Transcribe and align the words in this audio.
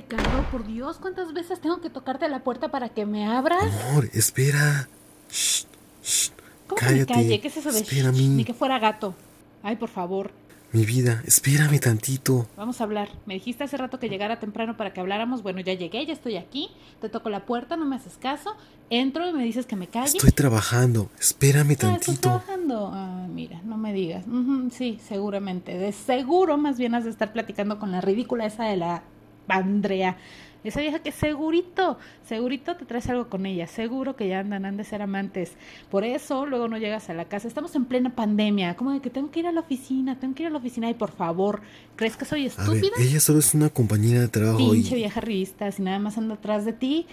Ricardo, 0.00 0.44
por 0.50 0.66
Dios, 0.66 0.98
¿cuántas 0.98 1.32
veces 1.32 1.58
tengo 1.58 1.80
que 1.80 1.88
tocarte 1.88 2.28
la 2.28 2.40
puerta 2.44 2.68
para 2.70 2.90
que 2.90 3.06
me 3.06 3.26
abras? 3.26 3.64
Amor, 3.88 4.10
espera. 4.12 4.88
Shh, 5.30 5.64
shh. 6.04 6.28
¿Cómo 6.66 6.78
que 6.78 6.84
Cállate. 6.86 7.14
me 7.14 7.22
calle? 7.22 7.40
¿Qué 7.40 7.48
es 7.48 7.56
eso 7.56 7.72
de 7.72 7.78
Espera 7.80 8.10
a 8.10 8.12
shh? 8.12 8.16
mí. 8.18 8.28
Ni 8.28 8.44
que 8.44 8.52
fuera 8.52 8.78
gato. 8.78 9.14
Ay, 9.62 9.76
por 9.76 9.88
favor, 9.88 10.32
Mi 10.72 10.84
vida, 10.84 11.22
espérame 11.26 11.78
tantito. 11.80 12.46
vamos 12.58 12.78
a 12.82 12.84
hablar. 12.84 13.08
Me 13.24 13.32
dijiste 13.34 13.64
hace 13.64 13.78
rato 13.78 13.98
que 13.98 14.10
llegara 14.10 14.38
temprano 14.38 14.76
para 14.76 14.92
que 14.92 15.00
habláramos. 15.00 15.42
Bueno, 15.42 15.60
ya 15.60 15.72
llegué, 15.72 16.04
ya 16.04 16.12
estoy 16.12 16.36
aquí. 16.36 16.68
Te 17.00 17.08
toco 17.08 17.30
la 17.30 17.46
puerta, 17.46 17.76
no 17.78 17.86
me 17.86 17.96
haces 17.96 18.18
caso. 18.18 18.54
Entro 18.90 19.26
y 19.26 19.32
me 19.32 19.44
dices 19.44 19.64
que 19.64 19.76
me 19.76 19.86
calle. 19.86 20.18
Estoy 20.18 20.32
trabajando. 20.32 21.08
Espérame 21.18 21.70
Ah, 21.70 21.72
¿estás 21.72 21.90
tantito. 22.00 22.20
trabajando? 22.28 22.90
Ah, 22.92 23.26
mira, 23.30 23.62
no 23.64 23.78
me 23.78 23.94
digas. 23.94 24.26
Sí, 24.72 24.98
seguramente. 25.08 25.78
De 25.78 25.92
seguro 25.92 26.58
más 26.58 26.76
bien 26.76 26.94
has 26.94 27.04
de 27.04 27.10
estar 27.10 27.32
platicando 27.32 27.78
con 27.78 27.90
la 27.92 28.02
ridícula 28.02 28.44
esa 28.44 28.64
de 28.64 28.76
la 28.76 29.02
Andrea. 29.48 30.16
Esa 30.64 30.80
vieja 30.80 30.98
que 30.98 31.12
segurito, 31.12 31.96
segurito 32.24 32.74
te 32.74 32.84
traes 32.84 33.08
algo 33.08 33.28
con 33.28 33.46
ella. 33.46 33.68
Seguro 33.68 34.16
que 34.16 34.26
ya 34.26 34.40
andan, 34.40 34.64
han 34.64 34.76
de 34.76 34.82
ser 34.82 35.00
amantes. 35.00 35.52
Por 35.92 36.02
eso 36.02 36.44
luego 36.44 36.66
no 36.66 36.76
llegas 36.76 37.08
a 37.08 37.14
la 37.14 37.26
casa. 37.26 37.46
Estamos 37.46 37.76
en 37.76 37.84
plena 37.84 38.16
pandemia. 38.16 38.74
Como 38.74 38.92
de 38.92 39.00
que 39.00 39.08
tengo 39.08 39.30
que 39.30 39.40
ir 39.40 39.46
a 39.46 39.52
la 39.52 39.60
oficina, 39.60 40.18
tengo 40.18 40.34
que 40.34 40.42
ir 40.42 40.48
a 40.48 40.50
la 40.50 40.58
oficina. 40.58 40.90
Y 40.90 40.94
por 40.94 41.12
favor, 41.12 41.62
¿crees 41.94 42.16
que 42.16 42.24
soy 42.24 42.40
A 42.40 42.42
ver, 42.42 42.82
estúpida? 42.82 42.90
ella 42.98 43.20
solo 43.20 43.38
es 43.38 43.54
una 43.54 43.68
compañera 43.68 44.20
de 44.22 44.28
trabajo 44.28 44.58
Pinche 44.58 44.96
y... 44.96 45.02
vieja 45.02 45.20
revista, 45.20 45.70
si 45.70 45.82
nada 45.82 46.00
más 46.00 46.18
anda 46.18 46.34
atrás 46.34 46.64
de 46.64 46.72
ti. 46.72 47.06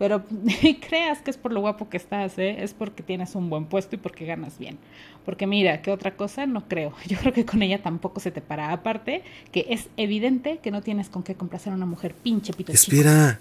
Pero 0.00 0.22
creas 0.88 1.20
que 1.20 1.30
es 1.30 1.36
por 1.36 1.52
lo 1.52 1.60
guapo 1.60 1.90
que 1.90 1.98
estás, 1.98 2.38
¿eh? 2.38 2.64
Es 2.64 2.72
porque 2.72 3.02
tienes 3.02 3.34
un 3.34 3.50
buen 3.50 3.66
puesto 3.66 3.96
y 3.96 3.98
porque 3.98 4.24
ganas 4.24 4.58
bien. 4.58 4.78
Porque 5.26 5.46
mira, 5.46 5.82
¿qué 5.82 5.92
otra 5.92 6.16
cosa? 6.16 6.46
No 6.46 6.66
creo. 6.66 6.94
Yo 7.06 7.18
creo 7.18 7.34
que 7.34 7.44
con 7.44 7.62
ella 7.62 7.82
tampoco 7.82 8.18
se 8.18 8.30
te 8.30 8.40
para. 8.40 8.72
Aparte, 8.72 9.22
que 9.52 9.66
es 9.68 9.90
evidente 9.98 10.56
que 10.56 10.70
no 10.70 10.80
tienes 10.80 11.10
con 11.10 11.22
qué 11.22 11.34
complacer 11.34 11.74
a 11.74 11.76
una 11.76 11.84
mujer 11.84 12.14
pinche 12.14 12.54
pito 12.54 12.72
chico. 12.72 12.96
Espera, 12.96 13.38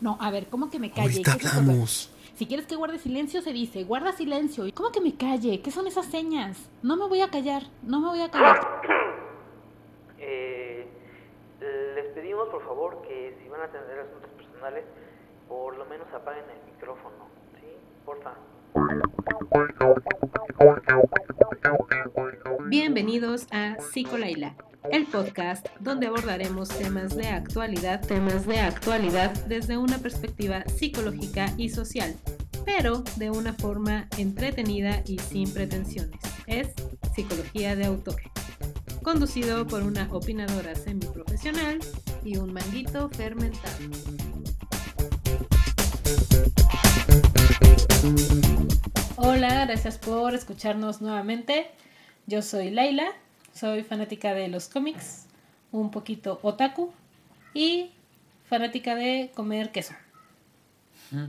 No, 0.00 0.18
a 0.20 0.32
ver, 0.32 0.46
¿cómo 0.48 0.70
que 0.70 0.80
me 0.80 0.90
calle? 0.90 1.22
ahorita 1.24 1.34
hablamos. 1.34 2.10
Si 2.34 2.46
quieres 2.46 2.66
que 2.66 2.74
guarde 2.74 2.98
silencio, 2.98 3.40
se 3.40 3.52
dice, 3.52 3.84
guarda 3.84 4.10
silencio. 4.10 4.66
¿Y 4.66 4.72
cómo 4.72 4.90
que 4.90 5.00
me 5.00 5.14
calle? 5.14 5.60
¿Qué 5.60 5.70
son 5.70 5.86
esas 5.86 6.06
señas? 6.06 6.58
No 6.82 6.96
me 6.96 7.06
voy 7.06 7.20
a 7.20 7.30
callar, 7.30 7.62
no 7.84 8.00
me 8.00 8.08
voy 8.08 8.22
a 8.22 8.28
callar. 8.30 8.58
Eh, 10.18 10.86
les 11.60 12.06
pedimos 12.14 12.48
por 12.48 12.64
favor 12.64 13.02
que 13.06 13.36
si 13.40 13.48
van 13.48 13.60
a 13.60 13.64
atender 13.64 14.00
asuntos 14.00 14.30
personales, 14.30 14.84
por 15.48 15.76
lo 15.76 15.84
menos 15.86 16.06
apaguen 16.14 16.44
el 16.50 16.72
micrófono, 16.72 17.28
¿sí? 17.60 17.66
Porfa. 18.04 18.34
Bienvenidos 22.68 23.46
a 23.52 23.76
Psicolaila, 23.80 24.56
el 24.90 25.06
podcast 25.06 25.66
donde 25.80 26.06
abordaremos 26.08 26.68
temas 26.68 27.16
de 27.16 27.28
actualidad, 27.28 28.04
temas 28.06 28.46
de 28.46 28.60
actualidad 28.60 29.32
desde 29.46 29.76
una 29.76 29.98
perspectiva 29.98 30.64
psicológica 30.64 31.46
y 31.56 31.68
social, 31.68 32.14
pero 32.64 33.02
de 33.16 33.30
una 33.30 33.52
forma 33.52 34.08
entretenida 34.18 35.02
y 35.06 35.18
sin 35.18 35.52
pretensiones. 35.52 36.20
Es 36.46 36.74
psicología 37.14 37.76
de 37.76 37.86
autor. 37.86 38.20
Conducido 39.02 39.66
por 39.66 39.82
una 39.82 40.08
opinadora 40.12 40.74
semiprofesional 40.74 41.78
y 42.24 42.38
un 42.38 42.52
manguito 42.52 43.08
fermentado. 43.10 43.76
Hola, 49.16 49.64
gracias 49.66 49.98
por 49.98 50.34
escucharnos 50.34 51.00
nuevamente. 51.00 51.70
Yo 52.26 52.42
soy 52.42 52.70
Laila, 52.70 53.06
soy 53.52 53.82
fanática 53.82 54.34
de 54.34 54.48
los 54.48 54.68
cómics, 54.68 55.26
un 55.72 55.90
poquito 55.90 56.38
otaku 56.42 56.92
y 57.54 57.90
fanática 58.48 58.94
de 58.94 59.30
comer 59.34 59.72
queso. 59.72 59.94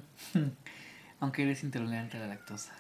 Aunque 1.20 1.44
eres 1.44 1.64
intolerante 1.64 2.18
a 2.18 2.22
la 2.22 2.28
lactosa. 2.28 2.74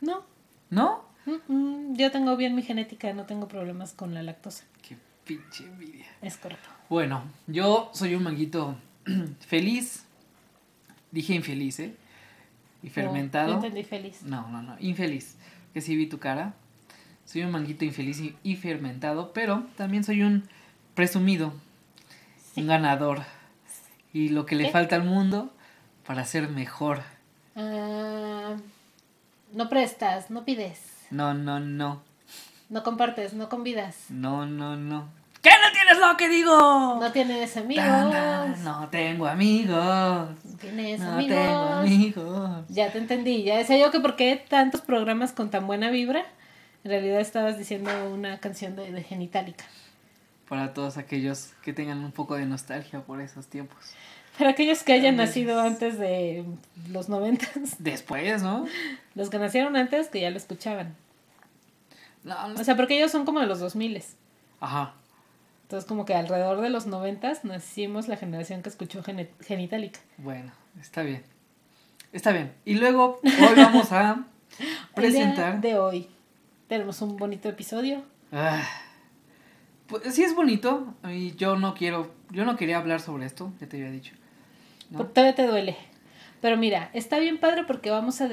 No, 0.00 0.22
¿No? 0.70 1.04
mm, 1.26 1.52
mm, 1.52 1.96
yo 1.96 2.10
tengo 2.10 2.36
bien 2.36 2.54
mi 2.54 2.62
genética, 2.62 3.12
no 3.12 3.24
tengo 3.24 3.48
problemas 3.48 3.92
con 3.92 4.14
la 4.14 4.22
lactosa. 4.22 4.64
Qué 4.86 4.96
pinche 5.24 5.64
envidia. 5.64 6.06
Es 6.22 6.36
correcto. 6.36 6.68
Bueno, 6.88 7.22
yo 7.46 7.90
soy 7.94 8.14
un 8.14 8.22
manguito 8.22 8.76
feliz. 9.40 10.04
Dije 11.10 11.34
infeliz, 11.34 11.78
¿eh? 11.80 11.94
Y 12.82 12.90
fermentado. 12.90 13.48
No, 13.48 13.54
entendí 13.56 13.82
feliz. 13.84 14.22
No, 14.22 14.48
no, 14.48 14.62
no, 14.62 14.76
infeliz. 14.78 15.36
Que 15.74 15.80
sí 15.80 15.96
vi 15.96 16.06
tu 16.06 16.18
cara. 16.18 16.54
Soy 17.24 17.42
un 17.42 17.50
manguito 17.50 17.84
infeliz 17.84 18.20
y, 18.20 18.36
y 18.42 18.56
fermentado, 18.56 19.32
pero 19.32 19.64
también 19.76 20.04
soy 20.04 20.22
un 20.22 20.44
presumido, 20.94 21.52
Sí. 22.54 22.62
un 22.62 22.68
ganador. 22.68 23.22
Y 24.12 24.30
lo 24.30 24.46
que 24.46 24.56
le 24.56 24.64
¿Qué? 24.64 24.70
falta 24.70 24.96
al 24.96 25.04
mundo 25.04 25.52
para 26.06 26.24
ser 26.24 26.48
mejor. 26.48 27.02
Ah, 27.54 28.56
no 29.52 29.68
prestas, 29.68 30.30
no 30.30 30.44
pides, 30.44 30.80
No, 31.10 31.34
no, 31.34 31.60
no. 31.60 32.02
no 32.70 32.82
compartes, 32.82 33.34
no 33.34 33.48
convidas, 33.48 34.06
No, 34.08 34.46
no, 34.46 34.76
no. 34.76 35.08
¿Qué 35.42 35.50
no 35.50 35.77
tienes 35.88 36.06
lo 36.06 36.16
que 36.16 36.28
digo? 36.28 36.98
no 37.00 37.12
tienes 37.12 37.56
amigos, 37.56 38.58
no 38.64 38.88
tengo 38.90 39.26
amigos. 39.26 39.74
no 40.44 40.56
tienes 40.60 41.00
No 41.00 41.12
amigos. 41.12 41.36
tengo 41.36 41.58
amigos. 41.74 42.64
Ya 42.68 42.90
te 42.92 42.98
entendí, 42.98 43.42
ya 43.44 43.56
decía 43.56 43.78
yo 43.78 43.90
que 43.90 44.00
por 44.00 44.16
qué 44.16 44.44
tantos 44.48 44.80
programas 44.82 45.32
con 45.32 45.50
tan 45.50 45.66
buena 45.66 45.90
vibra. 45.90 46.24
En 46.84 46.90
realidad 46.92 47.20
estabas 47.20 47.58
diciendo 47.58 47.90
una 48.12 48.38
canción 48.38 48.76
de, 48.76 48.90
de 48.92 49.02
Genitalica. 49.02 49.64
Para 50.48 50.72
todos 50.72 50.96
aquellos 50.96 51.50
que 51.62 51.72
tengan 51.72 51.98
un 52.04 52.12
poco 52.12 52.36
de 52.36 52.46
nostalgia 52.46 53.00
por 53.00 53.20
esos 53.20 53.46
tiempos. 53.46 53.78
Para 54.38 54.50
aquellos 54.50 54.82
que 54.84 54.92
hayan 54.92 55.16
nacido 55.16 55.60
antes 55.60 55.98
de 55.98 56.44
los 56.90 57.08
noventas, 57.08 57.50
Después, 57.78 58.42
¿no? 58.42 58.66
los 59.14 59.30
que 59.30 59.38
nacieron 59.38 59.76
antes 59.76 60.08
que 60.08 60.20
ya 60.20 60.30
lo 60.30 60.36
escuchaban. 60.36 60.94
No, 62.24 62.48
no- 62.48 62.60
O 62.60 62.64
sea, 62.64 62.76
porque 62.76 62.96
ellos 62.96 63.10
son 63.10 63.24
como 63.24 63.40
de 63.40 63.46
los 63.46 63.58
2000 63.60 64.02
Ajá. 64.60 64.94
Entonces 65.68 65.86
como 65.86 66.06
que 66.06 66.14
alrededor 66.14 66.62
de 66.62 66.70
los 66.70 66.86
noventas 66.86 67.44
nacimos 67.44 68.08
la 68.08 68.16
generación 68.16 68.62
que 68.62 68.70
escuchó 68.70 69.02
Genitalica. 69.02 70.00
Bueno, 70.16 70.50
está 70.80 71.02
bien. 71.02 71.22
Está 72.10 72.32
bien. 72.32 72.54
Y 72.64 72.76
luego, 72.76 73.20
hoy 73.22 73.54
vamos 73.54 73.92
a 73.92 74.12
El 74.58 74.64
día 74.64 74.94
presentar. 74.94 75.60
de 75.60 75.78
hoy 75.78 76.08
tenemos 76.68 77.02
un 77.02 77.18
bonito 77.18 77.50
episodio. 77.50 78.02
Ah, 78.32 78.66
pues 79.88 80.14
sí 80.14 80.22
es 80.22 80.34
bonito. 80.34 80.94
Y 81.06 81.36
yo 81.36 81.56
no 81.56 81.74
quiero. 81.74 82.14
Yo 82.30 82.46
no 82.46 82.56
quería 82.56 82.78
hablar 82.78 83.02
sobre 83.02 83.26
esto, 83.26 83.52
ya 83.60 83.68
te 83.68 83.76
había 83.76 83.90
dicho. 83.90 84.14
Todavía 84.90 85.34
te 85.34 85.46
duele. 85.46 85.76
Pero 86.40 86.56
mira, 86.56 86.88
está 86.94 87.18
bien 87.18 87.38
padre 87.40 87.64
porque 87.64 87.90
vamos 87.90 88.22
a 88.22 88.28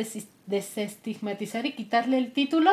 desestigmatizar 0.45 1.65
y 1.65 1.73
quitarle 1.73 2.17
el 2.17 2.31
título 2.31 2.71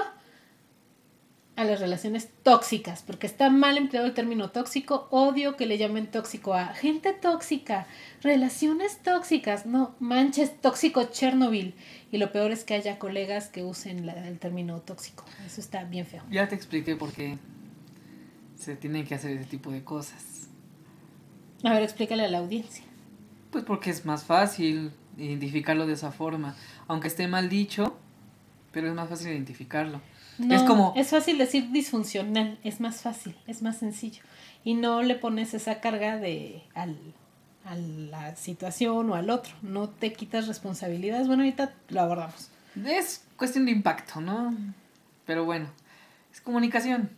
a 1.54 1.64
las 1.64 1.80
relaciones 1.80 2.30
tóxicas, 2.42 3.02
porque 3.02 3.26
está 3.26 3.50
mal 3.50 3.76
empleado 3.76 4.06
el 4.06 4.14
término 4.14 4.50
tóxico, 4.50 5.06
odio 5.10 5.56
que 5.56 5.66
le 5.66 5.76
llamen 5.76 6.06
tóxico 6.06 6.54
a 6.54 6.68
gente 6.74 7.12
tóxica, 7.12 7.86
relaciones 8.22 9.02
tóxicas, 9.02 9.66
no, 9.66 9.94
manches 10.00 10.58
tóxico 10.62 11.04
Chernobyl. 11.04 11.74
Y 12.10 12.16
lo 12.18 12.32
peor 12.32 12.52
es 12.52 12.64
que 12.64 12.72
haya 12.74 12.98
colegas 12.98 13.48
que 13.48 13.64
usen 13.64 14.06
la- 14.06 14.26
el 14.28 14.38
término 14.38 14.80
tóxico. 14.80 15.24
Eso 15.46 15.60
está 15.60 15.84
bien 15.84 16.06
feo. 16.06 16.22
Ya 16.30 16.48
te 16.48 16.54
expliqué 16.54 16.96
por 16.96 17.12
qué 17.12 17.36
se 18.56 18.74
tienen 18.76 19.04
que 19.06 19.14
hacer 19.14 19.32
ese 19.32 19.44
tipo 19.44 19.70
de 19.70 19.84
cosas. 19.84 20.48
A 21.64 21.72
ver, 21.74 21.82
explícale 21.82 22.24
a 22.24 22.28
la 22.28 22.38
audiencia. 22.38 22.84
Pues 23.50 23.64
porque 23.64 23.90
es 23.90 24.06
más 24.06 24.24
fácil 24.24 24.90
identificarlo 25.19 25.87
de 25.87 25.93
esa 25.93 26.12
forma. 26.12 26.56
Aunque 26.88 27.08
esté 27.08 27.28
mal 27.28 27.49
dicho, 27.50 27.96
pero 28.72 28.88
es 28.88 28.94
más 28.94 29.08
fácil 29.10 29.28
identificarlo. 29.28 30.00
No, 30.46 30.54
es 30.54 30.62
como. 30.62 30.92
Es 30.96 31.08
fácil 31.08 31.38
decir 31.38 31.70
disfuncional, 31.70 32.58
es 32.64 32.80
más 32.80 33.00
fácil, 33.02 33.36
es 33.46 33.62
más 33.62 33.78
sencillo. 33.78 34.22
Y 34.64 34.74
no 34.74 35.02
le 35.02 35.14
pones 35.16 35.54
esa 35.54 35.80
carga 35.80 36.16
de 36.18 36.62
al, 36.74 36.96
a 37.64 37.74
la 37.74 38.36
situación 38.36 39.10
o 39.10 39.14
al 39.14 39.30
otro. 39.30 39.52
No 39.62 39.88
te 39.88 40.12
quitas 40.12 40.46
responsabilidades. 40.46 41.26
Bueno, 41.26 41.42
ahorita 41.42 41.74
lo 41.88 42.00
abordamos. 42.00 42.48
Es 42.86 43.24
cuestión 43.36 43.66
de 43.66 43.72
impacto, 43.72 44.20
¿no? 44.20 44.54
Pero 45.26 45.44
bueno, 45.44 45.68
es 46.32 46.40
comunicación 46.40 47.10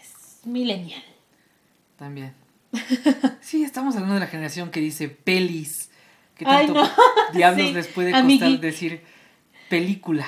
Es 0.00 0.46
millennial. 0.46 1.02
también. 1.98 2.34
Sí, 3.40 3.62
estamos 3.62 3.94
hablando 3.94 4.14
de 4.14 4.20
la 4.20 4.26
generación 4.26 4.70
que 4.70 4.80
dice 4.80 5.08
pelis. 5.08 5.90
¿Qué 6.36 6.44
Ay, 6.46 6.66
tanto 6.66 6.82
no. 6.82 6.90
diablos 7.32 7.68
Sí, 7.68 7.72
les 7.74 7.86
puede 7.88 8.10
costar 8.10 8.24
amigui. 8.24 8.56
decir 8.58 9.02
película, 9.70 10.26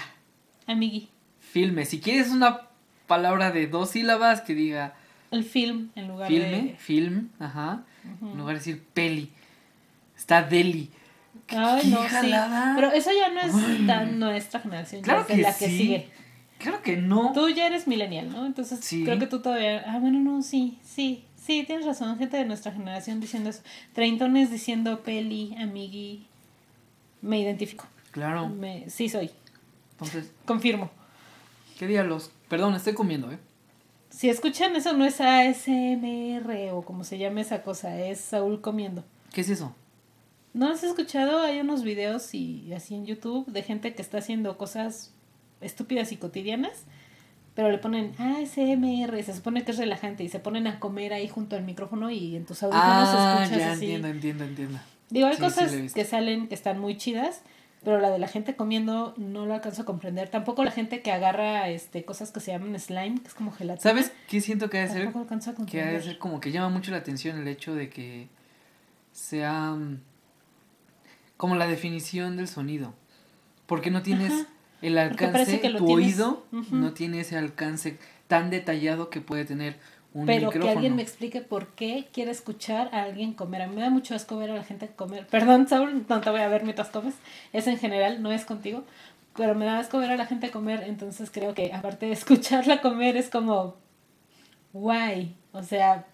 Amigui. 0.66 1.08
Filme? 1.48 1.84
Si 1.84 2.00
quieres 2.00 2.30
una 2.30 2.62
palabra 3.06 3.50
de 3.50 3.66
dos 3.66 3.90
sílabas 3.90 4.40
que 4.42 4.54
diga 4.54 4.94
El 5.30 5.44
film 5.44 5.90
en 5.94 6.08
lugar 6.08 6.28
filme, 6.28 6.62
de. 6.62 6.76
film, 6.78 7.28
ajá, 7.38 7.84
en 8.22 8.36
lugar 8.38 8.54
de 8.54 8.60
decir 8.60 8.82
peli. 8.94 9.30
Está 10.16 10.42
deli. 10.42 10.90
¿Qué- 11.46 11.56
Ay, 11.56 11.82
qué 11.82 11.88
no, 11.88 12.02
sí. 12.02 12.32
Pero 12.76 12.92
eso 12.92 13.10
ya 13.12 13.30
no 13.32 13.40
es 13.40 13.86
tan 13.86 14.18
nuestra 14.18 14.60
generación, 14.60 15.02
Claro 15.02 15.20
es 15.20 15.26
que 15.26 15.36
la 15.38 15.56
que 15.56 15.66
sí. 15.68 15.78
sigue. 15.78 16.08
Claro 16.58 16.82
que 16.82 16.96
no. 16.96 17.32
Tú 17.32 17.48
ya 17.50 17.66
eres 17.66 17.86
millennial, 17.86 18.30
¿no? 18.30 18.44
Entonces 18.44 18.80
Sí. 18.80 19.04
creo 19.04 19.18
que 19.18 19.26
tú 19.28 19.40
todavía. 19.40 19.84
Ah, 19.86 19.98
bueno, 20.00 20.18
no, 20.18 20.42
sí, 20.42 20.78
sí, 20.84 21.24
Sí, 21.36 21.64
tienes 21.66 21.86
razón, 21.86 22.18
gente 22.18 22.36
de 22.36 22.44
nuestra 22.44 22.72
generación 22.72 23.20
diciendo 23.20 23.48
eso. 23.48 23.62
Treintones 23.94 24.50
diciendo 24.50 25.00
peli, 25.02 25.54
amigui. 25.58 26.26
Me 27.22 27.40
identifico. 27.40 27.86
Claro. 28.10 28.48
Me, 28.50 28.90
sí 28.90 29.08
soy. 29.08 29.30
Entonces, 29.92 30.30
Confirmo. 30.44 30.90
¿Qué 31.78 31.86
día 31.86 32.02
los...? 32.04 32.30
Perdón, 32.48 32.74
estoy 32.74 32.94
comiendo, 32.94 33.30
¿eh? 33.32 33.38
Si 34.10 34.28
escuchan 34.28 34.74
eso 34.76 34.92
no 34.94 35.04
es 35.04 35.20
ASMR 35.20 36.70
o 36.72 36.82
como 36.82 37.04
se 37.04 37.18
llame 37.18 37.42
esa 37.42 37.62
cosa, 37.62 37.98
es 38.00 38.20
Saúl 38.20 38.60
comiendo. 38.60 39.04
¿Qué 39.32 39.42
es 39.42 39.48
eso? 39.50 39.74
¿No 40.54 40.68
has 40.70 40.82
escuchado? 40.82 41.40
Hay 41.42 41.60
unos 41.60 41.82
videos 41.82 42.34
y 42.34 42.72
así 42.72 42.94
en 42.94 43.06
YouTube 43.06 43.46
de 43.46 43.62
gente 43.62 43.94
que 43.94 44.02
está 44.02 44.18
haciendo 44.18 44.56
cosas 44.56 45.12
estúpidas 45.60 46.10
y 46.12 46.16
cotidianas, 46.16 46.84
pero 47.54 47.70
le 47.70 47.78
ponen 47.78 48.12
ASMR, 48.18 49.22
se 49.22 49.34
supone 49.34 49.64
que 49.64 49.72
es 49.72 49.78
relajante 49.78 50.24
y 50.24 50.28
se 50.28 50.38
ponen 50.40 50.66
a 50.66 50.80
comer 50.80 51.12
ahí 51.12 51.28
junto 51.28 51.56
al 51.56 51.64
micrófono 51.64 52.10
y 52.10 52.34
en 52.36 52.46
tus 52.46 52.62
audífonos 52.62 53.08
Ah, 53.10 53.40
escuchas 53.42 53.58
ya 53.60 53.72
así. 53.72 53.84
entiendo, 53.84 54.08
entiendo, 54.08 54.44
entiendo. 54.44 54.78
Digo, 55.10 55.26
hay 55.26 55.34
Sí, 55.34 55.38
sí 55.38 55.44
cosas 55.44 55.72
visto. 55.76 55.94
que 55.94 56.04
salen 56.04 56.48
que 56.48 56.54
están 56.54 56.78
muy 56.78 56.96
chidas, 56.96 57.42
pero 57.84 58.00
la 58.00 58.10
de 58.10 58.18
la 58.18 58.28
gente 58.28 58.56
comiendo 58.56 59.14
no 59.16 59.46
lo 59.46 59.54
alcanzo 59.54 59.82
a 59.82 59.84
comprender. 59.84 60.28
Tampoco 60.28 60.64
la 60.64 60.70
gente 60.70 61.00
que 61.02 61.12
agarra 61.12 61.68
este 61.68 62.04
cosas 62.04 62.30
que 62.32 62.40
se 62.40 62.50
llaman 62.52 62.78
slime, 62.78 63.20
que 63.20 63.28
es 63.28 63.34
como 63.34 63.52
gelatina. 63.52 63.82
¿Sabes 63.82 64.12
qué 64.28 64.40
siento 64.40 64.68
que 64.68 64.78
ha 64.78 64.82
de 64.82 64.88
ser? 64.88 65.02
Tampoco 65.04 65.20
alcanzo 65.22 65.50
a 65.50 65.54
Que 65.54 65.60
ha 65.60 65.64
de 65.64 65.70
comprender. 65.70 66.02
ser 66.02 66.18
como 66.18 66.40
que 66.40 66.50
llama 66.52 66.68
mucho 66.70 66.90
la 66.90 66.96
atención 66.98 67.38
el 67.38 67.48
hecho 67.48 67.74
de 67.74 67.88
que 67.88 68.28
sea 69.12 69.72
mm, 69.72 70.00
como 71.36 71.54
la 71.56 71.66
definición 71.66 72.36
del 72.36 72.48
sonido. 72.48 72.94
Porque 73.66 73.90
no 73.90 74.02
tienes 74.02 74.32
Ajá. 74.32 74.46
el 74.82 74.98
alcance, 74.98 75.60
que 75.60 75.70
tu 75.70 75.84
tienes- 75.86 75.90
oído 75.94 76.46
no 76.70 76.92
tiene 76.94 77.20
ese 77.20 77.36
alcance 77.36 77.98
tan 78.26 78.50
detallado 78.50 79.08
que 79.10 79.20
puede 79.20 79.44
tener 79.44 79.78
un 80.14 80.26
Pero 80.26 80.46
micrófono. 80.46 80.64
que 80.64 80.70
alguien 80.70 80.96
me 80.96 81.02
explique 81.02 81.40
por 81.42 81.68
qué 81.68 82.08
quiere 82.12 82.30
escuchar 82.30 82.88
a 82.94 83.02
alguien 83.02 83.34
comer. 83.34 83.62
A 83.62 83.66
mí 83.66 83.74
me 83.76 83.82
da 83.82 83.90
mucho 83.90 84.14
asco 84.14 84.36
ver 84.38 84.50
a 84.50 84.54
la 84.54 84.64
gente 84.64 84.88
comer. 84.88 85.26
Perdón, 85.26 85.68
Saúl, 85.68 86.04
no 86.08 86.20
te 86.20 86.30
voy 86.30 86.40
a 86.40 86.48
ver 86.48 86.64
mientras 86.64 86.88
comes. 86.88 87.14
Es 87.52 87.66
en 87.66 87.78
general, 87.78 88.22
no 88.22 88.32
es 88.32 88.44
contigo. 88.44 88.84
Pero 89.36 89.54
me 89.54 89.64
da 89.66 89.78
asco 89.78 89.98
ver 89.98 90.10
a 90.10 90.16
la 90.16 90.26
gente 90.26 90.50
comer. 90.50 90.82
Entonces 90.84 91.30
creo 91.30 91.54
que 91.54 91.72
aparte 91.72 92.06
de 92.06 92.12
escucharla 92.20 92.80
comer 92.80 93.16
es 93.16 93.28
como... 93.30 93.76
Guay. 94.72 95.36
O 95.52 95.62
sea, 95.62 96.06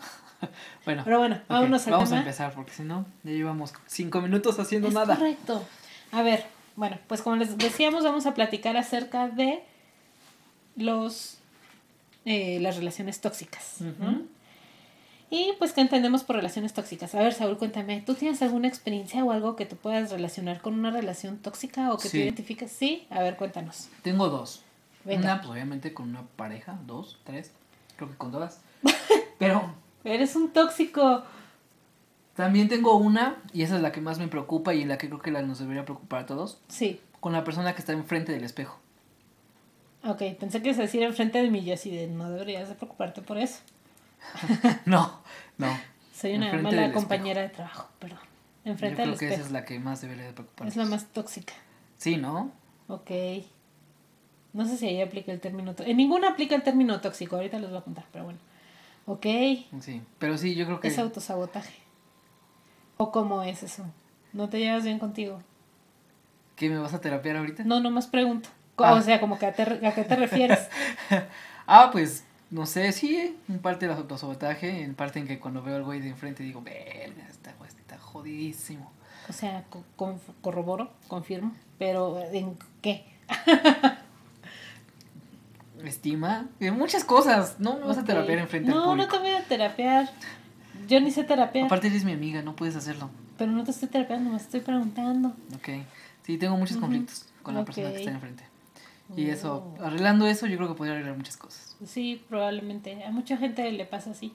Bueno, 0.84 1.02
pero 1.04 1.18
bueno, 1.18 1.36
ok, 1.36 1.42
vámonos 1.48 1.86
al 1.86 1.92
vamos 1.92 2.08
tema. 2.08 2.20
a 2.20 2.22
empezar 2.22 2.54
porque 2.54 2.72
si 2.72 2.82
no, 2.82 3.04
ya 3.24 3.32
llevamos 3.32 3.72
cinco 3.86 4.20
minutos 4.22 4.58
haciendo 4.58 4.88
Es 4.88 4.94
nada. 4.94 5.16
correcto. 5.16 5.62
A 6.12 6.22
ver, 6.22 6.44
bueno, 6.76 6.98
pues 7.08 7.20
como 7.22 7.36
les 7.36 7.56
decíamos, 7.58 8.04
vamos 8.04 8.24
a 8.26 8.32
platicar 8.34 8.76
acerca 8.78 9.28
de 9.28 9.62
los 10.76 11.39
eh, 12.24 12.58
las 12.60 12.76
relaciones 12.76 13.20
tóxicas. 13.20 13.78
Y 15.32 15.52
pues, 15.58 15.72
¿qué 15.72 15.80
entendemos 15.80 16.24
por 16.24 16.36
relaciones 16.36 16.72
tóxicas? 16.74 17.14
A 17.14 17.20
ver, 17.20 17.32
Saúl, 17.32 17.56
cuéntame, 17.56 18.00
¿tú 18.04 18.14
tienes 18.14 18.42
alguna 18.42 18.66
experiencia 18.66 19.24
o 19.24 19.30
algo 19.30 19.54
que 19.54 19.64
te 19.64 19.76
puedas 19.76 20.10
relacionar 20.10 20.60
con 20.60 20.74
una 20.74 20.90
relación 20.90 21.38
tóxica 21.38 21.92
o 21.92 21.98
que 21.98 22.08
Sí. 22.08 22.18
te 22.18 22.24
identifiques? 22.24 22.72
Sí, 22.72 23.06
a 23.10 23.20
ver, 23.22 23.36
cuéntanos. 23.36 23.88
Tengo 24.02 24.28
dos. 24.28 24.62
Venga. 25.04 25.20
Una, 25.34 25.38
pues 25.40 25.50
obviamente 25.52 25.94
con 25.94 26.08
una 26.10 26.22
pareja, 26.36 26.78
dos, 26.86 27.18
tres, 27.24 27.52
creo 27.96 28.10
que 28.10 28.16
con 28.16 28.32
todas. 28.32 28.60
Pero 29.38 29.72
Eres 30.02 30.34
un 30.34 30.50
tóxico. 30.50 31.22
también 32.34 32.68
tengo 32.68 32.96
una, 32.96 33.36
y 33.52 33.62
esa 33.62 33.76
es 33.76 33.82
la 33.82 33.92
que 33.92 34.00
más 34.00 34.18
me 34.18 34.26
preocupa 34.28 34.74
y 34.74 34.84
la 34.84 34.98
que 34.98 35.08
creo 35.08 35.20
que 35.20 35.30
la 35.30 35.42
nos 35.42 35.58
debería 35.60 35.84
preocupar 35.84 36.22
a 36.22 36.26
todos, 36.26 36.58
Sí. 36.68 37.00
con 37.20 37.32
la 37.34 37.44
persona 37.44 37.74
que 37.74 37.80
está 37.80 37.92
enfrente 37.92 38.32
del 38.32 38.42
espejo. 38.44 38.80
Ok, 40.04 40.22
pensé 40.38 40.62
que 40.62 40.70
a 40.70 40.74
decir 40.74 41.02
enfrente 41.02 41.42
de 41.42 41.50
mí 41.50 41.58
y 41.60 41.72
así 41.72 41.90
de 41.94 42.06
no 42.06 42.30
deberías 42.30 42.68
de 42.68 42.74
preocuparte 42.74 43.22
por 43.22 43.38
eso. 43.38 43.60
No, 44.86 45.20
no. 45.58 45.68
Soy 46.14 46.34
una 46.34 46.46
Enfrente 46.46 46.64
mala 46.70 46.82
espejo. 46.86 47.00
compañera 47.00 47.42
de 47.42 47.48
trabajo, 47.48 47.88
perdón. 47.98 48.18
Yo 48.64 48.72
Enfrente 48.72 48.96
creo 48.96 49.08
del 49.10 49.18
que 49.18 49.24
espejo. 49.26 49.40
esa 49.40 49.46
es 49.46 49.52
la 49.52 49.64
que 49.64 49.78
más 49.78 50.00
debería 50.02 50.32
de. 50.32 50.44
Es 50.66 50.76
la 50.76 50.84
más 50.84 51.06
tóxica. 51.06 51.54
Sí, 51.96 52.16
¿no? 52.16 52.50
Ok. 52.88 53.10
No 54.52 54.66
sé 54.66 54.76
si 54.76 54.86
ahí 54.88 55.00
aplica 55.00 55.32
el 55.32 55.40
término 55.40 55.70
tóxico. 55.72 55.90
En 55.90 55.96
ninguna 55.96 56.30
aplica 56.30 56.54
el 56.54 56.62
término 56.62 57.00
tóxico, 57.00 57.36
ahorita 57.36 57.58
les 57.58 57.70
voy 57.70 57.78
a 57.78 57.82
contar, 57.82 58.04
pero 58.12 58.24
bueno. 58.24 58.38
Ok. 59.06 59.24
Sí, 59.80 60.02
pero 60.18 60.36
sí, 60.36 60.54
yo 60.54 60.66
creo 60.66 60.80
que... 60.80 60.88
Es 60.88 60.98
autosabotaje. 60.98 61.74
¿O 62.96 63.12
cómo 63.12 63.42
es 63.42 63.62
eso? 63.62 63.84
¿No 64.32 64.48
te 64.48 64.58
llevas 64.58 64.84
bien 64.84 64.98
contigo? 64.98 65.40
¿Que 66.56 66.68
me 66.68 66.78
vas 66.78 66.92
a 66.92 67.00
terapiar 67.00 67.36
ahorita? 67.36 67.64
No, 67.64 67.80
nomás 67.80 68.06
pregunto. 68.06 68.48
Co- 68.76 68.84
Ah. 68.84 68.94
O 68.94 69.02
sea, 69.02 69.20
como 69.20 69.38
que 69.38 69.46
a, 69.46 69.52
te- 69.52 69.86
a 69.86 69.94
qué 69.94 70.04
te 70.04 70.16
refieres. 70.16 70.68
Ah, 71.72 71.90
pues, 71.92 72.24
no 72.50 72.66
sé, 72.66 72.90
sí, 72.90 73.36
en 73.48 73.58
parte 73.60 73.86
el 73.86 73.92
autosabotaje, 73.92 74.82
en 74.82 74.94
parte 74.96 75.20
en 75.20 75.28
que 75.28 75.38
cuando 75.38 75.62
veo 75.62 75.76
al 75.76 75.84
güey 75.84 76.00
de 76.00 76.08
enfrente 76.08 76.42
digo, 76.42 76.62
verga, 76.62 77.24
esta 77.30 77.52
güey 77.58 77.68
está 77.68 77.96
jodidísimo. 77.98 78.90
O 79.28 79.32
sea, 79.32 79.62
co- 79.70 79.84
con- 79.94 80.18
corroboro, 80.40 80.90
confirmo. 81.06 81.52
Pero, 81.78 82.20
¿en 82.32 82.58
qué? 82.82 83.04
Estima, 85.84 86.46
en 86.60 86.76
muchas 86.76 87.04
cosas, 87.04 87.56
no 87.58 87.78
me 87.78 87.86
vas 87.86 87.96
a 87.96 88.00
Ok. 88.00 88.06
terapiar 88.06 88.38
enfrente 88.38 88.68
No, 88.70 88.76
al 88.76 88.82
no 88.82 88.90
público. 89.06 89.16
te 89.16 89.22
voy 89.22 89.30
a 89.40 89.44
terapiar. 89.44 90.10
Yo 90.88 91.00
ni 91.00 91.10
sé 91.10 91.24
terapiar. 91.24 91.66
Aparte 91.66 91.86
eres 91.86 92.04
mi 92.04 92.12
amiga, 92.12 92.42
no 92.42 92.54
puedes 92.56 92.76
hacerlo. 92.76 93.10
Pero 93.38 93.52
no 93.52 93.64
te 93.64 93.70
estoy 93.70 93.88
terapiando, 93.88 94.30
me 94.30 94.36
estoy 94.36 94.60
preguntando. 94.60 95.28
Ok. 95.54 95.68
Sí, 96.24 96.36
tengo 96.36 96.56
muchos 96.56 96.76
conflictos 96.76 97.26
con 97.42 97.54
la 97.54 97.64
persona 97.64 97.90
que 97.92 97.98
está 98.00 98.10
enfrente. 98.10 98.44
Y 99.16 99.28
eso, 99.30 99.74
Oh. 99.78 99.84
arreglando 99.84 100.26
eso, 100.26 100.46
yo 100.46 100.56
creo 100.56 100.68
que 100.68 100.74
podría 100.74 100.94
arreglar 100.94 101.16
muchas 101.16 101.36
cosas. 101.36 101.76
Sí, 101.84 102.22
probablemente. 102.28 103.04
A 103.04 103.10
mucha 103.10 103.36
gente 103.36 103.70
le 103.72 103.84
pasa 103.84 104.10
así. 104.10 104.32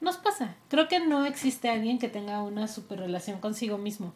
Nos 0.00 0.16
pasa. 0.16 0.54
Creo 0.68 0.88
que 0.88 0.98
no 1.00 1.24
existe 1.26 1.68
alguien 1.68 1.98
que 1.98 2.08
tenga 2.08 2.42
una 2.42 2.66
super 2.68 2.98
relación 3.00 3.38
consigo 3.40 3.78
mismo. 3.78 4.12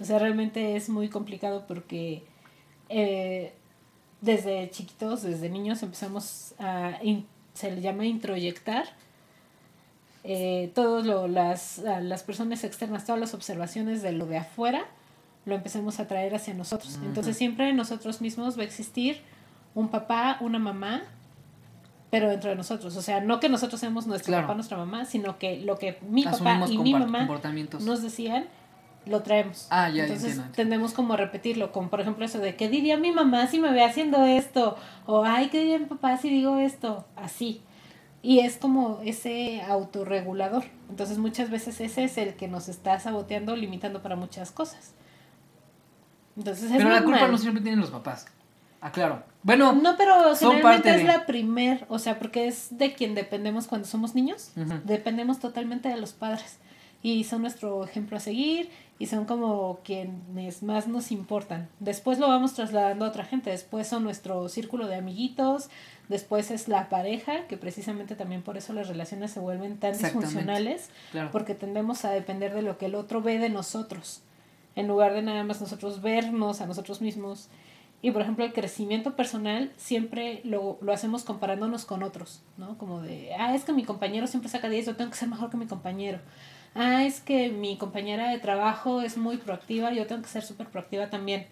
O 0.00 0.04
sea, 0.04 0.18
realmente 0.18 0.76
es 0.76 0.88
muy 0.88 1.08
complicado 1.08 1.66
porque 1.66 2.24
eh, 2.88 3.52
desde 4.20 4.70
chiquitos, 4.70 5.22
desde 5.22 5.48
niños, 5.48 5.82
empezamos 5.82 6.54
a, 6.58 6.98
in- 7.02 7.26
se 7.54 7.70
le 7.70 7.80
llama 7.80 8.04
introyectar 8.06 8.86
eh, 10.24 10.70
todas 10.74 11.04
las, 11.30 11.78
las 11.78 12.22
personas 12.22 12.64
externas, 12.64 13.04
todas 13.04 13.20
las 13.20 13.34
observaciones 13.34 14.02
de 14.02 14.12
lo 14.12 14.26
de 14.26 14.38
afuera, 14.38 14.86
lo 15.44 15.54
empecemos 15.54 16.00
a 16.00 16.06
traer 16.06 16.34
hacia 16.34 16.54
nosotros. 16.54 16.98
Entonces 17.04 17.36
siempre 17.36 17.68
en 17.68 17.76
nosotros 17.76 18.20
mismos 18.20 18.56
va 18.58 18.62
a 18.62 18.64
existir 18.66 19.20
un 19.74 19.88
papá, 19.88 20.38
una 20.40 20.58
mamá, 20.58 21.02
pero 22.10 22.28
dentro 22.30 22.50
de 22.50 22.56
nosotros. 22.56 22.96
O 22.96 23.02
sea, 23.02 23.20
no 23.20 23.40
que 23.40 23.48
nosotros 23.48 23.80
seamos 23.80 24.06
nuestro 24.06 24.30
Claro. 24.30 24.44
papá, 24.46 24.54
nuestra 24.54 24.76
mamá, 24.76 25.04
sino 25.04 25.38
que 25.38 25.60
lo 25.60 25.78
que 25.78 25.98
mi 26.08 26.24
papá 26.24 26.60
y 26.70 26.78
mi 26.78 26.92
mamá 26.94 27.28
nos 27.80 28.02
decían, 28.02 28.46
lo 29.06 29.22
traemos. 29.22 29.66
Ah, 29.70 29.90
ya, 29.90 30.04
Entonces 30.04 30.12
entiendo, 30.30 30.42
entiendo. 30.46 30.52
tendemos 30.56 30.92
como 30.94 31.12
a 31.14 31.16
repetirlo, 31.18 31.72
como 31.72 31.90
por 31.90 32.00
ejemplo 32.00 32.24
eso 32.24 32.38
de, 32.38 32.56
¿qué 32.56 32.68
diría 32.70 32.96
mi 32.96 33.12
mamá 33.12 33.46
si 33.48 33.58
me 33.58 33.70
ve 33.72 33.84
haciendo 33.84 34.24
esto? 34.24 34.76
O, 35.06 35.24
ay, 35.24 35.48
¿qué 35.48 35.58
diría 35.60 35.78
mi 35.78 35.86
papá 35.86 36.16
si 36.16 36.30
digo 36.30 36.56
esto? 36.58 37.04
Así. 37.16 37.60
Y 38.22 38.38
es 38.38 38.56
como 38.56 39.00
ese 39.04 39.60
autorregulador. 39.62 40.64
Entonces 40.88 41.18
muchas 41.18 41.50
veces 41.50 41.80
ese 41.82 42.04
es 42.04 42.16
el 42.16 42.34
que 42.34 42.48
nos 42.48 42.68
está 42.68 42.98
saboteando, 42.98 43.54
limitando 43.56 44.00
para 44.02 44.16
muchas 44.16 44.50
cosas. 44.50 44.94
Entonces 46.36 46.70
es 46.70 46.76
Pero 46.76 46.88
la 46.90 47.02
culpa 47.02 47.28
no 47.28 47.38
siempre 47.38 47.62
tienen 47.62 47.80
los 47.80 47.90
papás. 47.90 48.26
Aclaro. 48.80 49.22
Bueno, 49.42 49.72
No, 49.72 49.96
pero 49.96 50.34
son 50.36 50.52
generalmente 50.52 50.62
parte 50.90 50.90
es 50.90 50.96
de- 51.06 51.12
la 51.18 51.26
primer, 51.26 51.86
o 51.88 51.98
sea, 51.98 52.18
porque 52.18 52.46
es 52.48 52.76
de 52.76 52.92
quien 52.94 53.14
dependemos 53.14 53.66
cuando 53.66 53.86
somos 53.86 54.14
niños. 54.14 54.50
Dependemos 54.84 55.38
totalmente 55.38 55.88
de 55.88 55.96
los 55.96 56.12
padres. 56.12 56.58
Y 57.02 57.24
son 57.24 57.42
nuestro 57.42 57.84
ejemplo 57.84 58.16
a 58.16 58.20
seguir 58.20 58.70
y 58.98 59.06
son 59.06 59.26
como 59.26 59.80
quienes 59.84 60.62
más 60.62 60.88
nos 60.88 61.12
importan. 61.12 61.68
Después 61.78 62.18
lo 62.18 62.28
vamos 62.28 62.54
trasladando 62.54 63.04
a 63.04 63.08
otra 63.08 63.24
gente. 63.24 63.50
Después 63.50 63.86
son 63.86 64.04
nuestro 64.04 64.48
círculo 64.48 64.86
de 64.86 64.96
amiguitos. 64.96 65.68
Después 66.08 66.50
es 66.50 66.66
la 66.68 66.88
pareja, 66.88 67.46
que 67.46 67.58
precisamente 67.58 68.14
también 68.16 68.40
por 68.42 68.56
eso 68.56 68.72
las 68.72 68.88
relaciones 68.88 69.30
se 69.32 69.40
vuelven 69.40 69.78
tan 69.78 69.92
disfuncionales. 69.96 70.88
claro. 71.12 71.30
Porque 71.30 71.54
tendemos 71.54 72.04
a 72.06 72.10
depender 72.10 72.54
de 72.54 72.62
lo 72.62 72.78
que 72.78 72.86
el 72.86 72.94
otro 72.94 73.20
ve 73.22 73.38
de 73.38 73.50
nosotros, 73.50 74.22
en 74.76 74.88
lugar 74.88 75.12
de 75.14 75.22
nada 75.22 75.44
más 75.44 75.60
nosotros 75.60 76.02
vernos 76.02 76.60
a 76.60 76.66
nosotros 76.66 77.00
mismos. 77.00 77.48
Y 78.02 78.10
por 78.10 78.22
ejemplo, 78.22 78.44
el 78.44 78.52
crecimiento 78.52 79.16
personal 79.16 79.72
siempre 79.76 80.40
lo, 80.44 80.78
lo 80.82 80.92
hacemos 80.92 81.24
comparándonos 81.24 81.86
con 81.86 82.02
otros, 82.02 82.42
¿no? 82.58 82.76
Como 82.76 83.00
de, 83.00 83.32
ah, 83.38 83.54
es 83.54 83.64
que 83.64 83.72
mi 83.72 83.84
compañero 83.84 84.26
siempre 84.26 84.50
saca 84.50 84.68
10, 84.68 84.86
yo 84.86 84.96
tengo 84.96 85.10
que 85.10 85.16
ser 85.16 85.28
mejor 85.28 85.50
que 85.50 85.56
mi 85.56 85.66
compañero. 85.66 86.18
Ah, 86.74 87.04
es 87.04 87.20
que 87.20 87.50
mi 87.50 87.78
compañera 87.78 88.30
de 88.30 88.38
trabajo 88.38 89.00
es 89.00 89.16
muy 89.16 89.36
proactiva, 89.36 89.92
yo 89.92 90.06
tengo 90.06 90.22
que 90.22 90.28
ser 90.28 90.42
súper 90.42 90.66
proactiva 90.66 91.08
también. 91.08 91.46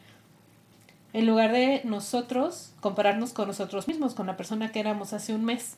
En 1.12 1.26
lugar 1.26 1.52
de 1.52 1.82
nosotros 1.84 2.72
compararnos 2.80 3.32
con 3.32 3.46
nosotros 3.46 3.86
mismos, 3.86 4.14
con 4.14 4.26
la 4.26 4.36
persona 4.36 4.72
que 4.72 4.80
éramos 4.80 5.12
hace 5.12 5.34
un 5.34 5.44
mes. 5.44 5.76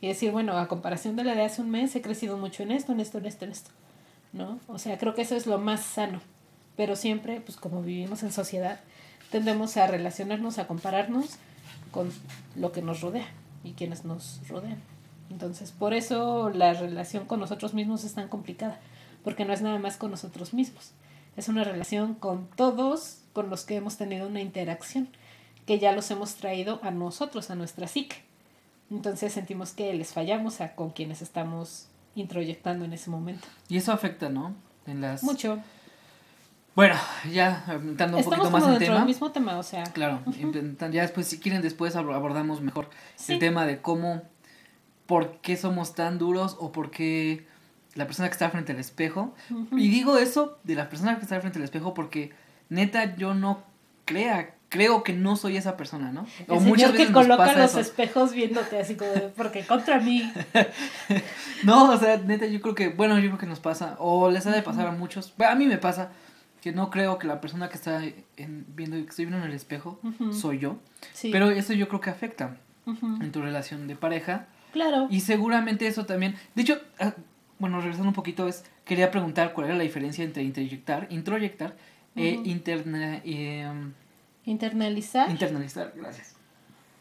Y 0.00 0.08
decir, 0.08 0.30
bueno, 0.30 0.56
a 0.56 0.68
comparación 0.68 1.16
de 1.16 1.24
la 1.24 1.34
de 1.34 1.42
hace 1.42 1.60
un 1.60 1.70
mes, 1.70 1.94
he 1.96 2.02
crecido 2.02 2.36
mucho 2.38 2.62
en 2.62 2.70
esto, 2.70 2.92
en 2.92 3.00
esto, 3.00 3.18
en 3.18 3.26
esto, 3.26 3.44
en 3.44 3.50
esto. 3.50 3.70
¿No? 4.32 4.60
O 4.68 4.78
sea, 4.78 4.96
creo 4.98 5.14
que 5.14 5.22
eso 5.22 5.34
es 5.34 5.46
lo 5.46 5.58
más 5.58 5.80
sano. 5.80 6.20
Pero 6.78 6.94
siempre, 6.94 7.40
pues 7.40 7.58
como 7.58 7.82
vivimos 7.82 8.22
en 8.22 8.30
sociedad, 8.30 8.78
tendemos 9.32 9.76
a 9.76 9.88
relacionarnos, 9.88 10.58
a 10.58 10.68
compararnos 10.68 11.30
con 11.90 12.12
lo 12.54 12.70
que 12.70 12.82
nos 12.82 13.00
rodea 13.00 13.26
y 13.64 13.72
quienes 13.72 14.04
nos 14.04 14.40
rodean. 14.48 14.80
Entonces, 15.28 15.72
por 15.72 15.92
eso 15.92 16.50
la 16.50 16.74
relación 16.74 17.26
con 17.26 17.40
nosotros 17.40 17.74
mismos 17.74 18.04
es 18.04 18.14
tan 18.14 18.28
complicada, 18.28 18.78
porque 19.24 19.44
no 19.44 19.52
es 19.52 19.60
nada 19.60 19.80
más 19.80 19.96
con 19.96 20.12
nosotros 20.12 20.54
mismos. 20.54 20.92
Es 21.36 21.48
una 21.48 21.64
relación 21.64 22.14
con 22.14 22.46
todos 22.54 23.22
con 23.32 23.50
los 23.50 23.64
que 23.64 23.74
hemos 23.74 23.96
tenido 23.96 24.28
una 24.28 24.40
interacción, 24.40 25.08
que 25.66 25.80
ya 25.80 25.90
los 25.90 26.08
hemos 26.12 26.36
traído 26.36 26.78
a 26.84 26.92
nosotros, 26.92 27.50
a 27.50 27.56
nuestra 27.56 27.88
psique. 27.88 28.22
Entonces 28.88 29.32
sentimos 29.32 29.72
que 29.72 29.92
les 29.94 30.12
fallamos 30.12 30.60
a 30.60 30.76
con 30.76 30.90
quienes 30.90 31.22
estamos 31.22 31.88
introyectando 32.14 32.84
en 32.84 32.92
ese 32.92 33.10
momento. 33.10 33.48
Y 33.68 33.78
eso 33.78 33.90
afecta, 33.90 34.28
¿no? 34.28 34.54
En 34.86 35.00
las... 35.00 35.24
Mucho. 35.24 35.60
Bueno, 36.78 36.94
ya 37.32 37.64
entrando 37.72 38.18
un 38.18 38.20
Estamos 38.22 38.24
poquito 38.24 38.50
más 38.52 38.62
como 38.62 38.74
en 38.74 38.78
tema. 38.78 38.94
del 38.98 39.04
mismo 39.06 39.32
tema, 39.32 39.58
o 39.58 39.64
sea, 39.64 39.82
Claro, 39.82 40.20
ya 40.92 41.02
después, 41.02 41.26
si 41.26 41.40
quieren, 41.40 41.60
después 41.60 41.96
abor- 41.96 42.14
abordamos 42.14 42.60
mejor 42.60 42.88
Sí. 43.16 43.32
el 43.32 43.40
tema 43.40 43.66
de 43.66 43.78
cómo, 43.80 44.22
por 45.06 45.38
qué 45.38 45.56
somos 45.56 45.96
tan 45.96 46.18
duros 46.18 46.56
o 46.60 46.70
por 46.70 46.92
qué 46.92 47.44
la 47.96 48.06
persona 48.06 48.28
que 48.28 48.34
está 48.34 48.48
frente 48.50 48.70
al 48.70 48.78
espejo. 48.78 49.34
ujú. 49.50 49.76
Y 49.76 49.88
digo 49.88 50.18
eso 50.18 50.56
de 50.62 50.76
la 50.76 50.88
persona 50.88 51.16
que 51.16 51.22
está 51.22 51.40
frente 51.40 51.58
al 51.58 51.64
espejo 51.64 51.94
porque 51.94 52.30
neta 52.68 53.16
yo 53.16 53.34
no 53.34 53.64
crea, 54.04 54.54
creo 54.68 55.02
que 55.02 55.12
no 55.14 55.34
soy 55.34 55.56
esa 55.56 55.76
persona, 55.76 56.12
¿no? 56.12 56.26
el 56.46 56.60
señor 56.60 56.92
que 56.94 57.06
nos 57.06 57.12
coloca 57.12 57.38
pasa 57.44 57.58
los 57.58 57.70
eso. 57.72 57.80
espejos 57.80 58.32
viéndote 58.32 58.78
así 58.78 58.94
como 58.94 59.10
de, 59.10 59.22
porque 59.36 59.66
contra 59.66 59.98
mí. 59.98 60.32
No, 61.64 61.90
o 61.90 61.98
sea, 61.98 62.18
neta 62.18 62.46
yo 62.46 62.60
creo 62.60 62.76
que, 62.76 62.88
bueno, 62.90 63.18
yo 63.18 63.30
creo 63.30 63.38
que 63.38 63.46
nos 63.46 63.58
pasa, 63.58 63.96
o 63.98 64.30
les 64.30 64.46
ha 64.46 64.52
de 64.52 64.62
pasar 64.62 64.86
a 64.86 64.92
muchos, 64.92 65.34
a 65.44 65.56
mí 65.56 65.66
me 65.66 65.76
pasa 65.78 66.10
que 66.62 66.72
no 66.72 66.90
creo 66.90 67.18
que 67.18 67.26
la 67.26 67.40
persona 67.40 67.68
que 67.68 67.74
está 67.76 68.02
en- 68.36 68.66
viendo, 68.74 68.96
que 68.96 69.08
estoy 69.10 69.26
viendo 69.26 69.44
en 69.44 69.50
el 69.50 69.56
espejo, 69.56 70.00
soy 70.32 70.58
yo. 70.58 70.78
Sí. 71.12 71.30
Pero 71.30 71.50
eso 71.50 71.72
yo 71.72 71.88
creo 71.88 72.00
que 72.00 72.10
afecta 72.10 72.56
en 72.86 73.30
tu 73.32 73.42
relación 73.42 73.86
de 73.86 73.96
pareja. 73.96 74.46
Claro. 74.72 75.06
Y 75.10 75.20
seguramente 75.20 75.86
eso 75.86 76.04
también. 76.06 76.34
De 76.54 76.62
hecho, 76.62 76.80
ah, 77.00 77.14
bueno, 77.58 77.80
regresando 77.80 78.08
un 78.08 78.14
poquito, 78.14 78.48
es 78.48 78.64
quería 78.84 79.10
preguntar 79.10 79.52
cuál 79.52 79.66
era 79.68 79.76
la 79.76 79.82
diferencia 79.82 80.24
entre 80.24 80.42
introyectar, 80.42 81.06
introyectar 81.10 81.76
e 82.16 82.40
interna- 82.44 83.20
eh, 83.24 83.70
Internalizar. 84.46 85.30
internalizar. 85.30 85.92
Gracias. 85.96 86.34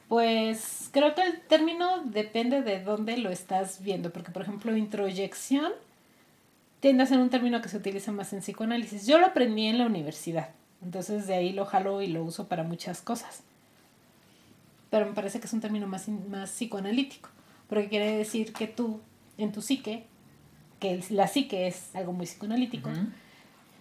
Pues 0.08 0.90
creo 0.94 1.14
que 1.16 1.22
el 1.22 1.42
término 1.42 2.02
depende 2.04 2.62
de 2.62 2.82
dónde 2.82 3.18
lo 3.18 3.30
estás 3.30 3.82
viendo, 3.84 4.12
porque 4.12 4.32
por 4.32 4.42
ejemplo 4.42 4.76
introyección 4.76 5.72
tiende 6.88 7.04
a 7.04 7.06
ser 7.06 7.20
un 7.20 7.30
término 7.30 7.62
que 7.62 7.68
se 7.68 7.76
utiliza 7.76 8.14
más 8.14 8.32
en 8.32 8.40
psicoanálisis. 8.40 9.06
Yo 9.06 9.20
lo 9.20 9.26
aprendí 9.26 9.68
en 9.68 9.78
la 9.78 9.86
universidad, 9.86 10.52
entonces 10.82 11.28
de 11.28 11.34
ahí 11.34 11.52
lo 11.52 11.66
jalo 11.66 12.02
y 12.02 12.08
lo 12.08 12.24
uso 12.24 12.48
para 12.48 12.64
muchas 12.64 13.02
cosas. 13.02 13.44
Pero 14.90 15.06
me 15.06 15.12
parece 15.12 15.42
que 15.42 15.48
es 15.48 15.52
un 15.52 15.60
término 15.60 15.86
más, 15.86 16.08
más 16.08 16.50
psicoanalítico, 16.50 17.28
porque 17.68 17.90
quiere 17.90 18.16
decir 18.16 18.54
que 18.54 18.68
tú, 18.68 19.02
en 19.38 19.52
tu 19.52 19.62
psique, 19.62 20.06
que 20.80 21.04
la 21.10 21.28
psique 21.28 21.68
es 21.68 21.94
algo 21.94 22.14
muy 22.14 22.26
psicoanalítico, 22.26 22.90
Ujú. 22.90 23.02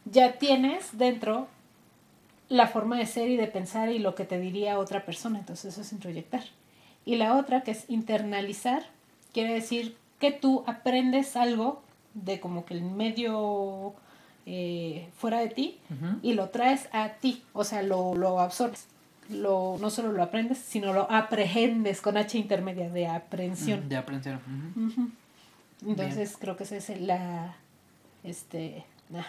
ya 0.06 0.32
tienes 0.32 0.98
dentro 0.98 1.46
la 2.48 2.66
forma 2.66 2.98
de 2.98 3.06
ser 3.06 3.30
y 3.30 3.36
de 3.36 3.46
pensar 3.46 3.88
y 3.90 4.00
lo 4.00 4.16
que 4.16 4.24
te 4.24 4.40
diría 4.40 4.80
otra 4.80 5.06
persona. 5.06 5.38
Entonces 5.38 5.74
eso 5.74 5.82
es 5.82 5.92
introyectar. 5.92 6.42
Y 7.04 7.14
la 7.14 7.36
otra, 7.36 7.60
que 7.60 7.70
es 7.70 7.88
internalizar, 7.88 8.82
quiere 9.32 9.54
decir 9.54 9.96
que 10.18 10.32
tú 10.32 10.64
aprendes 10.66 11.36
algo 11.36 11.85
de 12.24 12.40
como 12.40 12.64
que 12.64 12.74
el 12.74 12.82
medio 12.82 13.94
eh, 14.46 15.08
fuera 15.16 15.38
de 15.40 15.48
ti 15.48 15.78
y 16.22 16.34
lo 16.34 16.48
traes 16.50 16.88
a 16.92 17.10
ti. 17.20 17.42
O 17.52 17.62
sea, 17.64 17.82
lo, 17.82 18.14
lo 18.14 18.40
absorbes. 18.40 18.86
Lo, 19.28 19.76
no 19.80 19.90
solo 19.90 20.12
lo 20.12 20.22
aprendes, 20.22 20.58
sino 20.58 20.92
lo 20.92 21.10
aprehendes 21.10 22.00
con 22.00 22.16
H 22.16 22.38
intermedia 22.38 22.88
de 22.88 23.08
aprehensión. 23.08 23.86
Mm, 23.86 23.88
De 23.88 23.96
aprensión. 23.96 24.40
Entonces 25.86 26.36
creo 26.38 26.56
que 26.56 26.64
esa 26.64 26.76
es 26.76 27.00
la 27.00 27.54
este 28.24 28.84
ah, 29.14 29.26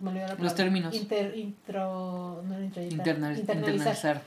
me 0.00 0.12
la 0.14 0.34
Los 0.34 0.54
términos. 0.54 0.94
Inter- 0.94 1.36
intro 1.36 2.42
no 2.46 2.58
Internal- 2.60 3.38
internalizar. 3.38 4.22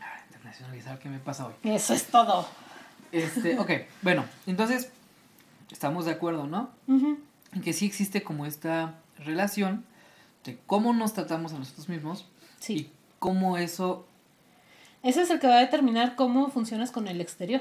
Ah, 0.00 0.20
internacionalizar, 0.26 0.98
¿qué 0.98 1.08
me 1.08 1.18
pasa 1.18 1.46
hoy? 1.46 1.54
Eso 1.62 1.94
es 1.94 2.04
todo. 2.06 2.46
Este, 3.12 3.58
ok, 3.58 3.70
bueno, 4.02 4.24
entonces 4.46 4.90
estamos 5.70 6.04
de 6.04 6.12
acuerdo, 6.12 6.46
¿no? 6.46 6.70
En 6.88 7.62
que 7.62 7.72
sí 7.72 7.86
existe 7.86 8.22
como 8.22 8.46
esta 8.46 8.96
relación 9.24 9.84
de 10.44 10.58
cómo 10.66 10.92
nos 10.92 11.12
tratamos 11.14 11.52
a 11.52 11.58
nosotros 11.58 11.88
mismos 11.88 12.26
Sí. 12.58 12.74
y 12.74 12.90
cómo 13.18 13.56
eso... 13.58 14.06
Ese 15.02 15.22
es 15.22 15.30
el 15.30 15.38
que 15.40 15.46
va 15.46 15.56
a 15.56 15.60
determinar 15.60 16.16
cómo 16.16 16.48
funcionas 16.50 16.90
con 16.90 17.06
el 17.08 17.20
exterior. 17.20 17.60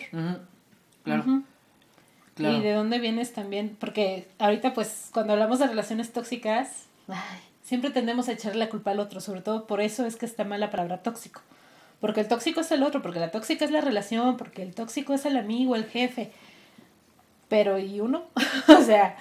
claro. 1.03 2.57
Y 2.57 2.61
de 2.61 2.73
dónde 2.73 2.99
vienes 2.99 3.33
también, 3.33 3.77
porque 3.79 4.27
ahorita 4.39 4.73
pues 4.73 5.09
cuando 5.13 5.33
hablamos 5.33 5.59
de 5.59 5.67
relaciones 5.67 6.11
tóxicas, 6.11 6.85
ay, 7.07 7.39
siempre 7.63 7.91
tendemos 7.91 8.27
a 8.27 8.33
echarle 8.33 8.59
la 8.59 8.69
culpa 8.69 8.91
al 8.91 8.99
otro, 8.99 9.21
sobre 9.21 9.41
todo 9.41 9.67
por 9.67 9.79
eso 9.79 10.05
es 10.05 10.17
que 10.17 10.25
está 10.25 10.43
mal 10.43 10.59
la 10.59 10.69
palabra 10.69 11.01
tóxico. 11.01 11.41
Porque 12.01 12.19
el 12.21 12.27
tóxico 12.27 12.59
es 12.59 12.71
el 12.71 12.83
otro, 12.83 13.01
porque 13.01 13.19
la 13.21 13.31
tóxica 13.31 13.63
es 13.63 13.71
la 13.71 13.79
relación, 13.79 14.35
porque 14.35 14.63
el 14.63 14.75
tóxico 14.75 15.13
es 15.13 15.25
el 15.25 15.37
amigo, 15.37 15.75
el 15.75 15.85
jefe. 15.85 16.31
Pero 17.55 17.79
¿y 17.79 18.01
uno? 18.01 18.25
o 18.67 18.81
sea, 18.81 19.15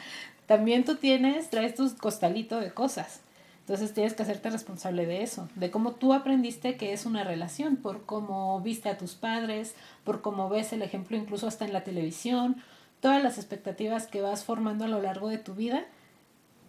también 0.46 0.84
tú 0.84 0.96
tienes, 0.96 1.50
traes 1.50 1.76
tu 1.76 1.96
costalito 1.96 2.58
de 2.58 2.74
cosas. 2.74 3.20
Entonces 3.60 3.94
tienes 3.94 4.14
que 4.14 4.24
hacerte 4.24 4.50
responsable 4.50 5.06
de 5.06 5.22
eso, 5.22 5.48
de 5.54 5.70
cómo 5.70 5.92
tú 5.92 6.12
aprendiste 6.12 6.76
que 6.76 6.92
es 6.92 7.06
una 7.06 7.22
relación, 7.22 7.76
por 7.76 8.04
cómo 8.04 8.60
viste 8.60 8.88
a 8.88 8.98
tus 8.98 9.14
padres, 9.14 9.76
por 10.02 10.20
cómo 10.20 10.48
ves 10.48 10.72
el 10.72 10.82
ejemplo 10.82 11.16
incluso 11.16 11.46
hasta 11.46 11.64
en 11.64 11.72
la 11.72 11.84
televisión, 11.84 12.56
todas 12.98 13.22
las 13.22 13.38
expectativas 13.38 14.08
que 14.08 14.20
vas 14.20 14.42
formando 14.42 14.84
a 14.84 14.88
lo 14.88 15.00
largo 15.00 15.28
de 15.28 15.38
tu 15.38 15.54
vida 15.54 15.84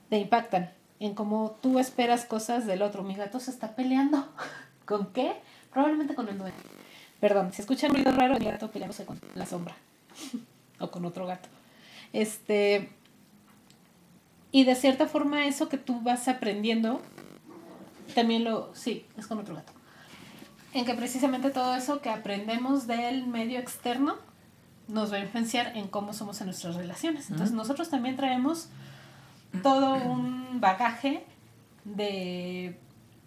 te 0.09 0.19
impactan 0.19 0.69
en 0.99 1.15
cómo 1.15 1.57
tú 1.63 1.79
esperas 1.79 2.25
cosas 2.25 2.67
del 2.67 2.83
otro. 2.83 3.01
Mi 3.01 3.15
gato 3.15 3.39
se 3.39 3.49
está 3.49 3.75
peleando. 3.75 4.29
¿Con 4.85 5.07
qué? 5.13 5.33
Probablemente 5.73 6.13
con 6.13 6.29
el 6.29 6.37
dueño. 6.37 6.53
Perdón, 7.19 7.53
si 7.53 7.63
escuchan 7.63 7.89
ruido 7.89 8.11
raro, 8.11 8.37
mi 8.37 8.45
gato 8.45 8.69
peleándose 8.69 9.03
con 9.03 9.19
la 9.33 9.47
sombra. 9.47 9.75
o 10.79 10.91
con 10.91 11.03
otro 11.05 11.25
gato. 11.25 11.54
Este. 12.13 12.89
Y 14.51 14.63
de 14.63 14.75
cierta 14.75 15.07
forma, 15.07 15.45
eso 15.47 15.67
que 15.69 15.77
tú 15.77 16.01
vas 16.01 16.27
aprendiendo, 16.27 17.01
también 18.13 18.43
lo. 18.43 18.73
Sí, 18.73 19.05
es 19.17 19.27
con 19.27 19.39
otro 19.39 19.55
gato. 19.55 19.73
En 20.73 20.85
que 20.85 20.93
precisamente 20.93 21.49
todo 21.51 21.75
eso 21.75 22.01
que 22.01 22.09
aprendemos 22.09 22.87
del 22.87 23.27
medio 23.27 23.59
externo 23.59 24.15
nos 24.87 25.11
va 25.11 25.17
a 25.17 25.19
influenciar 25.19 25.75
en 25.75 25.87
cómo 25.87 26.13
somos 26.13 26.39
en 26.41 26.47
nuestras 26.47 26.75
relaciones. 26.75 27.29
Entonces, 27.29 27.55
nosotros 27.55 27.89
también 27.89 28.15
traemos 28.15 28.69
todo 29.63 29.95
un 29.95 30.59
bagaje 30.59 31.23
de 31.85 32.77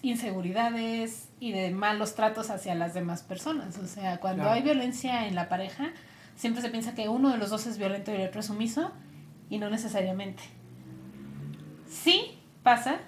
inseguridades 0.02 1.28
y 1.40 1.52
de 1.52 1.70
malos 1.70 2.14
tratos 2.14 2.50
hacia 2.50 2.74
las 2.74 2.94
demás 2.94 3.22
personas. 3.22 3.78
O 3.78 3.86
sea, 3.86 4.18
cuando 4.20 4.42
Claro. 4.44 4.56
hay 4.56 4.62
violencia 4.62 5.26
en 5.26 5.34
la 5.34 5.48
pareja, 5.48 5.90
siempre 6.38 6.62
se 6.62 6.70
piensa 6.70 6.94
que 6.94 7.08
uno 7.08 7.30
de 7.30 7.36
los 7.36 7.50
dos 7.50 7.66
es 7.66 7.76
violento 7.76 8.12
y 8.12 8.14
el 8.14 8.28
otro 8.28 8.40
es 8.40 8.46
sumiso, 8.46 8.92
y 9.50 9.58
no 9.58 9.68
necesariamente. 9.68 10.42
Sí 11.90 12.38
pasa 12.62 12.98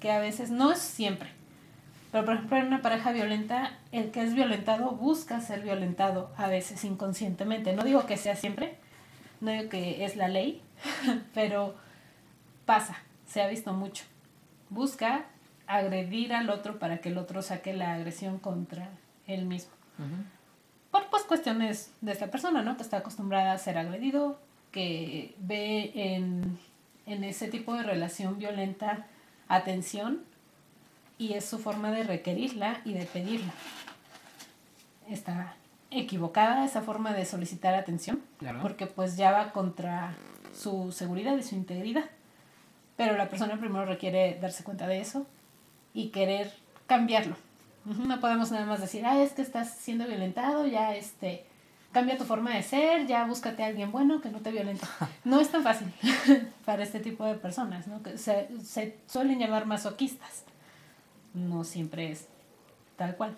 que 0.00 0.12
a 0.12 0.20
veces, 0.20 0.50
no 0.50 0.70
es 0.70 0.78
siempre, 0.78 1.30
pero 2.12 2.24
por 2.24 2.34
ejemplo 2.34 2.58
en 2.58 2.66
una 2.66 2.82
pareja 2.82 3.12
violenta, 3.12 3.72
el 3.90 4.10
que 4.10 4.22
es 4.22 4.34
violentado 4.34 4.92
busca 4.92 5.40
ser 5.40 5.62
violentado 5.62 6.30
a 6.36 6.46
veces 6.46 6.84
inconscientemente. 6.84 7.72
No 7.72 7.84
digo 7.84 8.06
que 8.06 8.16
sea 8.16 8.36
siempre, 8.36 8.76
no 9.40 9.50
digo 9.50 9.68
que 9.68 10.04
es 10.04 10.16
la 10.16 10.28
ley, 10.28 10.62
pero 11.34 11.74
pasa, 12.66 12.96
se 13.26 13.42
ha 13.42 13.48
visto 13.48 13.72
mucho. 13.72 14.04
Busca 14.70 15.24
agredir 15.66 16.32
al 16.34 16.50
otro 16.50 16.78
para 16.78 16.98
que 16.98 17.08
el 17.08 17.18
otro 17.18 17.42
saque 17.42 17.72
la 17.72 17.94
agresión 17.94 18.38
contra 18.38 18.90
él 19.26 19.46
mismo. 19.46 19.72
Por 20.98 21.10
pues 21.10 21.22
cuestiones 21.22 21.92
de 22.00 22.10
esta 22.12 22.26
persona, 22.26 22.62
¿no? 22.62 22.76
Que 22.76 22.82
está 22.82 22.96
acostumbrada 22.98 23.52
a 23.52 23.58
ser 23.58 23.78
agredido, 23.78 24.38
que 24.72 25.34
ve 25.38 25.92
en, 25.94 26.58
en 27.06 27.24
ese 27.24 27.48
tipo 27.48 27.74
de 27.74 27.84
relación 27.84 28.38
violenta 28.38 29.06
atención 29.46 30.22
y 31.16 31.34
es 31.34 31.44
su 31.44 31.58
forma 31.58 31.92
de 31.92 32.02
requerirla 32.02 32.80
y 32.84 32.94
de 32.94 33.04
pedirla. 33.06 33.52
Está 35.08 35.54
equivocada 35.90 36.64
esa 36.64 36.82
forma 36.82 37.12
de 37.12 37.24
solicitar 37.24 37.74
atención 37.74 38.20
Claro. 38.38 38.60
porque 38.60 38.86
pues 38.86 39.16
ya 39.16 39.30
va 39.32 39.52
contra 39.52 40.14
su 40.54 40.90
seguridad 40.92 41.36
y 41.36 41.42
su 41.42 41.54
integridad. 41.54 42.04
Pero 42.96 43.16
la 43.16 43.28
persona 43.28 43.56
primero 43.58 43.84
requiere 43.84 44.36
darse 44.40 44.64
cuenta 44.64 44.88
de 44.88 45.00
eso 45.00 45.26
y 45.94 46.08
querer 46.08 46.52
cambiarlo. 46.88 47.36
No 47.96 48.20
podemos 48.20 48.50
nada 48.50 48.66
más 48.66 48.80
decir, 48.80 49.04
ah, 49.06 49.22
es 49.22 49.32
que 49.32 49.42
estás 49.42 49.74
siendo 49.78 50.06
violentado, 50.06 50.66
ya 50.66 50.94
este, 50.94 51.44
cambia 51.92 52.18
tu 52.18 52.24
forma 52.24 52.54
de 52.54 52.62
ser, 52.62 53.06
ya 53.06 53.24
búscate 53.24 53.62
a 53.62 53.66
alguien 53.66 53.90
bueno 53.92 54.20
que 54.20 54.28
no 54.30 54.40
te 54.40 54.50
violente. 54.50 54.86
No 55.24 55.40
es 55.40 55.48
tan 55.50 55.62
fácil 55.62 55.92
para 56.64 56.82
este 56.82 57.00
tipo 57.00 57.24
de 57.24 57.34
personas, 57.34 57.86
¿no? 57.86 58.02
Que 58.02 58.18
se, 58.18 58.48
se 58.62 58.98
suelen 59.06 59.38
llamar 59.38 59.66
masoquistas. 59.66 60.44
No 61.34 61.64
siempre 61.64 62.12
es 62.12 62.26
tal 62.96 63.16
cual. 63.16 63.36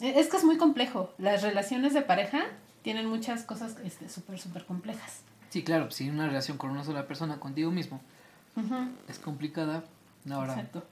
E- 0.00 0.18
Es 0.20 0.28
que 0.28 0.36
es 0.36 0.44
muy 0.44 0.56
complejo. 0.56 1.12
Las 1.18 1.42
relaciones 1.42 1.94
de 1.94 2.02
pareja 2.02 2.44
tienen 2.82 3.06
muchas 3.08 3.42
cosas 3.44 3.76
este, 3.84 4.08
súper, 4.08 4.38
súper 4.38 4.64
complejas. 4.66 5.20
Sí, 5.50 5.62
claro, 5.64 5.90
si 5.90 6.10
una 6.10 6.26
relación 6.26 6.58
con 6.58 6.70
una 6.70 6.84
sola 6.84 7.06
persona, 7.06 7.38
contigo 7.40 7.70
mismo, 7.70 8.00
es 9.08 9.18
complicada, 9.18 9.84
ahora... 10.30 10.52
Exacto. 10.54 10.84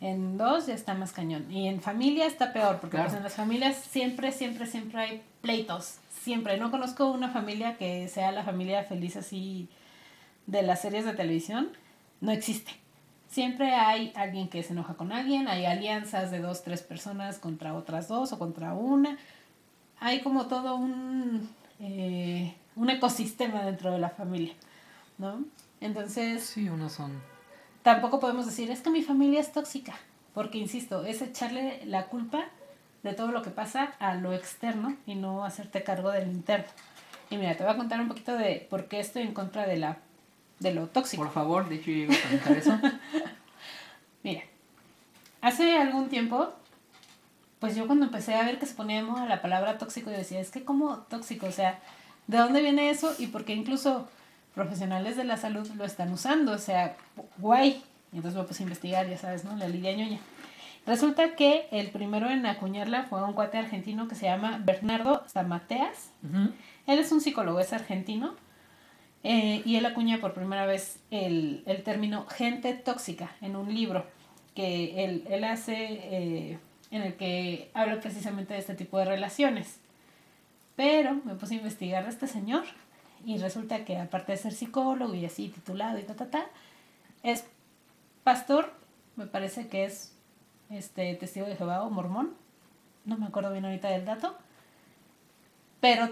En 0.00 0.38
dos 0.38 0.66
ya 0.66 0.74
está 0.74 0.94
más 0.94 1.12
cañón. 1.12 1.50
Y 1.50 1.68
en 1.68 1.80
familia 1.82 2.26
está 2.26 2.52
peor, 2.52 2.78
porque 2.80 2.96
Claro. 2.96 3.08
pues 3.08 3.16
en 3.18 3.22
las 3.22 3.34
familias 3.34 3.76
siempre, 3.76 4.32
siempre, 4.32 4.66
siempre 4.66 5.00
hay 5.00 5.22
pleitos. 5.42 5.96
Siempre. 6.22 6.56
No 6.58 6.70
conozco 6.70 7.10
una 7.10 7.28
familia 7.30 7.76
que 7.76 8.08
sea 8.08 8.32
la 8.32 8.42
familia 8.44 8.84
feliz 8.84 9.16
así 9.16 9.68
de 10.46 10.62
las 10.62 10.80
series 10.82 11.04
de 11.04 11.12
televisión. 11.14 11.68
No 12.20 12.30
existe. 12.32 12.72
Siempre 13.28 13.74
hay 13.74 14.12
alguien 14.16 14.48
que 14.48 14.62
se 14.62 14.72
enoja 14.72 14.94
con 14.94 15.12
alguien, 15.12 15.46
hay 15.48 15.64
alianzas 15.64 16.30
de 16.30 16.40
dos, 16.40 16.64
tres 16.64 16.82
personas 16.82 17.38
contra 17.38 17.74
otras 17.74 18.08
dos 18.08 18.32
o 18.32 18.38
contra 18.38 18.74
una. 18.74 19.18
Hay 20.00 20.20
como 20.22 20.46
todo 20.46 20.74
un, 20.76 21.48
eh, 21.78 22.54
un 22.74 22.90
ecosistema 22.90 23.62
dentro 23.64 23.92
de 23.92 23.98
la 23.98 24.08
familia, 24.10 24.54
¿no? 25.18 25.44
Entonces, 25.80 26.42
Sí, 26.42 26.68
unos 26.68 26.92
son... 26.92 27.12
tampoco 27.82 28.20
podemos 28.20 28.46
decir, 28.46 28.70
es 28.70 28.80
que 28.80 28.90
mi 28.90 29.02
familia 29.02 29.40
es 29.40 29.52
tóxica, 29.52 29.94
porque, 30.34 30.58
insisto, 30.58 31.04
es 31.04 31.22
echarle 31.22 31.82
la 31.86 32.06
culpa 32.06 32.44
de 33.02 33.14
todo 33.14 33.32
lo 33.32 33.42
que 33.42 33.50
pasa 33.50 33.94
a 33.98 34.14
lo 34.14 34.32
externo 34.32 34.96
y 35.06 35.14
no 35.14 35.44
hacerte 35.44 35.82
cargo 35.82 36.10
del 36.10 36.30
interno. 36.30 36.66
Y 37.30 37.36
mira, 37.36 37.56
te 37.56 37.62
voy 37.62 37.72
a 37.72 37.76
contar 37.76 38.00
un 38.00 38.08
poquito 38.08 38.36
de 38.36 38.66
por 38.68 38.86
qué 38.86 39.00
estoy 39.00 39.22
en 39.22 39.32
contra 39.32 39.66
de, 39.66 39.76
la, 39.76 39.98
de 40.58 40.74
lo 40.74 40.88
tóxico. 40.88 41.22
Por 41.22 41.32
favor, 41.32 41.68
de 41.68 41.76
hecho 41.76 41.90
yo 41.90 41.98
iba 41.98 42.14
a 42.14 42.22
comentar 42.22 42.56
eso. 42.56 42.78
Mira, 44.22 44.42
hace 45.40 45.78
algún 45.78 46.08
tiempo, 46.08 46.52
pues 47.60 47.76
yo 47.76 47.86
cuando 47.86 48.06
empecé 48.06 48.34
a 48.34 48.44
ver 48.44 48.58
que 48.58 48.66
se 48.66 48.74
ponía 48.74 49.02
la 49.02 49.40
palabra 49.40 49.78
tóxico, 49.78 50.10
yo 50.10 50.18
decía, 50.18 50.40
es 50.40 50.50
que 50.50 50.64
como 50.64 50.98
tóxico, 50.98 51.46
o 51.46 51.52
sea, 51.52 51.78
¿de 52.26 52.36
dónde 52.36 52.60
viene 52.60 52.90
eso? 52.90 53.14
Y 53.18 53.28
porque 53.28 53.54
incluso 53.54 54.08
profesionales 54.54 55.16
de 55.16 55.24
la 55.24 55.36
salud 55.36 55.68
lo 55.76 55.84
están 55.84 56.12
usando, 56.12 56.52
o 56.52 56.58
sea, 56.58 56.96
guay. 57.38 57.82
Entonces 58.12 58.38
me 58.40 58.44
puse 58.46 58.62
a 58.62 58.64
investigar, 58.64 59.08
ya 59.08 59.16
sabes, 59.16 59.44
¿no? 59.44 59.56
La 59.56 59.68
Lidia 59.68 59.92
Ñoña. 59.96 60.18
Resulta 60.86 61.36
que 61.36 61.68
el 61.70 61.90
primero 61.90 62.28
en 62.30 62.44
acuñarla 62.46 63.04
fue 63.04 63.22
un 63.22 63.34
cuate 63.34 63.58
argentino 63.58 64.08
que 64.08 64.14
se 64.14 64.26
llama 64.26 64.60
Bernardo 64.64 65.22
Zamateas. 65.28 66.10
Ujú. 66.24 66.52
Él 66.86 66.98
es 66.98 67.12
un 67.12 67.20
psicólogo, 67.20 67.60
es 67.60 67.72
argentino. 67.72 68.34
eh, 69.22 69.62
y 69.64 69.76
él 69.76 69.86
acuña 69.86 70.18
por 70.18 70.32
primera 70.32 70.64
vez 70.66 70.98
el, 71.10 71.62
el 71.66 71.82
término 71.82 72.26
gente 72.26 72.72
tóxica 72.74 73.30
en 73.42 73.54
un 73.54 73.72
libro 73.74 74.06
que 74.54 75.04
él, 75.04 75.24
él 75.30 75.44
hace 75.44 75.74
eh, 75.76 76.58
en 76.90 77.02
el 77.02 77.14
que 77.14 77.70
habla 77.74 78.00
precisamente 78.00 78.54
de 78.54 78.60
este 78.60 78.74
tipo 78.74 78.98
de 78.98 79.04
relaciones. 79.04 79.78
Pero 80.76 81.14
me 81.24 81.34
puse 81.34 81.54
a 81.54 81.58
investigar 81.58 82.04
a 82.06 82.08
este 82.08 82.26
señor 82.26 82.64
y 83.24 83.38
resulta 83.38 83.84
que 83.84 83.98
aparte 83.98 84.32
de 84.32 84.38
ser 84.38 84.52
psicólogo 84.52 85.14
y 85.14 85.24
así 85.26 85.48
titulado 85.48 85.98
y 85.98 86.02
ta, 86.04 86.14
ta, 86.14 86.30
ta, 86.30 86.46
es 87.22 87.44
pastor, 88.24 88.72
me 89.16 89.26
parece 89.26 89.68
que 89.68 89.84
es 89.84 90.12
este 90.70 91.14
testigo 91.16 91.46
de 91.46 91.56
Jehová 91.56 91.82
o 91.82 91.90
mormón, 91.90 92.34
no 93.04 93.16
me 93.18 93.26
acuerdo 93.26 93.52
bien 93.52 93.64
ahorita 93.64 93.88
del 93.88 94.04
dato, 94.04 94.36
pero 95.80 96.08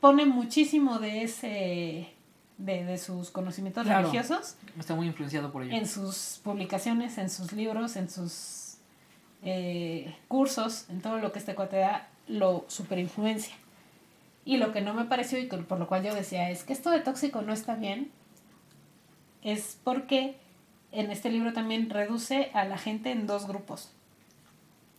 pone 0.00 0.24
muchísimo 0.26 0.98
de 0.98 1.22
ese 1.22 2.08
de, 2.58 2.84
de 2.84 2.98
sus 2.98 3.30
conocimientos 3.30 3.84
Claro. 3.84 4.00
religiosos 4.02 4.56
Está 4.78 4.94
muy 4.94 5.06
influenciado 5.06 5.50
por 5.52 5.62
ello. 5.64 5.72
en 5.74 5.86
sus 5.86 6.40
publicaciones, 6.44 7.18
en 7.18 7.28
sus 7.30 7.52
libros, 7.52 7.96
en 7.96 8.08
sus 8.08 8.76
eh, 9.42 10.14
cursos, 10.28 10.86
en 10.90 11.00
todo 11.00 11.18
lo 11.18 11.32
que 11.32 11.40
este 11.40 11.54
cuate 11.54 11.78
da, 11.78 12.08
lo 12.28 12.64
superinfluencia. 12.68 13.54
Y 14.44 14.56
lo 14.56 14.72
que 14.72 14.80
no 14.80 14.94
me 14.94 15.04
pareció 15.04 15.38
y 15.38 15.46
por 15.46 15.78
lo 15.78 15.86
cual 15.86 16.02
yo 16.02 16.14
decía 16.14 16.50
es 16.50 16.64
que 16.64 16.72
esto 16.72 16.90
de 16.90 17.00
tóxico 17.00 17.42
no 17.42 17.52
está 17.52 17.76
bien, 17.76 18.10
es 19.42 19.78
porque 19.84 20.36
en 20.90 21.10
este 21.10 21.30
libro 21.30 21.52
también 21.52 21.90
reduce 21.90 22.50
a 22.54 22.64
la 22.64 22.78
gente 22.78 23.10
en 23.10 23.26
dos 23.26 23.46
grupos. 23.46 23.92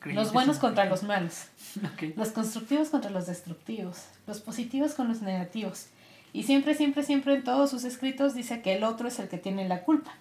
Los 0.06 0.34
buenos 0.34 0.58
contra 0.60 0.86
los 0.86 1.04
malos. 1.04 1.48
Los 2.18 2.30
constructivos 2.32 2.90
contra 2.90 3.10
los 3.10 3.26
destructivos, 3.26 4.06
los 4.28 4.42
positivos 4.42 4.96
con 4.96 5.08
los 5.08 5.22
negativos. 5.22 5.88
Y 6.34 6.44
siempre, 6.44 6.74
siempre, 6.74 7.04
siempre 7.04 7.36
en 7.36 7.44
todos 7.44 7.70
sus 7.70 7.84
escritos 7.84 8.34
dice 8.34 8.62
que 8.62 8.76
el 8.76 8.84
otro 8.84 9.08
es 9.08 9.20
el 9.20 9.30
que 9.30 9.38
tiene 9.38 9.68
la 9.68 9.84
culpa. 9.84 10.14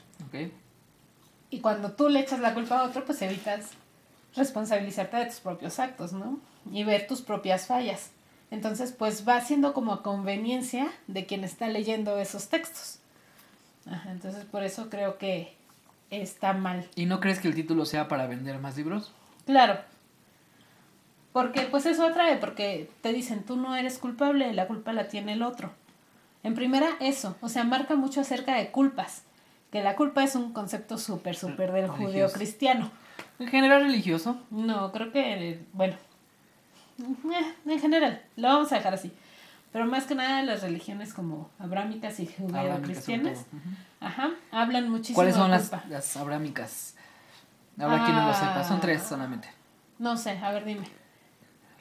Y 1.51 1.61
cuando 1.61 1.93
tú 1.93 2.09
le 2.09 2.21
echas 2.21 2.41
la 2.41 2.55
culpa 2.55 2.79
a 2.79 2.85
otro, 2.85 3.05
pues 3.05 3.21
evitas 3.23 3.71
responsabilizarte 4.37 5.17
de 5.17 5.27
tus 5.27 5.41
propios 5.41 5.79
actos, 5.79 6.13
¿no? 6.13 6.39
Y 6.71 6.85
ver 6.85 7.07
tus 7.07 7.23
propias 7.23 7.67
fallas. 7.67 8.11
Entonces, 8.53 8.93
pues 8.93 9.27
va 9.27 9.41
siendo 9.41 9.73
como 9.73 9.95
a 9.95 10.03
conveniencia 10.03 10.93
de 11.07 11.25
quien 11.25 11.43
está 11.43 11.69
leyendo 11.69 12.19
esos 12.19 12.51
textos. 12.51 12.99
Ajá, 13.91 14.13
entonces, 14.13 14.45
por 14.45 14.63
eso 14.63 14.91
creo 14.91 15.17
que 15.17 15.55
está 16.11 16.53
mal. 16.53 16.87
¿Y 16.95 17.07
no 17.07 17.19
crees 17.19 17.41
que 17.41 17.49
el 17.49 17.55
título 17.55 17.87
sea 17.87 18.09
para 18.09 18.27
vender 18.27 18.59
más 18.59 18.77
libros? 18.77 19.11
Claro. 19.47 19.79
Porque 21.33 21.63
pues 21.63 21.87
eso 21.87 22.05
atrae, 22.05 22.37
porque 22.37 22.91
te 23.01 23.15
dicen, 23.15 23.43
tú 23.43 23.57
no 23.57 23.75
eres 23.75 23.97
culpable, 23.97 24.53
la 24.53 24.67
culpa 24.67 24.93
la 24.93 25.09
tiene 25.09 25.33
el 25.33 25.43
otro. 25.43 25.73
En 26.43 26.55
primera, 26.55 26.91
eso, 27.01 27.37
o 27.41 27.49
sea, 27.49 27.65
marca 27.65 27.97
mucho 27.97 28.21
acerca 28.21 28.55
de 28.57 28.71
culpas, 28.71 29.23
que 29.71 29.83
la 29.83 29.97
culpa 29.97 30.23
es 30.25 30.35
un 30.35 30.53
concepto 30.53 30.99
súper, 30.99 31.37
súper 31.37 31.73
del 31.73 31.89
Religioso. 31.89 32.05
judeo-cristiano. 32.05 32.91
En 33.39 33.49
general 33.49 33.81
religioso. 33.85 34.37
No, 34.51 34.93
creo 34.93 35.11
que, 35.11 35.61
bueno, 35.73 35.95
en 37.67 37.81
general, 37.81 38.23
lo 38.37 38.49
vamos 38.49 38.73
a 38.73 38.77
dejar 38.77 38.95
así. 38.95 39.13
Pero 39.73 39.87
más 39.87 40.05
que 40.05 40.15
nada 40.15 40.43
las 40.43 40.61
religiones 40.63 41.15
como 41.15 41.51
abrámicas 41.59 42.21
y 42.21 42.27
judeo-cristianas, 42.27 43.47
ajá, 44.01 44.31
hablan 44.51 44.91
muchísimo 44.91 45.17
¿Cuáles 45.17 45.35
son 45.35 45.51
de 45.51 45.57
las, 45.57 45.69
culpa. 45.71 45.85
las 45.89 46.17
abrámicas? 46.17 46.95
Habrá 47.79 48.05
quien 48.05 48.17
no 48.17 48.27
lo 48.27 48.35
sepa. 48.35 48.65
Son 48.65 48.81
tres 48.81 49.01
Ah. 49.05 49.09
solamente. 49.09 49.49
No 49.99 50.17
sé, 50.19 50.33
a 50.39 50.53
ver, 50.53 50.65
dime. 50.67 50.85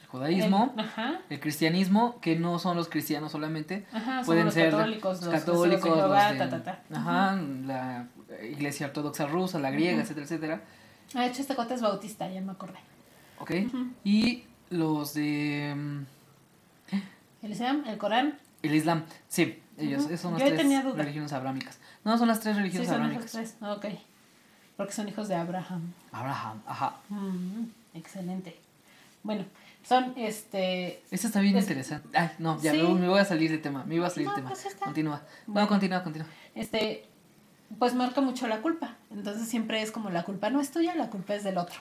El 0.01 0.07
judaísmo, 0.07 0.73
El- 0.77 0.86
ajá. 0.86 1.19
el 1.29 1.39
cristianismo, 1.41 2.19
que 2.21 2.38
no 2.38 2.60
son 2.60 2.77
los 2.77 2.88
cristianos 2.88 3.31
solamente. 3.34 3.86
Ajá, 3.91 4.17
son 4.19 4.25
Pueden 4.25 4.45
los 4.45 4.53
ser 4.53 4.71
católicos, 4.71 5.17
los 5.21 5.25
los 5.25 5.34
católicos, 5.41 5.71
testigos 5.71 5.97
de 5.97 6.01
Jehová, 6.01 6.29
los 6.29 6.39
de- 6.39 6.47
ta, 6.47 6.63
ta, 6.63 6.79
ta. 6.89 6.97
Ajá, 6.97 7.36
la 7.65 8.07
iglesia 8.43 8.88
ortodoxa 8.88 9.25
rusa, 9.25 9.60
la 9.60 9.71
griega, 9.71 10.01
etcétera, 10.01 10.23
etcétera. 10.25 10.62
Ah, 11.13 11.21
de 11.23 11.27
hecho, 11.27 11.41
este 11.41 11.55
cuate 11.55 11.73
es 11.73 11.81
bautista, 11.81 12.29
ya 12.29 12.39
me 12.39 12.53
acordé. 12.53 12.79
¿Ok? 13.39 13.51
Y 14.05 14.43
los 14.71 15.13
de 15.13 15.73
mm, 15.75 16.05
El 17.45 17.51
Islam, 17.51 17.84
el 17.88 17.97
Corán. 17.97 18.38
el 18.63 18.73
Islam. 18.75 19.03
Sí, 19.27 19.60
ellos. 19.77 20.03
Ujú. 20.03 20.10
Esas 20.13 20.21
son 20.21 20.34
las 20.34 20.41
Yo 20.41 20.47
tres 20.47 20.60
tenía 20.62 20.81
duda. 20.81 20.95
religiones 20.97 21.31
abrámicas. 21.34 21.77
No, 22.03 22.17
son 22.17 22.27
las 22.27 22.39
tres 22.39 22.55
Sí, 22.55 22.60
religiones 22.62 22.88
son 22.89 23.01
abrámicas. 23.01 23.36
esos 23.36 23.53
tres. 23.60 23.69
Ok. 23.69 23.86
Porque 24.77 24.93
son 24.93 25.07
hijos 25.07 25.27
de 25.27 25.36
Abraham. 25.36 25.93
Abraham, 26.12 26.62
ajá. 26.65 26.95
Mm, 27.10 27.65
excelente. 27.93 28.57
Bueno, 29.23 29.45
son 29.84 30.13
este. 30.17 31.03
Esta 31.12 31.27
está 31.27 31.39
bien 31.41 31.55
Es- 31.57 31.63
interesante. 31.65 32.17
Ay, 32.17 32.31
no, 32.39 32.60
ya 32.62 32.71
Sí. 32.71 32.81
me, 32.81 32.93
me 32.95 33.07
voy 33.10 33.19
a 33.19 33.25
salir 33.25 33.51
de 33.51 33.60
tema. 33.60 33.84
Me 33.86 33.95
iba 33.95 34.07
a 34.07 34.10
salir 34.10 34.25
No, 34.27 34.31
de 34.31 34.38
tema. 34.38 34.49
pues 34.49 34.65
está. 34.65 34.86
Continúa. 34.86 35.21
Bueno. 35.45 35.62
No, 35.62 35.67
continúa, 35.67 36.03
continúa. 36.03 36.27
Este. 36.55 37.05
Pues 37.79 37.93
marca 37.93 38.19
mucho 38.19 38.47
la 38.47 38.62
culpa. 38.62 38.95
Entonces 39.12 39.47
siempre 39.47 39.81
es 39.81 39.91
como 39.91 40.10
la 40.10 40.23
culpa 40.23 40.49
no 40.49 40.60
es 40.60 40.71
tuya, 40.71 40.93
la 40.95 41.10
culpa 41.10 41.36
es 41.36 41.43
del 41.45 41.57
otro. 41.57 41.79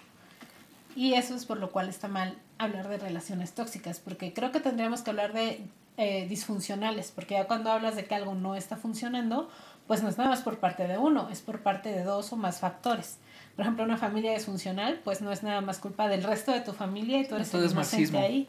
Y 0.96 1.14
eso 1.14 1.35
es 1.35 1.46
por 1.46 1.59
lo 1.59 1.70
cual 1.70 1.88
está 1.88 2.09
mal 2.09 2.38
hablar 2.59 2.88
de 2.88 2.98
relaciones 2.98 3.53
tóxicas, 3.53 4.00
porque 4.00 4.33
creo 4.33 4.53
que 4.53 4.61
tendríamos 4.61 5.03
que 5.03 5.11
hablar 5.11 5.33
de 5.33 5.61
eh, 5.96 6.26
disfuncionales, 6.29 7.12
porque 7.14 7.35
ya 7.35 7.46
cuando 7.46 7.70
hablas 7.70 7.96
de 7.96 8.05
que 8.05 8.14
algo 8.14 8.35
no 8.35 8.55
está 8.55 8.76
funcionando, 8.76 9.50
pues 9.87 10.03
no 10.03 10.09
es 10.09 10.18
nada 10.18 10.31
más 10.31 10.42
por 10.42 10.59
parte 10.59 10.87
de 10.87 10.98
uno, 10.98 11.29
es 11.31 11.40
por 11.40 11.61
parte 11.61 11.90
de 11.92 12.05
dos 12.05 12.33
o 12.33 12.37
más 12.37 12.61
factores. 12.61 13.18
Por 13.57 13.62
ejemplo, 13.64 13.85
una 13.85 13.98
familia 13.98 14.33
disfuncional, 14.33 15.00
pues 15.05 15.20
no 15.20 15.33
es 15.33 15.42
nada 15.42 15.61
más 15.61 15.79
culpa 15.79 16.09
del 16.09 16.22
resto 16.22 16.53
de 16.53 16.61
tu 16.61 16.72
familia 16.72 17.20
y 17.20 17.26
tú 17.26 17.35
eres 17.35 17.53
el 17.53 17.70
inocente 17.70 18.18
ahí. 18.18 18.48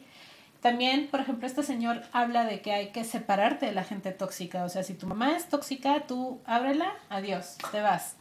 También, 0.62 1.08
por 1.08 1.20
ejemplo, 1.20 1.46
este 1.46 1.64
señor 1.64 2.02
habla 2.12 2.44
de 2.44 2.60
que 2.60 2.72
hay 2.72 2.92
que 2.92 3.02
separarte 3.04 3.66
de 3.66 3.72
la 3.72 3.82
gente 3.82 4.12
tóxica. 4.12 4.64
O 4.64 4.68
sea, 4.68 4.84
si 4.84 4.94
tu 4.94 5.08
mamá 5.08 5.36
es 5.36 5.48
tóxica, 5.48 6.06
tú 6.06 6.40
ábrela, 6.46 6.92
adiós, 7.10 7.56
te 7.72 7.80
vas. 7.80 8.14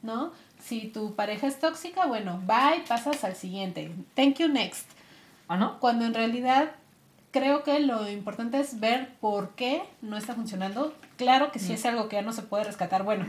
¿No? 0.00 0.32
Si 0.62 0.86
tu 0.86 1.14
pareja 1.14 1.48
es 1.48 1.58
tóxica, 1.58 2.06
bueno, 2.06 2.40
bye, 2.46 2.84
pasas 2.86 3.24
al 3.24 3.34
siguiente. 3.34 3.90
Thank 4.14 4.36
you, 4.36 4.48
next. 4.48 4.88
Ah, 5.48 5.56
¿no? 5.56 5.80
Cuando 5.80 6.04
en 6.04 6.14
realidad 6.14 6.70
creo 7.32 7.64
que 7.64 7.80
lo 7.80 8.08
importante 8.08 8.60
es 8.60 8.78
ver 8.78 9.12
por 9.20 9.50
qué 9.56 9.82
no 10.02 10.16
está 10.16 10.34
funcionando. 10.34 10.94
Claro 11.16 11.50
que 11.50 11.58
si 11.58 11.72
es 11.72 11.84
algo 11.84 12.08
que 12.08 12.16
ya 12.16 12.22
no 12.22 12.32
se 12.32 12.42
puede 12.42 12.64
rescatar, 12.64 13.02
bueno, 13.02 13.26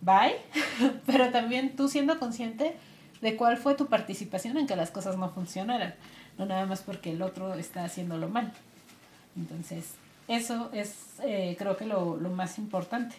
bye. 0.00 0.36
Pero 1.06 1.30
también 1.30 1.76
tú 1.76 1.88
siendo 1.88 2.18
consciente 2.18 2.74
de 3.20 3.36
cuál 3.36 3.58
fue 3.58 3.74
tu 3.74 3.86
participación 3.86 4.56
en 4.56 4.66
que 4.66 4.74
las 4.74 4.90
cosas 4.90 5.18
no 5.18 5.28
funcionaran. 5.28 5.94
No 6.38 6.46
nada 6.46 6.64
más 6.64 6.80
porque 6.80 7.12
el 7.12 7.20
otro 7.20 7.52
está 7.54 7.84
haciéndolo 7.84 8.28
mal. 8.28 8.50
Entonces, 9.36 9.94
eso 10.26 10.70
es 10.72 10.94
eh, 11.22 11.54
creo 11.58 11.76
que 11.76 11.84
lo, 11.84 12.16
lo 12.16 12.30
más 12.30 12.58
importante. 12.58 13.16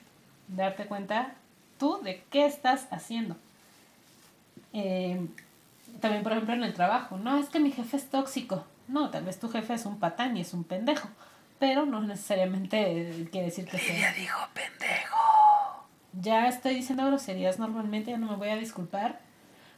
Darte 0.48 0.86
cuenta 0.86 1.36
tú 1.84 2.00
de 2.02 2.24
qué 2.32 2.46
estás 2.46 2.88
haciendo. 2.92 3.36
Eh, 4.72 5.20
también, 6.00 6.24
por 6.24 6.32
ejemplo, 6.32 6.54
en 6.54 6.64
el 6.64 6.74
trabajo. 6.74 7.18
No, 7.18 7.38
es 7.38 7.50
que 7.50 7.60
mi 7.60 7.74
jefe 7.74 7.98
es 7.98 8.10
tóxico. 8.10 8.64
No, 8.88 9.10
tal 9.10 9.26
vez 9.26 9.38
tu 9.38 9.50
jefe 9.50 9.74
es 9.74 9.86
un 9.86 10.00
patán 10.00 10.38
y 10.38 10.42
es 10.42 10.54
un 10.54 10.64
pendejo, 10.64 11.10
pero 11.60 11.86
no 11.86 12.00
necesariamente 12.00 13.28
quiere 13.32 13.48
decir 13.48 13.66
que 13.66 13.78
sea. 13.78 14.14
dijo 14.14 14.40
pendejo. 14.54 15.88
Ya 16.14 16.48
estoy 16.48 16.76
diciendo 16.76 17.06
groserías 17.06 17.60
normalmente, 17.60 18.12
ya 18.12 18.18
no 18.18 18.28
me 18.28 18.38
voy 18.38 18.50
a 18.50 18.56
disculpar. 18.56 19.20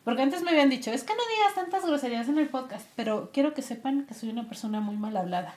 Porque 0.03 0.21
antes 0.21 0.43
me 0.43 0.51
habían 0.51 0.69
dicho, 0.69 0.91
es 0.91 1.03
que 1.03 1.13
no 1.13 1.23
digas 1.35 1.55
tantas 1.55 1.87
groserías 1.87 2.29
en 2.29 2.37
el 2.37 2.49
podcast, 2.49 2.87
pero 2.95 3.31
quiero 3.33 3.55
que 3.55 3.63
sepan 3.63 4.05
que 4.05 4.13
soy 4.13 4.29
una 4.29 4.47
persona 4.47 4.79
muy 4.79 4.95
mal 4.95 5.17
hablada. 5.17 5.55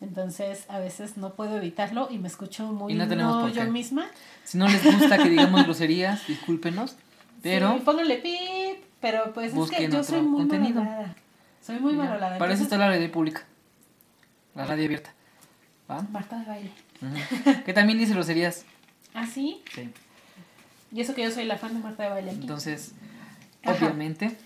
Entonces, 0.00 0.64
a 0.68 0.78
veces 0.78 1.16
no 1.16 1.34
puedo 1.34 1.56
evitarlo 1.56 2.08
y 2.10 2.18
me 2.18 2.28
escucho 2.28 2.64
muy 2.72 2.94
no 2.94 3.40
por 3.40 3.50
yo 3.52 3.64
misma. 3.70 4.06
Si 4.44 4.56
no 4.56 4.68
les 4.68 4.84
gusta 4.84 5.18
que 5.18 5.28
digamos 5.28 5.62
groserías, 5.64 6.26
discúlpenos. 6.26 6.96
Pero 7.42 7.74
Sí, 7.74 7.82
pónganle 7.84 8.16
pip, 8.18 8.84
pero 9.00 9.32
pues 9.32 9.54
es 9.54 9.70
que 9.70 9.88
yo 9.88 10.02
soy 10.04 10.22
muy 10.22 10.40
contenido. 10.42 10.82
mal 10.82 10.92
hablada. 10.92 11.14
Soy 11.60 11.80
muy 11.80 11.94
mal 11.94 12.06
ya, 12.08 12.14
hablada. 12.14 12.38
para 12.38 12.52
eso 12.54 12.62
está 12.62 12.78
la 12.78 12.88
radio 12.88 13.10
pública. 13.10 13.44
La 14.54 14.64
radio 14.64 14.84
abierta. 14.86 15.12
¿Va? 15.90 16.02
Marta 16.02 16.38
de 16.38 16.44
baile. 16.46 16.70
Ujú. 17.02 17.64
Que 17.64 17.72
también 17.72 17.98
dice 17.98 18.12
groserías. 18.14 18.64
¿Ah, 19.14 19.26
sí? 19.26 19.62
Sí. 19.74 19.90
Y 20.92 21.00
eso 21.00 21.14
que 21.14 21.22
yo 21.22 21.30
soy 21.30 21.44
la 21.44 21.58
fan 21.58 21.74
de 21.74 21.80
Marta 21.80 22.04
de 22.04 22.10
baile 22.10 22.30
aquí. 22.30 22.40
Entonces, 22.40 22.92
Ajá. 23.64 23.74
obviamente, 23.74 24.36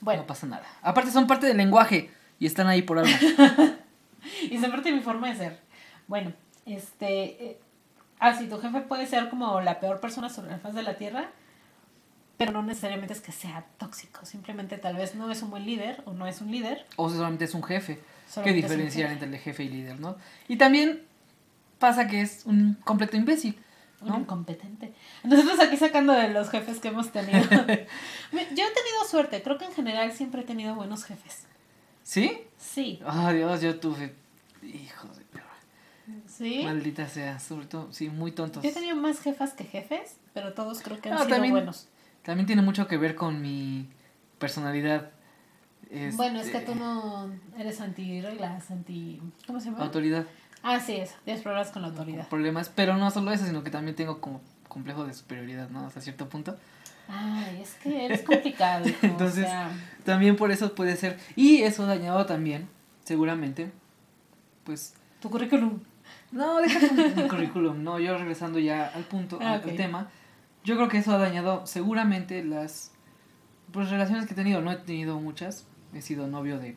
bueno, 0.00 0.22
no 0.22 0.26
pasa 0.26 0.46
nada. 0.46 0.64
Aparte 0.82 1.10
son 1.10 1.26
parte 1.26 1.46
del 1.46 1.56
lenguaje 1.56 2.10
y 2.38 2.46
están 2.46 2.66
ahí 2.68 2.82
por 2.82 2.98
algo. 2.98 3.10
y 4.50 4.58
se 4.58 4.68
parte 4.68 4.90
de 4.90 4.96
mi 4.96 5.02
forma 5.02 5.28
de 5.28 5.36
ser. 5.36 5.60
Bueno, 6.08 6.32
este... 6.66 7.44
eh, 7.44 7.60
ah, 8.18 8.34
sí, 8.36 8.46
tu 8.48 8.58
jefe 8.58 8.80
puede 8.82 9.06
ser 9.06 9.28
como 9.28 9.60
la 9.60 9.80
peor 9.80 10.00
persona 10.00 10.28
sobre 10.28 10.50
la 10.50 10.58
faz 10.58 10.74
de 10.74 10.82
la 10.82 10.96
tierra, 10.96 11.30
pero 12.36 12.52
no 12.52 12.62
necesariamente 12.62 13.12
es 13.12 13.20
que 13.20 13.32
sea 13.32 13.64
tóxico. 13.78 14.24
Simplemente 14.24 14.78
tal 14.78 14.96
vez 14.96 15.14
no 15.14 15.30
es 15.30 15.42
un 15.42 15.50
buen 15.50 15.64
líder 15.64 16.02
o 16.06 16.12
no 16.12 16.26
es 16.26 16.40
un 16.40 16.50
líder. 16.50 16.86
O 16.96 17.08
solamente 17.08 17.44
es 17.44 17.54
un 17.54 17.62
jefe. 17.62 18.00
¿Qué 18.42 18.50
es 18.50 18.56
diferenciar 18.56 19.10
jefe, 19.10 19.24
entre 19.24 19.36
el 19.36 19.42
jefe 19.42 19.64
y 19.64 19.68
líder, 19.68 20.00
no? 20.00 20.16
Y 20.48 20.56
también 20.56 21.02
pasa 21.78 22.06
que 22.06 22.22
es 22.22 22.46
un 22.46 22.74
completo 22.84 23.16
imbécil. 23.16 23.58
Un 24.00 24.22
incompetente. 24.22 24.92
Nosotros 25.22 25.60
aquí 25.60 25.76
sacando 25.76 26.12
de 26.12 26.30
los 26.30 26.50
jefes 26.50 26.80
que 26.80 26.88
hemos 26.88 27.12
tenido. 27.12 27.40
Yo 27.50 27.58
he 27.60 28.50
tenido 28.52 29.04
suerte. 29.08 29.42
Creo 29.42 29.58
que 29.58 29.66
en 29.66 29.72
general 29.72 30.12
siempre 30.12 30.40
he 30.40 30.44
tenido 30.44 30.74
buenos 30.74 31.04
jefes. 31.04 31.46
¿Sí? 32.02 32.40
Sí. 32.58 33.00
Ah, 33.04 33.32
Dios, 33.32 33.60
yo 33.60 33.78
tuve. 33.78 34.14
Hijos 34.62 35.16
de 35.18 35.24
perra. 35.24 35.46
Sí. 36.26 36.62
Maldita 36.64 37.08
sea, 37.08 37.38
sobre 37.38 37.66
todo, 37.66 37.92
sí, 37.92 38.08
muy 38.08 38.32
tontos. 38.32 38.62
Yo 38.62 38.70
he 38.70 38.72
tenido 38.72 38.96
más 38.96 39.20
jefas 39.20 39.52
que 39.54 39.64
jefes, 39.64 40.16
pero 40.34 40.52
todos 40.52 40.80
creo 40.82 41.00
que 41.00 41.08
han 41.08 41.14
Ah, 41.16 41.18
sido 41.18 41.30
también- 41.30 41.52
buenos. 41.54 41.88
También 42.22 42.46
tiene 42.46 42.62
mucho 42.62 42.86
que 42.86 42.96
ver 42.96 43.14
con 43.16 43.42
mi 43.42 43.88
personalidad. 44.38 45.10
Este, 45.90 46.16
Bueno, 46.16 46.40
es 46.40 46.50
que 46.50 46.60
tú 46.60 46.74
no 46.74 47.30
eres 47.58 47.80
anti 47.80 48.20
reglas, 48.20 48.70
anti... 48.70 49.20
¿Cómo 49.46 49.58
se 49.60 49.66
llama? 49.66 49.84
Autoridad. 49.84 50.24
Ah, 50.62 50.78
sí, 50.80 50.94
eso. 50.96 51.14
Tienes 51.24 51.42
problemas 51.42 51.70
con 51.72 51.82
la 51.82 51.88
autoridad. 51.88 52.28
Problemas, 52.28 52.68
pero 52.68 52.96
no 52.96 53.10
solo 53.10 53.32
eso, 53.32 53.44
sino 53.46 53.64
que 53.64 53.70
también 53.70 53.96
tengo 53.96 54.20
como 54.20 54.40
complejo 54.68 55.04
de 55.04 55.12
superioridad, 55.12 55.68
¿no? 55.70 55.84
Hasta 55.86 56.00
cierto 56.00 56.28
punto. 56.28 56.56
Ay, 57.08 57.60
es 57.62 57.74
que 57.74 58.06
eres 58.06 58.22
complicado. 58.22 58.88
hijo, 58.88 58.98
Entonces- 59.02 59.44
o 59.44 59.48
sea, 59.48 59.70
También 60.04 60.36
por 60.36 60.50
eso 60.50 60.74
puede 60.74 60.96
ser. 60.96 61.18
Y 61.36 61.62
eso 61.62 61.86
dañado 61.86 62.26
también, 62.26 62.68
seguramente. 63.04 63.70
Pues. 64.64 64.94
tu 65.20 65.30
currículum. 65.30 65.78
No, 66.32 66.58
déjate 66.60 66.92
mi 67.22 67.28
currículum. 67.28 67.82
No, 67.84 67.98
yo 67.98 68.16
regresando 68.18 68.58
ya 68.58 68.86
al 68.88 69.04
punto, 69.04 69.38
Ah, 69.42 69.54
al 69.54 69.62
tema. 69.76 70.08
Yo 70.64 70.76
creo 70.76 70.88
que 70.88 70.98
eso 70.98 71.12
ha 71.12 71.18
dañado 71.18 71.66
seguramente 71.66 72.42
las 72.44 72.90
pues, 73.72 73.90
relaciones 73.90 74.26
que 74.26 74.32
he 74.32 74.36
tenido. 74.36 74.60
No 74.62 74.72
he 74.72 74.76
tenido 74.76 75.18
muchas. 75.20 75.64
He 75.94 76.00
sido 76.02 76.26
novio 76.26 76.58
de 76.58 76.76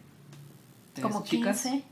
tres 0.94 1.04
Como 1.06 1.24
chicas. 1.24 1.62
15. 1.64 1.84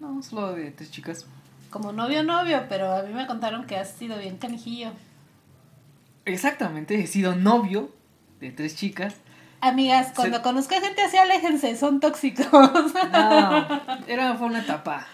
No, 0.00 0.22
solo 0.22 0.52
de 0.54 0.70
tres 0.70 0.90
chicas. 0.90 1.26
Como 1.70 1.92
novio, 1.92 2.22
novio, 2.24 2.64
pero 2.68 2.92
a 2.92 3.02
mí 3.02 3.12
me 3.12 3.26
contaron 3.26 3.66
que 3.66 3.76
has 3.76 3.90
sido 3.90 4.18
bien 4.18 4.38
canijillo. 4.38 4.92
Exactamente, 6.24 6.94
he 7.00 7.06
sido 7.06 7.34
novio 7.34 7.90
de 8.40 8.50
tres 8.50 8.76
chicas. 8.76 9.14
Amigas, 9.62 10.12
cuando 10.14 10.38
Se- 10.38 10.42
conozca 10.42 10.80
gente 10.80 11.02
así, 11.02 11.16
aléjense, 11.18 11.76
son 11.76 12.00
tóxicos. 12.00 12.46
No, 12.52 13.66
era, 14.06 14.34
fue 14.36 14.46
una 14.46 14.60
etapa. 14.60 15.06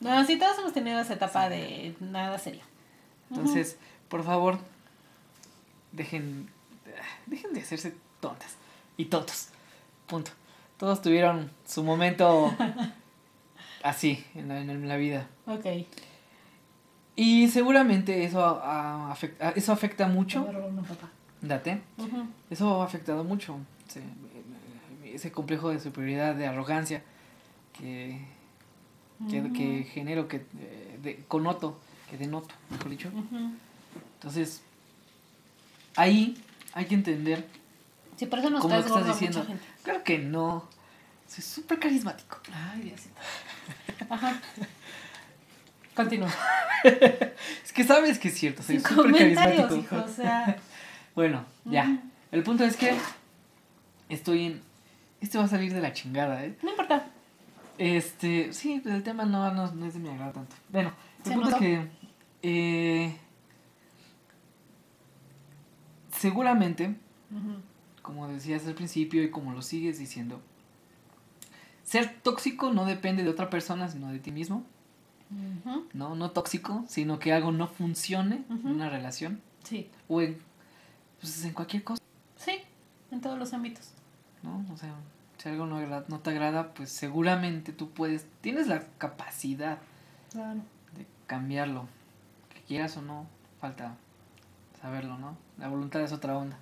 No, 0.00 0.24
sí, 0.24 0.38
todos 0.38 0.58
hemos 0.58 0.72
tenido 0.72 0.98
esa 1.00 1.14
etapa 1.14 1.48
de 1.48 1.94
nada 2.00 2.38
serio. 2.38 2.62
Entonces, 3.30 3.76
por 4.08 4.24
favor, 4.24 4.58
dejen, 5.92 6.48
dejen 7.26 7.52
de 7.52 7.60
hacerse 7.60 7.94
tontas 8.20 8.56
y 8.96 9.06
tontos. 9.06 9.48
Punto. 10.06 10.30
Todos 10.78 11.00
tuvieron 11.02 11.50
su 11.66 11.82
momento 11.84 12.54
así 13.82 14.24
en 14.34 14.48
la, 14.48 14.58
en 14.58 14.88
la 14.88 14.96
vida. 14.96 15.26
Ok. 15.46 15.66
Y 17.16 17.48
seguramente 17.48 18.24
eso, 18.24 18.42
a- 18.44 19.10
afecta, 19.12 19.50
eso 19.50 19.72
afecta 19.72 20.06
mucho. 20.08 20.46
Date. 21.40 21.82
Eso 22.50 22.80
ha 22.82 22.84
afectado 22.84 23.24
mucho. 23.24 23.58
sí, 23.88 24.00
ese 25.04 25.30
complejo 25.30 25.68
de 25.70 25.78
superioridad, 25.78 26.34
de 26.34 26.46
arrogancia 26.46 27.02
que, 27.78 28.18
que, 29.28 29.52
que 29.52 29.84
genero, 29.92 30.26
que 30.26 30.36
eh, 30.58 30.98
de- 31.02 31.24
connoto, 31.28 31.78
que 32.10 32.16
denoto, 32.16 32.54
mejor 32.70 32.88
dicho. 32.88 33.10
Entonces, 34.14 34.62
ahí 35.96 36.42
hay 36.72 36.86
que 36.86 36.94
entender, 36.94 37.46
Sí, 38.16 38.24
por 38.26 38.38
eso 38.38 38.48
nos 38.50 38.64
que 38.64 38.78
estás 38.78 39.06
diciendo, 39.06 39.38
mucha 39.40 39.48
gente. 39.48 39.64
claro 39.82 40.02
que 40.04 40.18
no, 40.18 40.66
soy 41.28 41.42
súper 41.44 41.78
carismático. 41.78 42.38
Ay, 42.52 42.82
Diosito. 42.82 43.20
Ajá. 44.08 44.40
Continúa. 45.94 46.30
Es 47.64 47.72
que 47.72 47.84
sabes 47.84 48.18
que 48.18 48.26
es 48.28 48.34
cierto, 48.34 48.60
soy 48.62 48.80
súper 48.80 49.12
carismático. 49.12 49.76
hijo, 49.76 49.96
o 50.04 50.08
sea. 50.08 50.56
Bueno, 51.14 51.44
ya. 51.64 52.02
El 52.32 52.42
punto 52.42 52.64
es 52.64 52.76
que 52.76 52.96
estoy 54.08 54.46
en... 54.46 54.62
Este 55.20 55.38
va 55.38 55.44
a 55.44 55.48
salir 55.48 55.72
de 55.72 55.80
la 55.80 55.92
chingada, 55.92 56.44
¿eh? 56.44 56.56
No 56.62 56.70
importa. 56.70 57.06
Este, 57.78 58.52
sí, 58.52 58.80
pues 58.82 58.94
el 58.94 59.02
tema 59.02 59.24
no, 59.26 59.52
no, 59.52 59.70
no 59.72 59.86
es 59.86 59.94
de 59.94 60.00
mi 60.00 60.08
agrado 60.08 60.32
tanto. 60.32 60.56
Bueno, 60.70 60.92
el 61.18 61.24
Se 61.24 61.32
punto 61.34 61.50
notó. 61.50 61.62
es 61.62 61.68
que 61.70 61.88
eh, 62.42 63.16
seguramente, 66.16 66.94
como 68.02 68.28
decías 68.28 68.66
al 68.66 68.74
principio 68.74 69.22
y 69.22 69.30
como 69.30 69.52
lo 69.52 69.62
sigues 69.62 69.98
diciendo, 69.98 70.40
ser 71.84 72.12
tóxico 72.22 72.72
no 72.72 72.84
depende 72.86 73.22
de 73.22 73.30
otra 73.30 73.50
persona, 73.50 73.88
sino 73.88 74.10
de 74.10 74.18
ti 74.18 74.30
mismo. 74.32 74.64
No, 75.94 76.14
no 76.14 76.30
tóxico, 76.30 76.84
sino 76.88 77.18
que 77.18 77.32
algo 77.32 77.52
no 77.52 77.66
funcione 77.68 78.42
en 78.50 78.66
una 78.66 78.90
relación 78.90 79.40
Sí. 79.64 79.90
o 80.08 80.20
en, 80.20 80.38
pues, 81.20 81.44
en 81.44 81.52
cualquier 81.52 81.84
cosa, 81.84 82.02
Sí, 82.36 82.58
en 83.10 83.20
todos 83.20 83.38
los 83.38 83.52
ámbitos. 83.52 83.90
¿no? 84.42 84.64
O 84.72 84.76
sea, 84.76 84.94
si 85.38 85.48
algo 85.48 85.66
no, 85.66 86.18
te 86.20 86.30
agrada, 86.30 86.74
pues 86.74 86.90
seguramente 86.90 87.72
tú 87.72 87.90
puedes, 87.90 88.26
tienes 88.40 88.66
la 88.66 88.82
capacidad 88.98 89.78
Claro. 90.32 90.60
de 90.96 91.06
cambiarlo. 91.26 91.86
Que 92.52 92.60
quieras 92.62 92.96
o 92.96 93.02
no, 93.02 93.26
falta 93.60 93.94
saberlo, 94.80 95.16
¿no? 95.18 95.36
La 95.58 95.68
voluntad 95.68 96.02
es 96.02 96.12
otra 96.12 96.36
onda, 96.36 96.56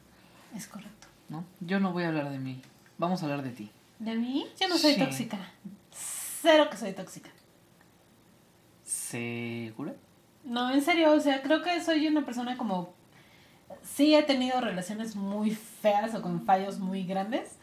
Es 0.54 0.66
correcto. 0.66 1.06
¿no? 1.30 1.44
Yo 1.60 1.80
no 1.80 1.92
voy 1.92 2.02
a 2.04 2.08
hablar 2.08 2.28
de 2.30 2.38
mí, 2.38 2.60
vamos 2.98 3.22
a 3.22 3.26
hablar 3.26 3.42
de 3.42 3.50
ti. 3.50 3.70
¿De 3.98 4.14
mí? 4.16 4.46
Yo 4.60 4.68
no 4.68 4.76
soy 4.76 4.94
Sí. 4.94 4.98
tóxica. 5.00 5.38
Cero 6.42 6.68
que 6.70 6.76
soy 6.76 6.92
tóxica. 6.92 7.30
¿Segura? 9.10 9.92
No, 10.44 10.70
en 10.70 10.82
serio, 10.82 11.12
o 11.12 11.20
sea, 11.20 11.42
creo 11.42 11.62
que 11.62 11.82
soy 11.82 12.06
una 12.06 12.24
persona 12.24 12.56
como... 12.56 12.94
Sí 13.82 14.14
he 14.14 14.22
tenido 14.22 14.60
relaciones 14.60 15.16
muy 15.16 15.50
feas 15.50 16.14
o 16.14 16.22
con 16.22 16.44
fallos 16.44 16.78
muy 16.78 17.04
grandes, 17.04 17.56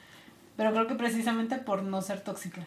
pero 0.57 0.73
creo 0.73 0.87
que 0.87 0.95
precisamente 0.95 1.55
por 1.57 1.83
no 1.83 2.01
ser 2.01 2.21
tóxica. 2.21 2.65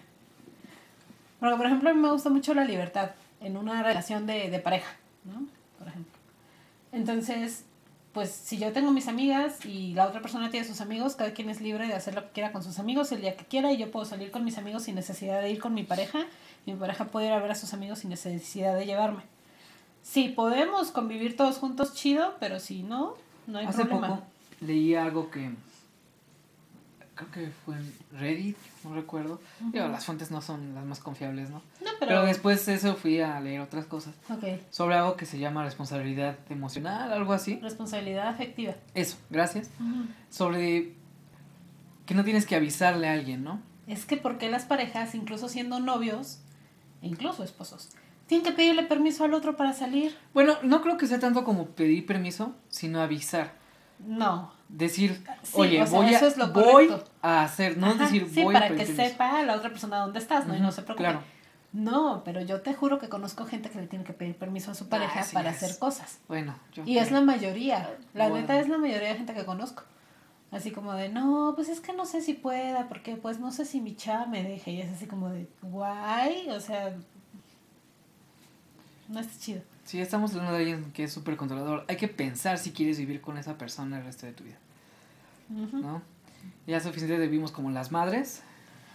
Porque, 1.40 1.56
por 1.56 1.66
ejemplo, 1.66 1.90
a 1.90 1.94
mí 1.94 2.00
me 2.00 2.10
gusta 2.10 2.30
mucho 2.30 2.54
la 2.54 2.64
libertad 2.64 3.10
en 3.40 3.56
una 3.56 3.82
relación 3.82 4.26
de, 4.26 4.50
de 4.50 4.58
pareja, 4.60 4.96
¿no? 5.24 5.46
Por 5.78 5.88
ejemplo. 5.88 6.12
Entonces, 6.92 7.64
pues 8.12 8.30
si 8.30 8.58
yo 8.58 8.72
tengo 8.72 8.90
mis 8.90 9.06
amigas 9.08 9.64
y 9.64 9.94
la 9.94 10.06
otra 10.06 10.20
persona 10.20 10.50
tiene 10.50 10.66
sus 10.66 10.80
amigos, 10.80 11.14
cada 11.14 11.32
quien 11.32 11.48
es 11.48 11.60
libre 11.60 11.86
de 11.86 11.94
hacer 11.94 12.14
lo 12.14 12.22
que 12.24 12.30
quiera 12.30 12.50
con 12.52 12.62
sus 12.64 12.78
amigos 12.78 13.12
el 13.12 13.20
día 13.20 13.36
que 13.36 13.44
quiera 13.44 13.72
y 13.72 13.76
yo 13.76 13.90
puedo 13.90 14.04
salir 14.04 14.30
con 14.32 14.44
mis 14.44 14.58
amigos 14.58 14.84
sin 14.84 14.96
necesidad 14.96 15.40
de 15.40 15.50
ir 15.50 15.60
con 15.60 15.74
mi 15.74 15.84
pareja 15.84 16.26
y 16.66 16.72
mi 16.72 16.78
pareja 16.78 17.04
puede 17.06 17.26
ir 17.28 17.32
a 17.32 17.38
ver 17.40 17.52
a 17.52 17.54
sus 17.54 17.72
amigos 17.72 18.00
sin 18.00 18.10
necesidad 18.10 18.76
de 18.76 18.86
llevarme. 18.86 19.22
Sí, 20.02 20.28
podemos 20.28 20.90
convivir 20.90 21.36
todos 21.36 21.58
juntos 21.58 21.94
chido, 21.94 22.34
pero 22.40 22.58
si 22.58 22.82
no, 22.82 23.14
no 23.46 23.58
hay 23.58 23.66
Hace 23.66 23.84
problema. 23.84 24.08
poco 24.16 24.22
leí 24.60 24.94
algo 24.94 25.30
que 25.30 25.50
creo 27.28 27.30
que 27.46 27.52
fue 27.64 27.76
en 27.76 27.92
Reddit, 28.18 28.56
no 28.84 28.94
recuerdo. 28.94 29.40
Digo, 29.72 29.86
las 29.88 30.04
fuentes 30.04 30.30
no 30.30 30.40
son 30.40 30.74
las 30.74 30.84
más 30.84 31.00
confiables, 31.00 31.50
¿no? 31.50 31.58
No, 31.58 31.90
Pero, 31.98 31.98
pero... 31.98 32.24
después 32.24 32.64
de 32.66 32.74
eso 32.74 32.94
fui 32.96 33.20
a 33.20 33.38
leer 33.40 33.60
otras 33.60 33.84
cosas 33.86 34.14
sobre 34.70 34.96
algo 34.96 35.16
que 35.16 35.26
se 35.26 35.38
llama 35.38 35.64
responsabilidad 35.64 36.36
emocional, 36.48 37.12
algo 37.12 37.32
así. 37.32 37.58
responsabilidad 37.62 38.28
afectiva. 38.28 38.74
Eso, 38.94 39.16
gracias. 39.30 39.70
sobre 40.30 40.94
que 42.06 42.14
no 42.14 42.24
tienes 42.24 42.46
que 42.46 42.56
avisarle 42.56 43.08
a 43.08 43.12
alguien, 43.12 43.44
¿no? 43.44 43.60
es 43.86 44.04
que 44.04 44.16
¿por 44.16 44.38
qué 44.38 44.48
las 44.50 44.64
parejas, 44.66 45.14
incluso 45.16 45.48
siendo 45.48 45.80
novios, 45.80 46.38
e 47.02 47.08
incluso 47.08 47.42
esposos, 47.42 47.88
tienen 48.26 48.44
que 48.46 48.52
pedirle 48.52 48.84
permiso 48.84 49.24
al 49.24 49.34
otro 49.34 49.56
para 49.56 49.72
salir? 49.72 50.16
Bueno, 50.32 50.54
no 50.62 50.80
creo 50.80 50.96
que 50.96 51.08
sea 51.08 51.18
tanto 51.18 51.42
como 51.42 51.66
pedir 51.66 52.06
permiso, 52.06 52.54
sino 52.68 53.00
avisar. 53.00 53.54
No. 53.98 54.52
Decir, 54.72 55.22
Sí, 55.42 55.52
oye, 55.54 55.82
o 55.82 55.86
sea, 55.86 55.98
voy, 55.98 56.14
a, 56.14 56.18
es 56.20 56.38
voy 56.52 56.92
a 57.22 57.42
hacer, 57.42 57.76
no 57.76 57.88
Ajá, 57.88 58.04
decir 58.04 58.28
sí, 58.32 58.44
voy 58.44 58.54
para 58.54 58.70
que 58.70 58.86
sepa 58.86 59.42
la 59.42 59.56
otra 59.56 59.70
persona 59.70 59.98
dónde 59.98 60.18
estás, 60.20 60.46
¿no? 60.46 60.56
Y 60.56 60.60
no 60.60 60.70
se 60.72 60.82
preocupe. 60.82 61.04
claro. 61.08 61.22
No, 61.72 62.22
pero 62.24 62.40
yo 62.40 62.62
te 62.62 62.74
juro 62.74 62.98
que 62.98 63.08
conozco 63.08 63.46
gente 63.46 63.70
que 63.70 63.80
le 63.80 63.86
tiene 63.86 64.04
que 64.04 64.12
pedir 64.12 64.36
permiso 64.36 64.72
a 64.72 64.74
su 64.74 64.88
pareja 64.88 65.20
Ah, 65.20 65.22
sí, 65.22 65.34
para 65.34 65.50
es. 65.50 65.62
hacer 65.62 65.78
cosas. 65.78 66.18
Bueno, 66.26 66.56
yo 66.72 66.82
Y 66.84 66.98
es 66.98 67.10
la 67.12 67.20
mayoría. 67.20 67.96
La 68.12 68.28
Bueno. 68.28 68.40
neta 68.42 68.58
es 68.58 68.68
la 68.68 68.76
mayoría 68.78 69.08
de 69.10 69.14
gente 69.16 69.34
que 69.34 69.44
conozco. 69.44 69.84
Así 70.50 70.72
como 70.72 70.94
de, 70.94 71.08
no, 71.10 71.52
pues 71.54 71.68
es 71.68 71.80
que 71.80 71.92
no 71.92 72.06
sé 72.06 72.22
si 72.22 72.34
pueda, 72.34 72.88
porque 72.88 73.14
pues 73.16 73.38
no 73.38 73.52
sé 73.52 73.64
si 73.64 73.80
mi 73.80 73.94
chava 73.94 74.26
me 74.26 74.42
deje. 74.42 74.72
Y 74.72 74.80
es 74.80 74.90
así 74.90 75.06
como 75.06 75.28
de, 75.30 75.48
guay, 75.62 76.50
o 76.50 76.58
sea, 76.60 76.92
no 79.08 79.20
está 79.20 79.38
chido. 79.40 79.62
Si 79.84 80.00
estamos 80.00 80.32
hablando 80.32 80.52
de 80.52 80.58
alguien 80.58 80.92
que 80.92 81.04
es 81.04 81.12
súper 81.12 81.36
controlador, 81.36 81.84
hay 81.88 81.96
que 81.96 82.08
pensar 82.08 82.58
si 82.58 82.72
quieres 82.72 82.98
vivir 82.98 83.20
con 83.20 83.38
esa 83.38 83.58
persona 83.58 83.98
el 83.98 84.04
resto 84.04 84.26
de 84.26 84.32
tu 84.32 84.44
vida. 84.44 84.58
¿no? 85.48 86.02
Ya 86.66 86.80
suficiente 86.80 87.18
vivimos 87.18 87.50
como 87.50 87.70
las 87.70 87.90
madres 87.90 88.42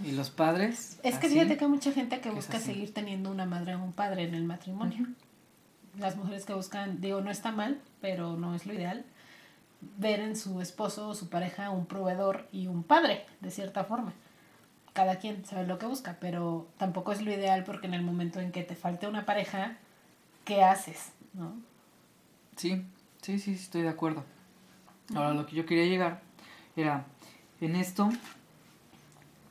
y 0.04 0.12
los 0.12 0.30
padres. 0.30 1.00
Es 1.04 1.18
que 1.18 1.28
así. 1.28 1.36
fíjate 1.36 1.58
que 1.58 1.66
hay 1.66 1.70
mucha 1.70 1.92
gente 1.92 2.20
que 2.22 2.30
busca 2.30 2.60
seguir 2.60 2.94
teniendo 2.94 3.32
una 3.32 3.46
madre 3.46 3.76
o 3.76 3.84
un 3.84 3.94
padre 3.94 4.24
en 4.24 4.36
el 4.36 4.44
matrimonio. 4.44 5.08
Las 6.00 6.16
mujeres 6.18 6.46
que 6.46 6.54
buscan, 6.54 7.00
digo, 7.02 7.22
no 7.22 7.32
está 7.32 7.52
mal, 7.52 7.80
pero 8.02 8.36
no 8.36 8.56
es 8.56 8.66
lo 8.66 8.74
ideal, 8.74 9.06
ver 9.98 10.20
en 10.20 10.36
su 10.36 10.62
esposo 10.62 11.10
o 11.10 11.16
su 11.16 11.30
pareja 11.30 11.70
un 11.70 11.86
proveedor 11.86 12.48
y 12.52 12.68
un 12.68 12.84
padre, 12.84 13.26
de 13.40 13.52
cierta 13.52 13.86
forma. 13.86 14.14
Cada 14.94 15.18
quien 15.18 15.46
sabe 15.46 15.68
lo 15.68 15.78
que 15.78 15.86
busca, 15.86 16.18
pero 16.20 16.68
tampoco 16.78 17.12
es 17.12 17.22
lo 17.22 17.32
ideal 17.32 17.64
porque 17.64 17.88
en 17.88 17.94
el 17.94 18.02
momento 18.02 18.40
en 18.40 18.52
que 18.52 18.64
te 18.64 18.76
falte 18.76 19.08
una 19.08 19.26
pareja, 19.26 19.78
¿qué 20.46 20.64
haces? 20.64 21.12
¿No? 21.34 21.54
Sí, 22.56 22.86
sí, 23.22 23.40
sí, 23.40 23.54
estoy 23.54 23.82
de 23.82 23.90
acuerdo. 23.90 24.24
Ahora, 25.14 25.34
lo 25.34 25.46
que 25.46 25.56
yo 25.56 25.66
quería 25.66 25.86
llegar 25.86 26.22
era 26.76 27.06
en 27.62 27.76
esto 27.76 28.10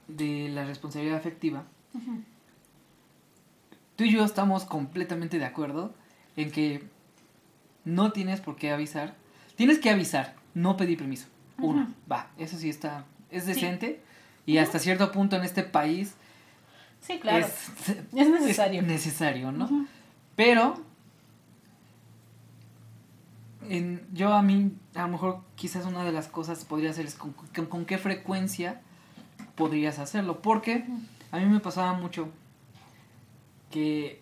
de 0.08 0.48
la 0.48 0.64
responsabilidad 0.64 1.18
afectiva. 1.18 1.64
Tú 3.96 4.04
y 4.04 4.10
yo 4.12 4.24
estamos 4.24 4.64
completamente 4.64 5.38
de 5.38 5.44
acuerdo 5.44 5.94
en 6.36 6.50
que 6.50 6.82
no 7.84 8.12
tienes 8.12 8.40
por 8.40 8.56
qué 8.56 8.72
avisar. 8.72 9.14
Tienes 9.56 9.78
que 9.78 9.90
avisar, 9.90 10.34
no 10.54 10.76
pedir 10.76 10.98
permiso. 10.98 11.26
Uno, 11.58 11.86
va, 12.10 12.30
eso 12.38 12.58
sí 12.58 12.68
está, 12.68 13.04
es 13.30 13.44
Sí. 13.44 13.52
decente. 13.54 14.00
Y 14.46 14.58
hasta 14.58 14.78
cierto 14.78 15.12
punto 15.12 15.36
en 15.36 15.44
este 15.44 15.62
país 15.62 16.14
Sí, 17.00 17.18
claro. 17.20 17.46
es, 17.46 17.68
Es, 18.14 18.28
necesario. 18.28 18.80
es 18.80 18.86
necesario, 18.86 19.52
¿no? 19.52 19.86
Pero 20.36 20.74
en, 23.68 24.06
yo 24.12 24.32
a 24.34 24.42
mí, 24.42 24.72
a 24.94 25.02
lo 25.02 25.08
mejor 25.08 25.40
quizás 25.54 25.86
una 25.86 26.04
de 26.04 26.12
las 26.12 26.28
cosas 26.28 26.64
podría 26.64 26.92
ser 26.92 27.06
es 27.06 27.14
con, 27.14 27.32
con- 27.32 27.66
con 27.66 27.84
qué 27.86 27.98
frecuencia 27.98 28.80
podrías 29.54 29.98
hacerlo. 29.98 30.40
Porque 30.42 30.84
a 31.30 31.38
mí 31.38 31.46
me 31.46 31.60
pasaba 31.60 31.94
mucho 31.94 32.28
que 33.70 34.20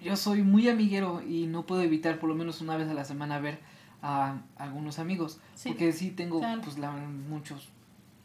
yo 0.00 0.16
soy 0.16 0.42
muy 0.42 0.68
amiguero 0.68 1.22
y 1.22 1.46
no 1.46 1.64
puedo 1.66 1.82
evitar 1.82 2.18
por 2.18 2.28
lo 2.28 2.34
menos 2.34 2.60
una 2.60 2.76
vez 2.76 2.88
a 2.88 2.94
la 2.94 3.04
semana 3.04 3.38
ver 3.38 3.58
a 4.02 4.38
algunos 4.56 4.98
amigos. 4.98 5.38
Sí, 5.54 5.70
porque 5.70 5.92
sí 5.92 6.10
tengo 6.10 6.38
claro. 6.40 6.60
pues 6.62 6.78
la- 6.78 6.92
muchos, 6.92 7.68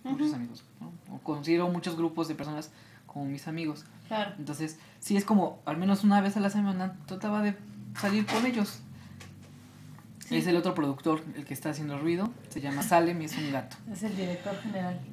muchos 0.04 0.34
amigos. 0.34 0.64
¿no? 0.80 0.92
O 1.16 1.20
considero 1.20 1.68
muchos 1.70 1.96
grupos 1.96 2.28
de 2.28 2.36
personas 2.36 2.72
como 3.12 3.26
mis 3.26 3.48
amigos. 3.48 3.86
Claro. 4.08 4.34
Entonces, 4.38 4.78
sí 5.00 5.18
es 5.18 5.26
como, 5.26 5.62
al 5.66 5.78
menos 5.78 6.04
una 6.04 6.22
vez 6.22 6.38
a 6.38 6.40
la 6.40 6.50
semana, 6.50 6.96
trataba 7.06 7.42
de 7.42 7.56
salir 8.00 8.26
con 8.26 8.46
ellos. 8.46 8.80
Sí. 10.26 10.38
Es 10.38 10.48
el 10.48 10.56
otro 10.56 10.76
productor 10.76 11.24
el 11.36 11.46
que 11.46 11.54
está 11.54 11.72
haciendo 11.72 11.98
ruido. 11.98 12.32
Se 12.50 12.62
llama 12.62 12.84
Salem 12.84 13.22
y 13.22 13.26
es 13.26 13.38
un 13.38 13.52
gato. 13.52 13.78
Es 13.92 14.04
el 14.04 14.16
director 14.16 14.56
general. 14.62 15.00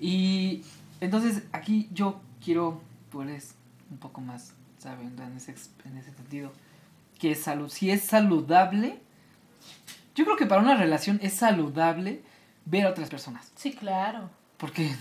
Y 0.00 0.62
entonces 1.00 1.42
aquí 1.50 1.88
yo 1.92 2.20
quiero, 2.44 2.80
tú 3.10 3.22
eres 3.22 3.56
un 3.90 3.98
poco 3.98 4.20
más 4.20 4.52
sabiendo 4.78 5.24
en 5.24 5.36
ese, 5.36 5.54
en 5.84 5.96
ese 5.96 6.12
sentido, 6.12 6.52
que 7.18 7.32
es 7.32 7.42
salud. 7.42 7.68
Si 7.68 7.90
es 7.90 8.02
saludable, 8.02 9.00
yo 10.14 10.24
creo 10.24 10.36
que 10.36 10.46
para 10.46 10.60
una 10.60 10.76
relación 10.76 11.18
es 11.22 11.32
saludable 11.32 12.22
ver 12.64 12.86
a 12.86 12.90
otras 12.90 13.08
personas. 13.10 13.50
Sí, 13.56 13.72
claro. 13.72 14.30
Porque, 14.58 14.94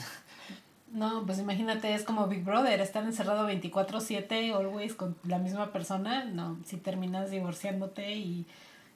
No, 0.91 1.25
pues 1.25 1.39
imagínate, 1.39 1.93
es 1.93 2.03
como 2.03 2.27
Big 2.27 2.43
Brother, 2.43 2.81
estar 2.81 3.03
encerrado 3.03 3.47
24/7, 3.47 4.53
always 4.53 4.93
con 4.93 5.15
la 5.23 5.37
misma 5.37 5.71
persona, 5.71 6.25
no, 6.25 6.57
si 6.65 6.77
terminas 6.77 7.31
divorciándote 7.31 8.13
y 8.13 8.45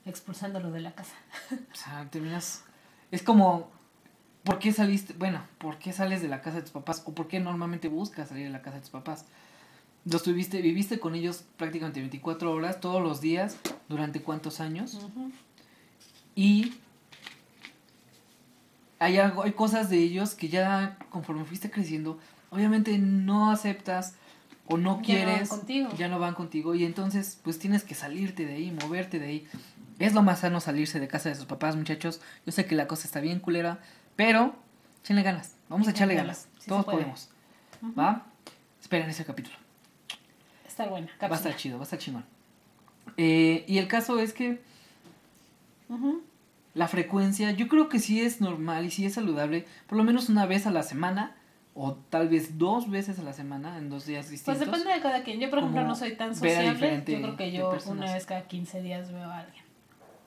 expulsándolo 0.06 0.72
de 0.72 0.82
la 0.82 0.94
casa. 0.94 1.16
o 1.52 1.76
sea, 1.76 2.08
terminas... 2.10 2.64
Es 3.12 3.24
como, 3.24 3.70
¿por 4.44 4.60
qué 4.60 4.74
saliste? 4.74 5.14
Bueno, 5.14 5.42
¿por 5.58 5.78
qué 5.78 5.94
sales 5.94 6.22
de 6.22 6.28
la 6.28 6.42
casa 6.42 6.58
de 6.58 6.64
tus 6.64 6.72
papás? 6.72 7.02
¿O 7.06 7.14
por 7.14 7.28
qué 7.28 7.40
normalmente 7.40 7.88
buscas 7.88 8.30
salir 8.30 8.46
de 8.46 8.52
la 8.52 8.62
casa 8.62 8.76
de 8.76 8.82
tus 8.82 8.92
papás? 8.92 9.26
Los 10.04 10.22
tuviste, 10.22 10.62
viviste 10.62 11.00
con 11.00 11.16
ellos 11.16 11.46
prácticamente 11.58 12.02
24 12.02 12.52
horas, 12.52 12.80
todos 12.80 13.02
los 13.02 13.22
días, 13.22 13.58
durante 13.88 14.22
cuántos 14.22 14.60
años? 14.60 15.00
Y 16.36 16.74
hay 19.00 19.18
algo, 19.18 19.44
hay 19.44 19.52
cosas 19.54 19.90
de 19.90 19.98
ellos 19.98 20.36
que 20.36 20.50
ya 20.50 20.98
conforme 21.10 21.46
fuiste 21.46 21.70
creciendo, 21.72 22.20
obviamente 22.50 22.98
no 22.98 23.52
aceptas 23.52 24.14
o 24.68 24.78
no 24.78 24.84
Ya 24.84 24.86
no 24.86 24.96
van 24.96 25.04
quieres, 25.04 25.50
contigo. 25.50 25.90
ya 25.98 26.08
no 26.08 26.20
van 26.20 26.34
contigo 26.34 26.76
y 26.76 26.86
entonces 26.86 27.40
pues 27.44 27.60
tienes 27.60 27.84
que 27.84 27.94
salirte 27.96 28.46
de 28.46 28.56
ahí, 28.56 28.72
moverte 28.72 29.20
de 29.20 29.26
ahí. 29.28 29.48
Es 30.00 30.14
lo 30.14 30.24
más 30.24 30.40
sano 30.40 30.60
salirse 30.60 31.00
de 31.00 31.08
casa 31.08 31.30
de 31.30 31.36
sus 31.36 31.46
papás, 31.46 31.76
muchachos. 31.76 32.20
Yo 32.46 32.52
sé 32.52 32.66
que 32.66 32.76
la 32.76 32.88
cosa 32.88 33.08
está 33.08 33.20
bien 33.22 33.40
culera, 33.40 33.80
pero 34.16 34.54
échenle 35.04 35.24
ganas. 35.24 35.54
Vamos 35.70 35.88
a 35.88 35.92
echarle 35.92 36.16
ganas, 36.16 36.48
sí 36.60 36.68
Todos 36.68 36.84
podemos. 36.86 37.30
¿Va? 37.98 38.26
Esperen 38.82 39.10
ese 39.10 39.24
capítulo. 39.26 39.56
Está 40.68 40.88
buena. 40.88 41.08
Va 41.22 41.28
a 41.30 41.36
estar 41.36 41.56
chido, 41.56 41.78
va 41.78 41.84
a 41.84 41.86
estar 41.86 42.00
chingón. 42.00 42.26
Eh, 43.18 43.64
y 43.68 43.78
el 43.78 43.88
caso 43.88 44.20
es 44.20 44.34
que. 44.34 44.62
La 46.76 46.88
frecuencia, 46.88 47.50
yo 47.52 47.68
creo 47.68 47.90
que 47.90 47.98
sí 48.00 48.22
es 48.22 48.42
normal 48.42 48.86
y 48.86 48.92
sí 48.92 49.06
es 49.06 49.16
saludable, 49.16 49.66
por 49.88 49.98
lo 49.98 50.04
menos 50.04 50.30
una 50.30 50.46
vez 50.46 50.68
a 50.68 50.72
la 50.72 50.84
semana, 50.84 51.36
o 51.74 51.94
tal 52.10 52.30
vez 52.30 52.58
dos 52.58 52.90
veces 52.90 53.18
a 53.18 53.24
la 53.24 53.34
semana, 53.34 53.78
en 53.78 53.90
dos 53.90 54.06
días 54.06 54.26
Pues 54.28 54.32
distintos. 54.32 54.60
depende 54.66 54.94
de 54.94 55.02
cada 55.02 55.24
quien. 55.24 55.40
Yo, 55.40 55.50
por 55.50 55.60
ejemplo, 55.60 55.84
no 55.84 55.96
soy 55.96 56.16
tan 56.16 56.36
sociable. 56.36 57.04
Yo 57.08 57.22
creo 57.22 57.36
que 57.36 57.52
yo 57.52 57.78
una 57.88 58.14
vez 58.14 58.26
cada 58.26 58.44
15 58.48 58.82
días 58.82 59.12
veo 59.12 59.30
a 59.30 59.40
alguien. 59.40 59.64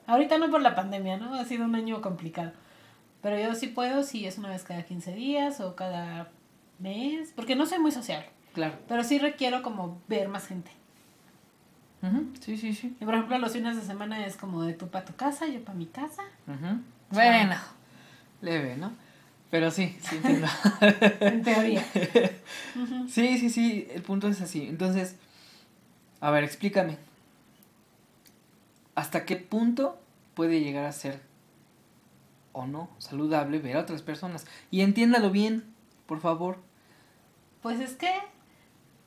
Ahorita 0.05 0.37
no 0.37 0.49
por 0.49 0.61
la 0.61 0.75
pandemia, 0.75 1.17
¿no? 1.17 1.33
Ha 1.35 1.45
sido 1.45 1.65
un 1.65 1.75
año 1.75 2.01
complicado. 2.01 2.51
Pero 3.21 3.39
yo 3.39 3.53
sí 3.55 3.67
puedo, 3.67 4.03
si 4.03 4.25
es 4.25 4.37
una 4.37 4.49
vez 4.49 4.63
cada 4.63 4.83
15 4.83 5.13
días 5.13 5.59
o 5.59 5.75
cada 5.75 6.29
mes, 6.79 7.31
porque 7.35 7.55
no 7.55 7.65
soy 7.65 7.79
muy 7.79 7.91
sociable. 7.91 8.27
Claro. 8.53 8.75
Pero 8.87 9.03
sí 9.03 9.19
requiero 9.19 9.61
como 9.61 10.01
ver 10.07 10.29
más 10.29 10.47
gente. 10.47 10.71
Ujú, 12.01 12.31
Sí, 12.39 12.57
sí, 12.57 12.73
sí. 12.73 12.95
Y 12.99 13.05
por 13.05 13.13
ejemplo, 13.13 13.37
los 13.39 13.51
fines 13.53 13.75
de 13.75 13.81
semana 13.81 14.25
es 14.25 14.37
como 14.37 14.63
de 14.63 14.73
tú 14.73 14.87
para 14.87 15.05
tu 15.05 15.13
casa, 15.15 15.47
yo 15.47 15.63
para 15.63 15.77
mi 15.77 15.85
casa. 15.85 16.23
Ujú. 16.47 16.81
Bueno, 17.11 17.55
leve, 18.41 18.77
¿no? 18.77 18.91
Pero 19.51 19.71
sí, 19.71 19.97
sí 20.01 20.17
entiendo. 20.17 20.47
En 21.21 21.43
teoría. 21.43 21.83
Sí, 23.09 23.37
sí, 23.37 23.49
sí, 23.49 23.87
el 23.91 24.01
punto 24.03 24.27
es 24.27 24.39
así. 24.41 24.67
Entonces, 24.67 25.15
a 26.21 26.31
ver, 26.31 26.43
explícame. 26.43 26.97
¿Hasta 28.95 29.25
qué 29.25 29.35
punto 29.37 29.99
puede 30.35 30.59
llegar 30.61 30.85
a 30.85 30.91
ser 30.91 31.21
o 32.51 32.65
no 32.67 32.89
saludable 32.99 33.59
ver 33.59 33.77
a 33.77 33.81
otras 33.81 34.01
personas? 34.03 34.45
Y 34.71 34.81
entiéndalo 34.81 35.31
bien, 35.31 35.63
por 36.05 36.19
favor. 36.19 36.59
Pues 37.61 37.79
es 37.79 37.93
que, 37.93 38.11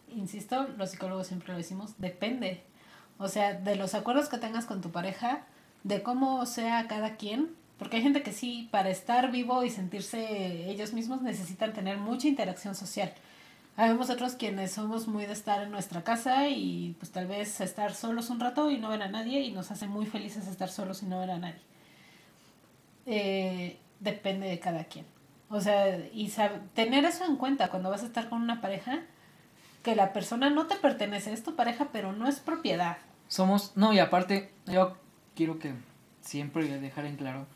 insisto, 0.09 0.67
los 0.77 0.91
psicólogos 0.91 1.27
siempre 1.29 1.53
lo 1.53 1.59
decimos, 1.59 1.95
depende. 1.99 2.65
O 3.23 3.29
sea, 3.29 3.55
de 3.55 3.77
los 3.77 3.95
acuerdos 3.95 4.29
que 4.29 4.39
tengas 4.39 4.65
con 4.67 4.81
tu 4.81 4.91
pareja, 4.91 5.43
de 5.85 6.03
cómo 6.03 6.45
sea 6.47 6.87
cada 6.89 7.17
quien, 7.17 7.51
porque 7.79 7.97
hay 7.97 8.03
gente 8.03 8.23
que 8.23 8.33
sí, 8.33 8.69
para 8.71 8.91
estar 8.91 9.31
vivo 9.31 9.65
y 9.65 9.71
sentirse 9.71 10.69
ellos 10.71 10.93
mismos 10.93 11.23
necesitan 11.23 11.73
tener 11.73 11.99
mucha 11.99 12.29
interacción 12.29 12.75
social. 12.75 13.13
Habemos 13.77 14.11
otros 14.11 14.35
quienes 14.35 14.73
somos 14.73 15.09
muy 15.09 15.27
de 15.27 15.33
estar 15.33 15.63
en 15.63 15.71
nuestra 15.71 16.03
casa 16.05 16.49
y 16.49 16.95
pues 16.99 17.11
tal 17.13 17.27
vez 17.27 17.61
estar 17.61 17.95
solos 17.95 18.31
un 18.31 18.41
rato 18.41 18.71
y 18.71 18.79
no 18.79 18.91
ver 18.91 19.03
a 19.03 19.09
nadie 19.09 19.41
y 19.41 19.53
nos 19.53 19.71
hace 19.71 19.87
muy 19.87 20.07
felices 20.07 20.47
estar 20.47 20.69
solos 20.69 21.03
y 21.03 21.07
no 21.07 21.19
ver 21.21 21.31
a 21.31 21.39
nadie. 21.39 21.61
Eh, 23.07 23.79
depende 24.01 24.49
de 24.49 24.59
cada 24.61 24.85
quien. 24.85 25.07
O 25.51 25.61
sea, 25.61 25.99
y 26.13 26.29
sab- 26.29 26.61
tener 26.75 27.05
eso 27.05 27.25
en 27.25 27.37
cuenta 27.37 27.69
cuando 27.69 27.91
vas 27.91 28.03
a 28.03 28.07
estar 28.07 28.29
con 28.29 28.43
una 28.43 28.61
pareja, 28.61 29.01
que 29.83 29.97
la 29.97 30.13
persona 30.13 30.51
no 30.51 30.67
te 30.67 30.77
pertenece, 30.77 31.33
es 31.33 31.43
tu 31.45 31.57
pareja, 31.57 31.89
pero 31.93 32.13
no 32.13 32.29
es 32.29 32.41
propiedad. 32.41 32.99
Somos, 33.33 33.73
no, 33.77 33.95
y 33.95 33.99
aparte, 33.99 34.51
yo 34.67 34.95
quiero 35.35 35.59
que 35.59 35.73
siempre 36.21 36.69
dejar 36.79 37.07
en 37.07 37.17
claro, 37.17 37.47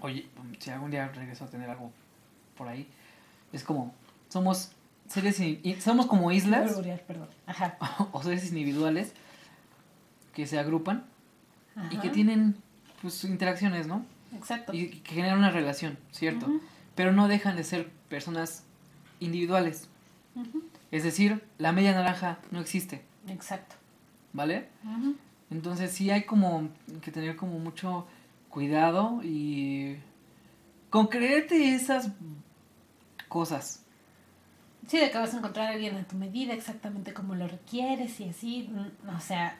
oye, 0.00 0.26
si 0.58 0.70
algún 0.70 0.90
día 0.90 1.06
regreso 1.14 1.44
a 1.44 1.46
tener 1.46 1.70
algo 1.70 1.92
por 2.56 2.66
ahí, 2.66 2.88
es 3.52 3.62
como, 3.62 3.94
somos 4.28 4.72
seres, 5.06 5.40
somos 5.78 6.06
como 6.06 6.32
islas 6.32 6.72
perdón. 7.06 7.28
Ajá. 7.46 7.78
o 8.10 8.20
seres 8.20 8.48
individuales 8.48 9.12
que 10.34 10.44
se 10.44 10.58
agrupan 10.58 11.04
y 11.92 11.98
que 11.98 12.10
tienen 12.10 12.56
pues 13.00 13.22
interacciones, 13.22 13.86
¿no? 13.86 14.04
Exacto. 14.34 14.74
Y 14.74 14.88
que 14.88 15.14
generan 15.14 15.38
una 15.38 15.52
relación, 15.52 16.00
¿cierto? 16.10 16.48
Pero 16.96 17.12
no 17.12 17.28
dejan 17.28 17.54
de 17.54 17.62
ser 17.62 17.90
personas 18.08 18.64
individuales. 19.20 19.88
Es 20.90 21.04
decir, 21.04 21.44
la 21.58 21.70
media 21.70 21.92
naranja 21.92 22.40
no 22.50 22.58
existe, 22.58 23.04
Exacto. 23.28 23.75
¿Vale? 24.36 24.68
Entonces 25.50 25.90
sí 25.92 26.10
hay 26.10 26.24
como 26.24 26.68
que 27.00 27.10
tener 27.10 27.36
como 27.36 27.58
mucho 27.58 28.06
cuidado 28.50 29.20
y 29.22 29.96
con 30.90 31.06
creerte 31.08 31.74
esas 31.74 32.10
cosas. 33.28 33.82
Sí, 34.86 34.98
de 34.98 35.10
que 35.10 35.18
vas 35.18 35.34
a 35.34 35.38
encontrar 35.38 35.66
a 35.68 35.70
alguien 35.72 35.96
a 35.96 36.04
tu 36.04 36.16
medida, 36.16 36.52
exactamente 36.52 37.12
como 37.12 37.34
lo 37.34 37.48
requieres 37.48 38.20
y 38.20 38.28
así. 38.28 38.70
mm, 38.70 39.16
O 39.16 39.20
sea, 39.20 39.58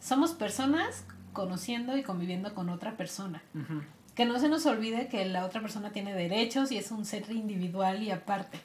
somos 0.00 0.32
personas 0.32 1.04
conociendo 1.32 1.96
y 1.96 2.02
conviviendo 2.02 2.54
con 2.54 2.68
otra 2.68 2.96
persona. 2.96 3.42
Que 4.14 4.26
no 4.26 4.38
se 4.38 4.48
nos 4.48 4.66
olvide 4.66 5.08
que 5.08 5.24
la 5.24 5.46
otra 5.46 5.62
persona 5.62 5.92
tiene 5.92 6.12
derechos 6.12 6.72
y 6.72 6.76
es 6.76 6.90
un 6.90 7.04
ser 7.06 7.30
individual 7.30 8.02
y 8.02 8.10
aparte. 8.10 8.58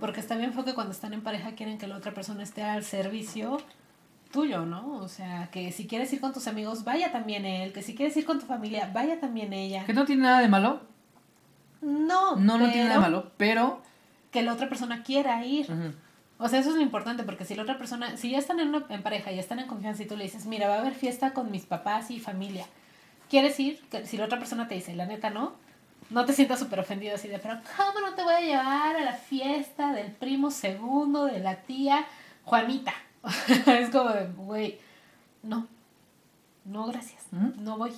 Porque 0.00 0.20
está 0.20 0.36
bien 0.36 0.52
fue 0.52 0.64
que 0.64 0.74
cuando 0.74 0.92
están 0.92 1.12
en 1.12 1.22
pareja 1.22 1.54
quieren 1.54 1.78
que 1.78 1.86
la 1.86 1.96
otra 1.96 2.12
persona 2.12 2.42
esté 2.42 2.62
al 2.62 2.82
servicio 2.82 3.58
tuyo, 4.34 4.66
¿no? 4.66 4.96
O 4.96 5.08
sea, 5.08 5.48
que 5.52 5.70
si 5.70 5.86
quieres 5.86 6.12
ir 6.12 6.20
con 6.20 6.32
tus 6.32 6.48
amigos, 6.48 6.82
vaya 6.82 7.12
también 7.12 7.46
él. 7.46 7.72
Que 7.72 7.82
si 7.82 7.94
quieres 7.94 8.16
ir 8.16 8.26
con 8.26 8.40
tu 8.40 8.46
familia, 8.46 8.90
vaya 8.92 9.20
también 9.20 9.52
ella. 9.52 9.84
Que 9.86 9.92
no 9.92 10.04
tiene 10.04 10.22
nada 10.22 10.40
de 10.40 10.48
malo. 10.48 10.80
No, 11.80 12.34
No, 12.34 12.58
no 12.58 12.66
tiene 12.70 12.88
nada 12.88 12.96
de 12.96 13.00
malo, 13.00 13.30
pero... 13.36 13.80
Que 14.32 14.42
la 14.42 14.52
otra 14.52 14.68
persona 14.68 15.04
quiera 15.04 15.44
ir. 15.46 15.70
O 16.38 16.48
sea, 16.48 16.58
eso 16.58 16.70
es 16.70 16.74
lo 16.74 16.82
importante, 16.82 17.22
porque 17.22 17.44
si 17.44 17.54
la 17.54 17.62
otra 17.62 17.78
persona, 17.78 18.16
si 18.16 18.30
ya 18.30 18.38
están 18.38 18.58
en, 18.58 18.70
una, 18.70 18.84
en 18.88 19.04
pareja 19.04 19.30
y 19.30 19.38
están 19.38 19.60
en 19.60 19.68
confianza 19.68 20.02
y 20.02 20.06
tú 20.06 20.16
le 20.16 20.24
dices, 20.24 20.46
mira, 20.46 20.66
va 20.66 20.74
a 20.74 20.80
haber 20.80 20.94
fiesta 20.94 21.32
con 21.32 21.52
mis 21.52 21.64
papás 21.64 22.10
y 22.10 22.18
familia, 22.18 22.66
¿quieres 23.30 23.60
ir? 23.60 23.80
Que 23.88 24.04
si 24.04 24.16
la 24.16 24.24
otra 24.24 24.40
persona 24.40 24.66
te 24.66 24.74
dice, 24.74 24.96
la 24.96 25.06
neta 25.06 25.30
no, 25.30 25.52
no 26.10 26.24
te 26.24 26.32
sientas 26.32 26.58
súper 26.58 26.80
ofendido 26.80 27.14
así 27.14 27.28
de, 27.28 27.38
pero 27.38 27.60
¿cómo 27.76 28.04
no 28.04 28.14
te 28.14 28.24
voy 28.24 28.34
a 28.34 28.40
llevar 28.40 28.96
a 28.96 29.04
la 29.04 29.12
fiesta 29.12 29.92
del 29.92 30.10
primo 30.10 30.50
segundo 30.50 31.26
de 31.26 31.38
la 31.38 31.54
tía 31.54 32.04
Juanita? 32.44 32.92
es 33.66 33.90
como 33.90 34.10
de, 34.10 34.26
güey, 34.36 34.78
no, 35.42 35.66
no, 36.64 36.86
gracias, 36.86 37.24
no 37.30 37.78
voy. 37.78 37.92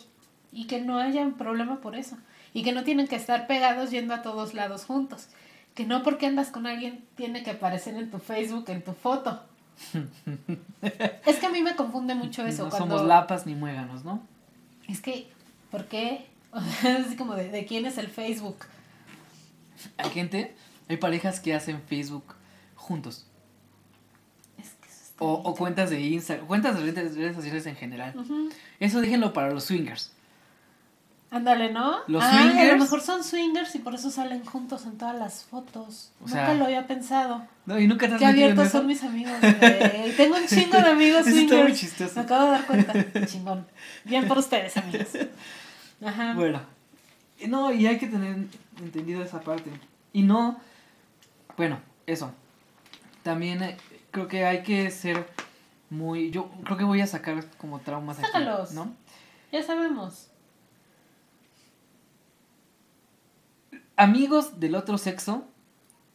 Y 0.52 0.66
que 0.66 0.80
no 0.80 0.98
haya 0.98 1.22
un 1.22 1.34
problema 1.34 1.80
por 1.80 1.96
eso. 1.96 2.16
Y 2.54 2.62
que 2.62 2.72
no 2.72 2.84
tienen 2.84 3.08
que 3.08 3.16
estar 3.16 3.46
pegados 3.46 3.90
yendo 3.90 4.14
a 4.14 4.22
todos 4.22 4.54
lados 4.54 4.84
juntos. 4.86 5.28
Que 5.74 5.84
no 5.84 6.02
porque 6.02 6.26
andas 6.26 6.48
con 6.48 6.66
alguien 6.66 7.04
tiene 7.14 7.42
que 7.42 7.50
aparecer 7.50 7.94
en 7.96 8.10
tu 8.10 8.18
Facebook, 8.18 8.64
en 8.68 8.82
tu 8.82 8.94
foto. 8.94 9.42
es 11.26 11.36
que 11.36 11.46
a 11.46 11.50
mí 11.50 11.62
me 11.62 11.76
confunde 11.76 12.14
mucho 12.14 12.46
eso. 12.46 12.64
no 12.64 12.70
cuando... 12.70 12.96
somos 12.96 13.06
lapas 13.06 13.46
ni 13.46 13.54
muéganos, 13.54 14.04
¿no? 14.04 14.22
Es 14.88 15.00
que, 15.00 15.28
¿por 15.70 15.86
qué? 15.86 16.26
Es 16.82 17.06
así 17.06 17.16
como 17.16 17.34
de, 17.34 17.50
¿de 17.50 17.66
quién 17.66 17.84
es 17.84 17.98
el 17.98 18.08
Facebook? 18.08 18.64
Hay 19.98 20.10
gente, 20.10 20.56
hay 20.88 20.96
parejas 20.96 21.40
que 21.40 21.54
hacen 21.54 21.82
Facebook 21.82 22.34
juntos. 22.74 23.26
Es 24.56 24.70
que 24.70 24.88
eso 24.88 25.02
está 25.02 25.05
O, 25.18 25.54
cuentas 25.54 25.88
de 25.90 26.00
Instagram, 26.00 26.46
cuentas 26.46 26.74
de 26.76 26.82
redes, 26.92 27.16
redes 27.16 27.34
sociales 27.36 27.64
en 27.66 27.76
general. 27.76 28.14
Eso 28.80 29.00
déjenlo 29.00 29.32
para 29.32 29.50
los 29.50 29.64
swingers. 29.64 30.12
Ándale, 31.30 31.72
¿no? 31.72 31.98
Los 32.06 32.22
Ay, 32.22 32.38
a 32.38 32.44
lo 32.44 32.52
swingers- 32.52 32.78
mejor 32.78 33.00
son 33.00 33.24
swingers 33.24 33.74
y 33.74 33.78
por 33.80 33.94
eso 33.94 34.10
salen 34.10 34.44
juntos 34.44 34.84
en 34.86 34.96
todas 34.96 35.16
las 35.18 35.42
fotos. 35.44 36.12
O 36.20 36.28
Nunca 36.28 36.46
sea, 36.46 36.54
lo 36.54 36.66
había 36.66 36.86
pensado. 36.86 37.44
No, 37.66 37.78
y 37.80 37.86
nunca 37.88 38.06
te 38.08 38.14
has 38.14 38.20
Qué 38.20 38.26
abiertos 38.26 38.68
son 38.68 38.86
mis 38.86 39.02
amigos, 39.02 39.32
güey. 39.40 40.16
Tengo 40.16 40.36
un 40.36 40.46
chingo 40.46 40.78
de 40.78 40.88
amigos 40.90 41.20
está 41.26 41.30
muy 41.40 41.48
swingers. 41.48 41.80
chistoso. 41.80 42.14
Me 42.14 42.20
acabo 42.20 42.44
de 42.44 42.50
dar 42.52 42.66
cuenta. 42.66 43.26
Chingón. 43.26 43.66
Bien 44.04 44.28
por 44.28 44.38
ustedes, 44.38 44.76
amigos. 44.76 45.08
Ajá. 46.04 46.34
Bueno, 46.34 46.60
no, 47.48 47.72
y 47.72 47.86
hay 47.86 47.98
que 47.98 48.06
tener 48.06 48.36
entendido 48.80 49.22
esa 49.24 49.40
parte. 49.40 49.70
Y 50.12 50.22
no, 50.22 50.60
bueno, 51.56 51.80
eso. 52.06 52.32
También 53.24 53.62
eh, 53.64 53.76
creo 54.16 54.28
que 54.28 54.46
hay 54.46 54.62
que 54.62 54.90
ser 54.90 55.26
muy, 55.90 56.30
yo 56.30 56.50
creo 56.64 56.78
que 56.78 56.84
voy 56.84 57.02
a 57.02 57.06
sacar 57.06 57.44
como 57.58 57.80
traumas 57.80 58.18
aquí, 58.18 58.26
Sácalos. 58.26 58.72
¿no? 58.72 58.94
Ya 59.52 59.62
sabemos. 59.62 60.30
Amigos 63.94 64.58
del 64.58 64.74
otro 64.74 64.96
sexo, 64.96 65.44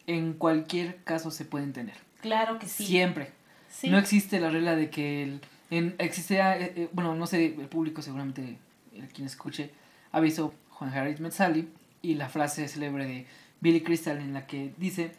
en 0.07 0.33
cualquier 0.33 1.03
caso 1.03 1.29
se 1.29 1.45
pueden 1.45 1.73
tener. 1.73 1.95
Claro 2.21 2.57
que 2.57 2.67
sí. 2.67 2.87
Siempre. 2.87 3.33
Sí. 3.69 3.91
No 3.91 3.99
existe 3.99 4.39
la 4.39 4.49
regla 4.49 4.75
de 4.75 4.89
que 4.89 5.21
el, 5.21 5.41
en, 5.69 5.93
existe, 5.99 6.39
eh, 6.39 6.73
eh, 6.75 6.89
bueno, 6.93 7.13
no 7.13 7.27
sé, 7.27 7.45
el 7.45 7.67
público 7.67 8.01
seguramente, 8.01 8.57
el 8.95 9.07
quien 9.09 9.27
escuche, 9.27 9.69
ha 10.11 10.19
visto 10.19 10.55
Juan 10.71 10.91
Harry 10.91 11.15
Met 11.19 11.33
Sally 11.33 11.69
y 12.01 12.15
la 12.15 12.29
frase 12.29 12.67
célebre 12.67 13.05
de 13.05 13.27
Billy 13.59 13.81
Crystal 13.81 14.17
en 14.17 14.33
la 14.33 14.47
que 14.47 14.73
dice 14.77 15.11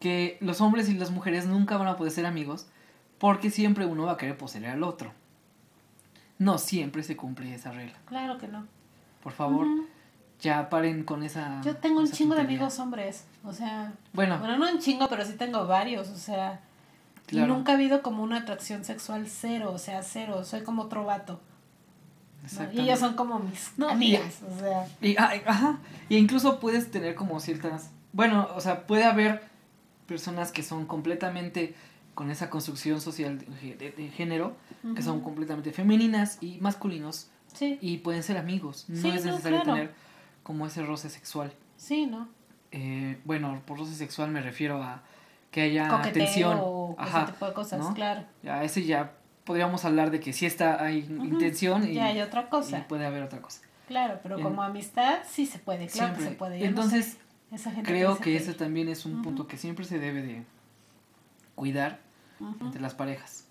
que 0.00 0.38
los 0.40 0.60
hombres 0.60 0.88
y 0.88 0.94
las 0.94 1.10
mujeres 1.10 1.46
nunca 1.46 1.76
van 1.76 1.88
a 1.88 1.96
poder 1.96 2.12
ser 2.12 2.26
amigos 2.26 2.66
porque 3.18 3.50
siempre 3.50 3.84
uno 3.86 4.04
va 4.04 4.12
a 4.12 4.16
querer 4.16 4.36
poseer 4.38 4.66
al 4.66 4.82
otro. 4.82 5.12
No 6.38 6.58
siempre 6.58 7.02
se 7.02 7.16
cumple 7.16 7.52
esa 7.54 7.72
regla. 7.72 7.94
Claro 8.06 8.38
que 8.38 8.46
no. 8.46 8.66
Por 9.22 9.32
favor, 9.32 9.66
ya 10.40 10.70
paren 10.70 11.02
con 11.02 11.24
esa. 11.24 11.60
Yo 11.62 11.76
tengo 11.76 11.98
un 12.00 12.10
chingo 12.10 12.34
de 12.36 12.42
amigos 12.42 12.78
hombres. 12.78 13.24
O 13.44 13.52
sea, 13.52 13.92
Bueno, 14.12 14.38
bueno, 14.38 14.56
no 14.56 14.70
un 14.70 14.78
chingo, 14.78 15.08
pero 15.08 15.24
sí 15.24 15.32
tengo 15.32 15.66
varios. 15.66 16.08
O 16.08 16.16
sea, 16.16 16.60
Claro. 17.26 17.52
y 17.52 17.56
nunca 17.56 17.72
ha 17.72 17.74
habido 17.74 18.02
como 18.02 18.22
una 18.22 18.38
atracción 18.38 18.84
sexual 18.84 19.26
cero. 19.26 19.72
O 19.74 19.78
sea, 19.78 20.02
cero. 20.04 20.44
Soy 20.44 20.62
como 20.62 20.82
otro 20.82 21.04
vato. 21.04 21.40
¿no? 22.56 22.72
Y 22.72 22.80
ellos 22.82 23.00
son 23.00 23.14
como 23.14 23.40
mis 23.40 23.72
No, 23.76 23.88
y- 23.88 23.92
amigas. 23.92 24.40
O 24.48 24.60
sea, 24.60 24.86
Y, 25.02 25.16
ajá, 25.16 25.78
y 26.08 26.16
incluso 26.16 26.60
puedes 26.60 26.88
tener 26.90 27.16
como 27.16 27.40
ciertas, 27.40 27.90
bueno, 28.12 28.48
o 28.54 28.60
sea, 28.60 28.86
puede 28.86 29.04
haber 29.04 29.42
personas 30.08 30.50
que 30.50 30.64
son 30.64 30.86
completamente 30.86 31.74
con 32.14 32.32
esa 32.32 32.50
construcción 32.50 33.00
social 33.00 33.38
de, 33.38 33.76
de- 33.76 33.92
de 33.92 34.08
género, 34.08 34.56
que 34.96 35.02
son 35.02 35.20
completamente 35.20 35.70
femeninas 35.70 36.38
y 36.40 36.58
masculinos, 36.60 37.30
sí, 37.52 37.78
y 37.80 37.98
pueden 37.98 38.24
ser 38.24 38.38
amigos, 38.38 38.86
no 38.88 39.00
Sí, 39.00 39.10
es 39.10 39.24
no, 39.24 39.30
necesario 39.30 39.62
claro. 39.62 39.74
tener 39.78 39.94
como 40.42 40.66
ese 40.66 40.82
roce 40.84 41.08
sexual. 41.10 41.52
sí, 41.76 42.06
¿no? 42.06 42.28
Eh, 42.72 43.18
bueno, 43.24 43.62
por 43.66 43.78
roce 43.78 43.94
sexual 43.94 44.30
me 44.30 44.42
refiero 44.42 44.82
a 44.82 45.02
que 45.50 45.62
haya 45.62 45.88
Coqueteo 45.88 46.10
atención. 46.24 46.58
o 46.60 46.96
Ajá, 46.98 47.22
ese 47.22 47.32
tipo 47.32 47.46
de 47.46 47.52
cosas, 47.54 47.78
¿no? 47.78 47.94
claro. 47.94 48.24
Ya, 48.42 48.62
ese 48.64 48.84
ya 48.84 49.12
podríamos 49.44 49.84
hablar 49.86 50.10
de 50.10 50.20
que 50.20 50.32
sí 50.34 50.44
está, 50.44 50.82
hay 50.84 51.02
Ujú. 51.10 51.24
intención 51.24 51.88
y, 51.88 51.94
Ya 51.94 52.06
hay 52.06 52.20
otra 52.20 52.42
y 52.42 52.46
cosa. 52.50 52.84
puede 52.88 53.06
haber 53.06 53.22
otra 53.22 53.40
cosa. 53.40 53.62
Claro, 53.86 54.18
pero 54.22 54.36
En- 54.36 54.42
como 54.42 54.62
amistad 54.62 55.20
sí 55.26 55.46
se 55.46 55.58
puede, 55.60 55.86
claro 55.86 56.12
que 56.14 56.20
Siempre. 56.20 56.24
se 56.24 56.30
puede. 56.32 56.58
Yo 56.58 56.64
no 56.64 56.68
Entonces, 56.70 57.06
sé, 57.12 57.18
esa 57.52 57.70
gente 57.70 57.90
Creo 57.90 58.18
que 58.18 58.36
ese 58.36 58.54
también 58.54 58.88
es 58.88 59.04
un 59.06 59.22
punto 59.22 59.46
que 59.46 59.56
siempre 59.56 59.84
se 59.84 59.98
debe 59.98 60.22
de 60.22 60.44
cuidar 61.54 62.00
entre 62.60 62.80
las 62.80 62.94
parejas. 62.94 63.44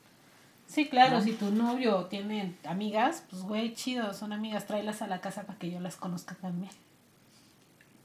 Sí, 0.68 0.88
claro, 0.90 1.18
¿no? 1.20 1.24
si 1.24 1.32
tu 1.34 1.50
novio 1.52 2.06
tiene 2.06 2.56
amigas, 2.66 3.24
pues 3.30 3.42
güey, 3.44 3.74
chido, 3.74 4.14
son 4.14 4.34
amigas, 4.34 4.66
tráelas 4.68 5.02
a 5.02 5.08
la 5.08 5.22
casa 5.22 5.44
para 5.44 5.58
que 5.58 5.72
yo 5.72 5.80
las 5.80 5.96
conozca 5.96 6.36
también. 6.36 6.72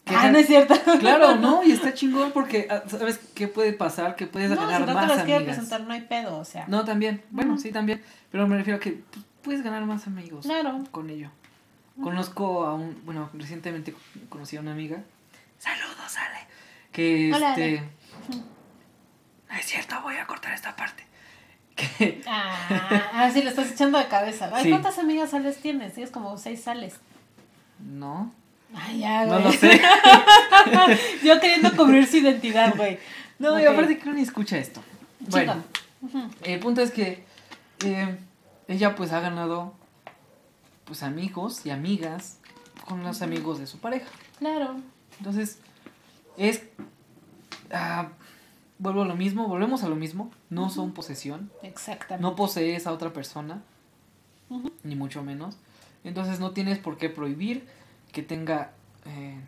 ¿Qué 0.04 0.14
Ah, 0.16 0.30
no 0.30 0.38
es 0.38 0.46
cierto. 0.46 0.74
Claro, 1.00 1.36
¿no? 1.36 1.62
Y 1.64 1.72
está 1.72 1.92
chingón 1.94 2.32
porque, 2.32 2.66
ah, 2.70 2.82
¿sabes 2.88 3.18
qué 3.34 3.48
puede 3.48 3.72
pasar? 3.72 4.16
Que 4.16 4.26
puedes 4.26 4.50
No, 4.50 4.56
ganar 4.56 4.74
si 4.74 4.80
no 4.80 4.86
te 4.86 4.94
más 4.94 5.08
las 5.08 5.24
quiero 5.24 5.38
amigas. 5.38 5.56
presentar, 5.56 5.86
no 5.86 5.92
hay 5.92 6.00
pedo, 6.02 6.38
o 6.38 6.44
sea. 6.44 6.66
No, 6.68 6.84
también. 6.84 7.22
Bueno, 7.30 7.58
sí, 7.58 7.70
también. 7.72 8.02
Pero 8.30 8.46
me 8.48 8.56
refiero 8.56 8.76
a 8.78 8.80
que 8.80 8.92
pues, 9.12 9.24
puedes 9.42 9.62
ganar 9.62 9.84
más 9.86 10.06
amigos 10.06 10.44
Claro. 10.46 10.82
con 10.90 11.10
ello. 11.10 11.30
Conozco 12.02 12.64
a 12.64 12.74
un, 12.74 13.00
bueno, 13.04 13.28
recientemente 13.34 13.94
conocí 14.28 14.56
a 14.56 14.60
una 14.60 14.72
amiga. 14.72 15.02
Saludos, 15.62 16.16
Ale. 16.16 16.38
Que 16.90 17.32
Hola, 17.32 17.50
este... 17.50 17.78
Ale. 17.78 17.88
No 19.48 19.56
es 19.58 19.66
cierto, 19.66 20.00
voy 20.02 20.16
a 20.16 20.26
cortar 20.26 20.52
esta 20.54 20.74
parte. 20.74 21.04
Que 21.76 22.22
Ah, 22.26 23.10
ah, 23.14 23.30
sí, 23.32 23.42
le 23.42 23.50
estás 23.50 23.70
echando 23.70 23.96
de 23.98 24.06
cabeza. 24.08 24.50
Ay, 24.52 24.64
Sí. 24.64 24.70
¿cuántas 24.70 24.98
amigas 24.98 25.30
sales 25.30 25.58
tienes? 25.60 25.94
Tienes 25.94 26.10
como 26.10 26.36
seis 26.36 26.62
sales. 26.62 26.96
no, 27.78 28.32
Ay, 28.74 29.00
ya, 29.00 29.24
no 29.26 29.32
güey. 29.34 29.44
lo 29.44 29.52
sé. 29.52 29.80
Yo 31.22 31.38
queriendo 31.40 31.74
cubrir 31.76 32.06
su 32.06 32.16
identidad, 32.16 32.74
güey. 32.76 32.98
No, 33.38 33.58
y 33.60 33.66
Ok. 33.66 33.72
aparte 33.72 33.98
que 33.98 34.04
no 34.06 34.14
ni 34.14 34.22
escucha 34.22 34.56
esto. 34.58 34.82
Bueno, 35.20 35.62
el 36.42 36.58
punto 36.58 36.80
es 36.82 36.90
que 36.90 37.24
eh, 37.84 38.18
ella 38.68 38.94
pues 38.96 39.12
ha 39.12 39.20
ganado 39.20 39.74
pues 40.84 41.02
amigos 41.02 41.64
y 41.66 41.70
amigas 41.70 42.38
con 42.86 43.02
los 43.04 43.22
amigos 43.22 43.58
de 43.60 43.66
su 43.66 43.78
pareja. 43.78 44.08
Claro. 44.38 44.76
Entonces, 45.18 45.58
es... 46.36 46.62
ah, 47.72 48.08
vuelvo 48.78 49.02
a 49.02 49.04
lo 49.06 49.14
mismo, 49.16 49.46
volvemos 49.48 49.82
a 49.84 49.88
lo 49.88 49.96
mismo. 49.96 50.30
No 50.50 50.70
son 50.70 50.92
posesión. 50.92 51.50
Exactamente. 51.62 52.22
No 52.22 52.36
posees 52.36 52.86
a 52.86 52.92
otra 52.92 53.12
persona. 53.12 53.62
Ni 54.82 54.96
mucho 54.96 55.22
menos. 55.22 55.56
Entonces 56.04 56.40
no 56.40 56.50
tienes 56.50 56.78
por 56.78 56.98
qué 56.98 57.08
prohibir 57.08 57.66
que 58.12 58.22
tenga... 58.22 58.72
eh, 59.06 59.38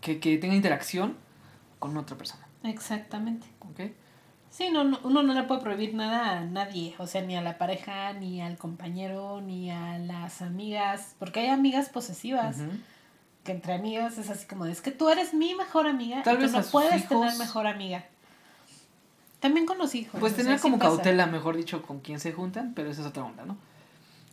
que, 0.00 0.18
que 0.20 0.38
tenga 0.38 0.54
interacción 0.54 1.16
con 1.78 1.96
otra 1.96 2.16
persona. 2.16 2.46
Exactamente. 2.62 3.46
¿Ok? 3.70 3.90
Sí, 4.50 4.68
no, 4.72 4.84
no- 4.84 4.98
uno 5.04 5.22
no 5.22 5.32
le 5.34 5.42
puede 5.44 5.60
prohibir 5.60 5.94
nada 5.94 6.38
a 6.38 6.44
nadie, 6.44 6.94
o 6.98 7.06
sea, 7.06 7.22
ni 7.22 7.36
a 7.36 7.40
la 7.42 7.56
pareja, 7.58 8.12
ni 8.14 8.40
al 8.42 8.56
compañero, 8.58 9.40
ni 9.40 9.70
a 9.70 9.98
las 9.98 10.42
amigas, 10.42 11.14
porque 11.18 11.40
hay 11.40 11.48
amigas 11.48 11.88
posesivas. 11.88 12.58
Que 13.44 13.52
entre 13.52 13.74
amigas 13.74 14.18
es 14.18 14.28
así 14.30 14.46
como, 14.46 14.66
es 14.66 14.80
que 14.82 14.90
tú 14.90 15.08
eres 15.08 15.32
mi 15.34 15.54
mejor 15.54 15.86
amiga, 15.86 16.22
Tal 16.22 16.36
vez 16.38 16.52
no 16.52 16.62
puedes 16.62 16.94
hijos- 16.96 17.08
tener 17.08 17.36
mejor 17.38 17.66
amiga. 17.66 18.04
También 19.40 19.64
con 19.64 19.78
los 19.78 19.94
hijos. 19.94 20.20
Pues 20.20 20.32
o 20.32 20.36
sea, 20.36 20.44
tener 20.44 20.58
sí 20.58 20.62
como 20.62 20.78
pasa. 20.78 20.90
cautela, 20.90 21.26
mejor 21.26 21.56
dicho, 21.56 21.80
con 21.82 22.00
quién 22.00 22.20
se 22.20 22.32
juntan, 22.32 22.72
pero 22.74 22.90
esa 22.90 23.00
es 23.00 23.06
otra 23.06 23.24
onda, 23.24 23.44
¿no? 23.46 23.56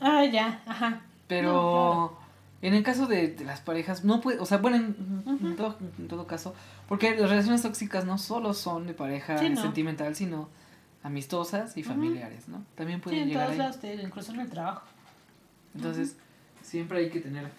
Ah, 0.01 0.25
ya, 0.25 0.61
ajá. 0.65 1.01
Pero 1.27 1.51
No, 1.53 2.13
en 2.61 2.73
el 2.73 2.83
caso 2.83 3.07
de, 3.07 3.29
de 3.29 3.45
las 3.45 3.61
parejas, 3.61 4.03
no 4.03 4.19
puede, 4.19 4.39
o 4.39 4.45
sea, 4.45 4.57
bueno, 4.57 4.75
en, 4.77 5.55
todo, 5.55 5.77
en 5.97 6.07
todo 6.09 6.27
caso, 6.27 6.53
porque 6.89 7.15
las 7.15 7.29
relaciones 7.29 7.61
tóxicas 7.61 8.03
no 8.05 8.17
solo 8.17 8.53
son 8.53 8.85
de 8.87 8.93
pareja 8.93 9.37
Sí, 9.37 9.49
no. 9.49 9.61
sentimental, 9.61 10.15
sino 10.15 10.49
amistosas 11.03 11.77
y 11.77 11.83
familiares, 11.83 12.49
¿no? 12.49 12.63
También 12.75 12.99
Sí, 12.99 13.03
pueden 13.05 13.19
en 13.21 13.27
llegar 13.29 13.45
todos 13.45 13.53
ahí. 13.53 13.89
lados, 13.93 14.03
incluso 14.03 14.33
en 14.33 14.41
el 14.41 14.49
trabajo. 14.49 14.81
Entonces, 15.73 16.17
siempre 16.61 16.99
hay 16.99 17.09
que 17.09 17.21
tener 17.21 17.49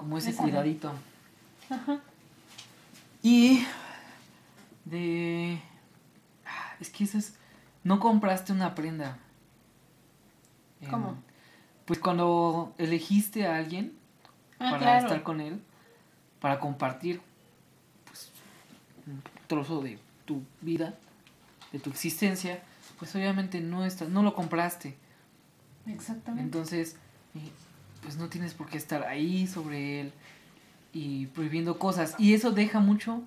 como 0.00 0.16
ese 0.18 0.30
Esa 0.30 0.42
cuidadito. 0.42 0.92
Ajá. 1.68 2.00
Y 3.22 3.64
de... 4.86 5.60
ah, 6.46 6.74
Es 6.80 6.90
que 6.90 7.04
eso 7.04 7.18
es... 7.18 7.34
No 7.84 8.00
compraste 8.00 8.52
una 8.52 8.74
prenda. 8.74 9.18
En- 10.80 10.90
¿Cómo? 10.90 11.16
Pues 11.84 11.98
cuando 11.98 12.74
elegiste 12.78 13.46
a 13.46 13.56
alguien 13.56 13.92
Ah, 14.58 14.70
para 14.72 14.78
claro. 14.78 15.06
estar 15.06 15.22
con 15.22 15.40
él, 15.40 15.62
para 16.40 16.58
compartir 16.60 17.20
pues, 18.04 18.30
un 19.06 19.22
trozo 19.46 19.80
de 19.80 19.98
tu 20.26 20.42
vida, 20.60 20.94
de 21.72 21.78
tu 21.78 21.88
existencia, 21.90 22.62
pues 22.98 23.14
obviamente 23.16 23.60
no 23.60 23.84
estás, 23.86 24.08
no 24.10 24.22
lo 24.22 24.34
compraste. 24.34 24.96
Exactamente. 25.86 26.44
Entonces, 26.44 26.96
eh, 27.34 27.50
pues 28.02 28.16
no 28.16 28.28
tienes 28.28 28.54
por 28.54 28.68
qué 28.68 28.76
estar 28.78 29.04
ahí 29.04 29.46
sobre 29.46 30.00
él 30.00 30.12
y 30.92 31.26
prohibiendo 31.26 31.78
cosas. 31.78 32.14
Y 32.18 32.34
eso 32.34 32.50
deja 32.52 32.80
mucho 32.80 33.22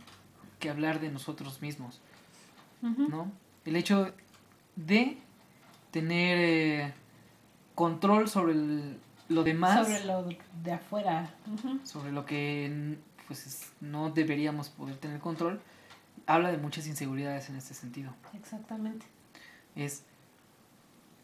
que 0.60 0.70
hablar 0.70 1.00
de 1.00 1.10
nosotros 1.10 1.62
mismos. 1.62 2.02
¿no? 2.82 3.32
El 3.66 3.76
hecho 3.78 4.14
de 4.76 5.18
tener 5.92 6.38
eh, 6.40 6.94
control 7.76 8.28
sobre 8.28 8.54
el- 8.54 8.98
lo 9.30 9.44
demás, 9.44 9.88
Sobre 9.88 10.04
lo 10.06 10.28
de 10.64 10.72
afuera. 10.74 11.34
Sobre 11.84 12.12
lo 12.12 12.26
que 12.26 12.98
pues 13.28 13.48
es- 13.48 13.72
no 13.80 14.10
deberíamos 14.10 14.68
poder 14.70 14.98
tener 14.98 15.20
control, 15.22 15.62
habla 16.28 16.52
de 16.52 16.58
muchas 16.58 16.88
inseguridades 16.88 17.50
en 17.50 17.56
este 17.56 17.74
sentido. 17.74 18.14
Exactamente. 18.34 19.06
es 19.76 20.04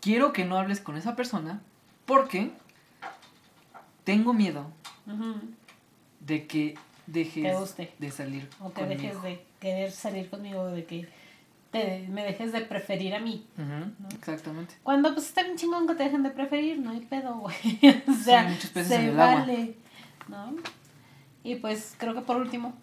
quiero 0.02 0.32
que 0.34 0.45
no 0.45 0.58
hables 0.58 0.80
con 0.80 0.95
esa 0.97 1.16
persona 1.16 1.62
porque 2.06 2.52
tengo 4.18 4.34
miedo 4.34 4.66
de 6.20 6.47
que 6.47 6.76
dejes 7.07 7.76
de 7.97 8.12
salir 8.12 8.47
O 8.60 8.70
que 8.72 8.82
conmigo. 8.82 9.01
dejes 9.01 9.22
de 9.24 9.45
querer 9.60 9.91
salir 9.91 10.30
conmigo, 10.30 10.68
de 10.68 10.86
que 10.86 11.07
te, 11.72 12.05
me 12.10 12.24
dejes 12.24 12.51
de 12.51 12.62
preferir 12.62 13.14
a 13.16 13.20
mí. 13.20 13.45
Exactamente. 14.16 14.76
Cuando 14.84 15.14
pues 15.14 15.28
está 15.28 15.43
bien 15.43 15.55
chingón 15.57 15.88
que 15.88 15.95
te 15.95 16.03
dejen 16.03 16.24
de 16.24 16.30
preferir, 16.32 16.80
no 16.80 16.91
hay 16.91 17.01
pedo, 17.01 17.36
güey. 17.36 17.55
o 18.07 18.14
sea, 18.14 18.57
se 18.60 18.95
agua. 19.10 19.36
vale, 19.36 19.76
¿no? 20.28 20.55
Y 21.43 21.55
pues 21.55 21.95
creo 21.97 22.14
que 22.14 22.22
por 22.22 22.38
último, 22.38 22.74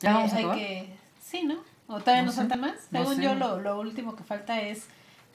¿Ya 0.00 0.10
eh, 0.10 0.14
vamos 0.14 0.32
a 0.32 0.36
hay 0.36 0.42
acabar? 0.42 0.58
que... 0.58 0.88
Sí, 1.20 1.42
¿no? 1.44 1.56
¿O 1.88 2.00
todavía 2.00 2.22
No 2.22 2.26
nos 2.26 2.36
falta 2.36 2.56
más? 2.56 2.74
no 2.90 3.00
Según 3.00 3.16
sé. 3.16 3.22
yo, 3.22 3.34
lo, 3.34 3.60
lo 3.60 3.78
último 3.80 4.16
que 4.16 4.24
falta 4.24 4.60
es 4.60 4.86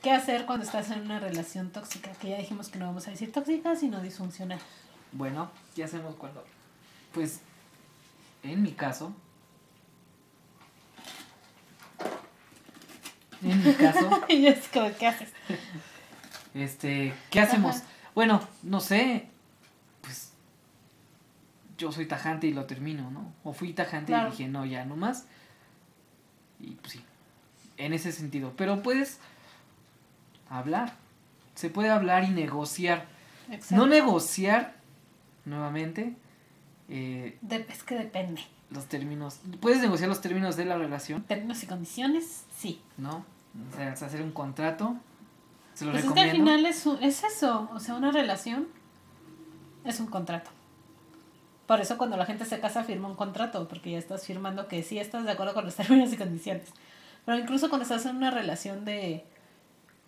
qué 0.02 0.12
hacer 0.12 0.46
cuando 0.46 0.66
estás 0.66 0.90
en 0.92 1.02
una 1.02 1.20
relación 1.20 1.72
tóxica, 1.72 2.12
que 2.14 2.30
ya 2.30 2.38
dijimos 2.38 2.70
que 2.70 2.80
no 2.80 2.86
vamos 2.88 3.08
a 3.08 3.12
decir 3.12 3.32
tóxica, 3.32 3.76
sino 3.76 4.02
disfuncional. 4.02 4.60
Bueno, 5.12 5.52
ya 5.76 5.86
hacemos 5.86 6.16
cuando. 6.16 6.44
Pues, 7.14 7.42
en 8.44 8.62
mi 8.62 8.72
caso. 8.74 9.14
En 13.42 13.64
mi 13.64 13.74
caso, 13.74 14.10
y 14.30 14.48
así 14.48 14.68
como, 14.74 14.90
¿qué 14.98 15.08
haces? 15.08 15.30
este, 16.54 17.14
¿qué 17.30 17.40
hacemos? 17.40 17.78
Ajá. 17.78 17.86
Bueno, 18.16 18.42
no 18.64 18.80
sé. 18.80 19.28
Pues 20.02 20.32
yo 21.78 21.92
soy 21.92 22.08
tajante 22.08 22.48
y 22.48 22.54
lo 22.54 22.66
termino, 22.66 23.12
¿no? 23.12 23.32
O 23.44 23.54
fui 23.54 23.74
tajante 23.74 24.08
Claro. 24.12 24.30
y 24.30 24.32
dije, 24.32 24.48
no, 24.48 24.66
ya 24.66 24.86
no 24.86 24.96
más. 24.96 25.26
Y 26.60 26.72
pues 26.72 26.94
sí, 26.94 27.06
en 27.78 27.94
ese 27.94 28.12
sentido. 28.12 28.54
Pero 28.58 28.82
puedes 28.82 29.20
hablar. 30.50 30.96
Se 31.56 31.70
puede 31.70 31.90
hablar 31.90 32.24
y 32.24 32.30
negociar. 32.30 33.06
Exacto. 33.52 33.76
No 33.76 33.88
negociar, 33.88 34.76
nuevamente, 35.46 36.14
eh, 36.90 37.38
De- 37.42 37.66
es 37.70 37.84
que 37.84 37.96
depende. 37.96 38.42
los 38.70 38.86
términos. 38.88 39.40
Puedes 39.62 39.80
negociar 39.82 40.10
los 40.10 40.22
términos 40.22 40.56
de 40.58 40.66
la 40.66 40.78
relación, 40.78 41.24
Términos 41.24 41.64
y 41.64 41.68
condiciones, 41.68 42.44
sí. 42.58 42.82
¿no? 42.98 43.26
O 43.72 43.76
sea, 43.76 43.92
hacer 43.92 44.22
un 44.22 44.32
contrato. 44.32 44.96
Se 45.74 45.86
lo 45.86 45.92
Pues 45.92 46.04
es 46.06 46.12
que 46.12 46.20
al 46.20 46.26
recomiendo. 46.28 46.52
final 46.52 46.66
es, 46.66 46.86
un- 46.86 47.02
es 47.04 47.24
eso, 47.24 47.70
o 47.74 47.80
sea, 47.80 47.96
una 47.96 48.12
relación 48.12 48.68
es 49.86 50.00
un 50.00 50.08
contrato. 50.08 50.50
Por 51.66 51.82
eso 51.82 51.98
cuando 51.98 52.18
la 52.18 52.26
gente 52.26 52.46
se 52.46 52.60
casa 52.60 52.84
firma 52.84 53.08
un 53.08 53.16
contrato, 53.16 53.68
porque 53.68 53.92
ya 53.92 53.98
estás 53.98 54.26
firmando 54.26 54.68
que 54.68 54.84
sí 54.84 55.00
estás 55.00 55.24
de 55.26 55.32
acuerdo 55.32 55.54
con 55.54 55.66
los 55.66 55.76
términos 55.78 56.12
y 56.14 56.18
condiciones. 56.18 56.70
Pero 57.26 57.38
incluso 57.38 57.70
cuando 57.70 57.84
estás 57.84 58.06
en 58.06 58.16
una 58.18 58.32
relación 58.32 58.86
de, 58.86 59.26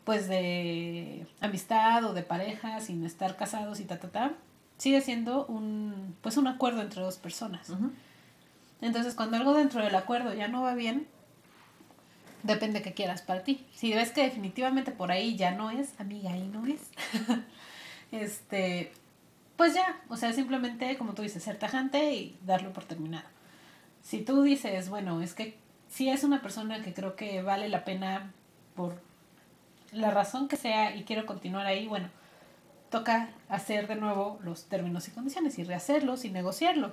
pues 0.03 0.27
de 0.27 1.27
amistad 1.41 2.03
o 2.05 2.13
de 2.13 2.23
pareja, 2.23 2.79
sin 2.79 3.05
estar 3.05 3.35
casados 3.35 3.79
y 3.79 3.85
ta, 3.85 3.99
ta, 3.99 4.09
ta, 4.09 4.33
sigue 4.77 5.01
siendo 5.01 5.45
un, 5.45 6.15
pues 6.21 6.37
un 6.37 6.47
acuerdo 6.47 6.81
entre 6.81 7.01
dos 7.01 7.17
personas. 7.17 7.71
Entonces, 8.81 9.13
cuando 9.13 9.37
algo 9.37 9.53
dentro 9.53 9.83
del 9.83 9.95
acuerdo 9.95 10.33
ya 10.33 10.47
no 10.47 10.61
va 10.61 10.73
bien, 10.73 11.07
depende 12.43 12.81
que 12.81 12.93
quieras 12.93 13.21
para 13.21 13.43
ti. 13.43 13.65
Si 13.73 13.93
ves 13.93 14.11
que 14.11 14.23
definitivamente 14.23 14.91
por 14.91 15.11
ahí 15.11 15.35
ya 15.35 15.51
no 15.51 15.69
es, 15.69 15.99
amiga, 15.99 16.31
ahí 16.31 16.47
no 16.47 16.65
es. 16.65 16.81
este, 18.11 18.91
pues 19.57 19.73
ya, 19.73 20.01
o 20.07 20.15
sea, 20.15 20.31
simplemente, 20.33 20.97
como 20.97 21.13
tú 21.13 21.21
dices, 21.21 21.43
ser 21.43 21.57
tajante 21.57 22.13
y 22.13 22.37
darlo 22.45 22.71
por 22.71 22.85
terminado. 22.85 23.27
Si 24.01 24.21
tú 24.21 24.41
dices, 24.43 24.89
bueno, 24.89 25.21
es 25.21 25.33
que 25.33 25.57
si 25.89 26.09
es 26.09 26.23
una 26.23 26.41
persona 26.41 26.81
que 26.81 26.93
creo 26.93 27.15
que 27.15 27.41
vale 27.41 27.67
la 27.67 27.83
pena 27.83 28.31
por 28.75 29.01
la 29.91 30.11
razón 30.11 30.47
que 30.47 30.55
sea 30.57 30.95
y 30.95 31.03
quiero 31.03 31.25
continuar 31.25 31.65
ahí, 31.65 31.87
bueno, 31.87 32.09
toca 32.89 33.29
hacer 33.49 33.87
de 33.87 33.95
nuevo 33.95 34.39
los 34.43 34.65
términos 34.65 35.07
y 35.07 35.11
condiciones 35.11 35.57
y 35.59 35.63
rehacerlos 35.63 36.25
y 36.25 36.29
negociarlo. 36.31 36.91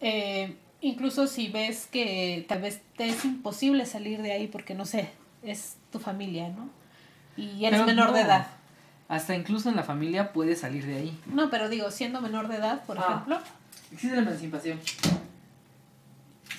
Eh, 0.00 0.56
incluso 0.80 1.26
si 1.26 1.48
ves 1.48 1.86
que 1.86 2.44
tal 2.48 2.60
vez 2.62 2.82
te 2.96 3.08
es 3.08 3.24
imposible 3.24 3.86
salir 3.86 4.22
de 4.22 4.32
ahí 4.32 4.46
porque 4.46 4.74
no 4.74 4.84
sé, 4.84 5.10
es 5.42 5.76
tu 5.90 5.98
familia, 5.98 6.48
¿no? 6.48 6.68
Y 7.36 7.64
eres 7.64 7.80
Pero 7.80 7.86
menor 7.86 8.12
de 8.12 8.20
edad. 8.22 8.46
Hasta 9.08 9.34
incluso 9.36 9.68
en 9.68 9.76
la 9.76 9.84
familia 9.84 10.32
puedes 10.32 10.60
salir 10.60 10.84
de 10.84 10.96
ahí. 10.96 11.20
No, 11.26 11.48
pero 11.50 11.68
digo, 11.68 11.90
siendo 11.90 12.20
menor 12.20 12.48
de 12.48 12.56
edad, 12.56 12.82
por 12.84 12.98
Ah. 12.98 13.04
ejemplo, 13.08 13.38
Existe 13.92 14.16
la 14.16 14.22
emancipación. 14.22 14.80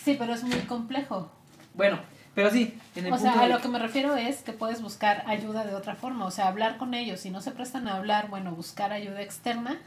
sí, 0.04 0.16
pero 0.18 0.34
es 0.34 0.44
muy 0.44 0.60
complejo. 0.62 1.30
Bueno, 1.74 2.00
pero 2.38 2.52
sí, 2.52 2.78
en 2.96 3.08
el 3.08 3.14
O 3.14 3.18
sea, 3.18 3.34
a 3.40 3.48
de- 3.48 3.50
lo 3.50 3.62
que 3.62 3.68
me 3.68 3.80
refiero 3.80 4.16
es 4.16 4.44
que 4.44 4.54
puedes 4.54 4.80
buscar 4.84 5.24
ayuda 5.26 5.66
de 5.66 5.74
otra 5.74 5.96
forma, 5.96 6.24
o 6.26 6.30
sea, 6.30 6.48
hablar 6.48 6.78
con 6.78 6.94
ellos. 6.94 7.22
Si 7.22 7.32
no 7.32 7.42
se 7.42 7.50
prestan 7.50 7.88
a 7.88 7.96
hablar, 7.98 8.30
bueno, 8.30 8.52
buscar 8.52 8.94
ayuda 8.94 9.24
externa 9.24 9.80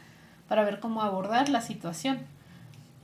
para 0.49 0.65
ver 0.65 0.81
cómo 0.81 1.01
abordar 1.03 1.49
la 1.49 1.61
situación. 1.61 2.19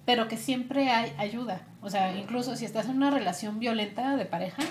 Pero 0.05 0.27
que 0.27 0.37
siempre 0.37 0.91
hay 0.91 1.13
ayuda. 1.17 1.61
O 1.81 1.91
sea, 1.91 2.17
incluso 2.17 2.57
si 2.57 2.65
estás 2.65 2.87
en 2.87 2.97
una 2.97 3.13
relación 3.13 3.61
violenta 3.61 4.17
de 4.17 4.25
pareja, 4.25 4.65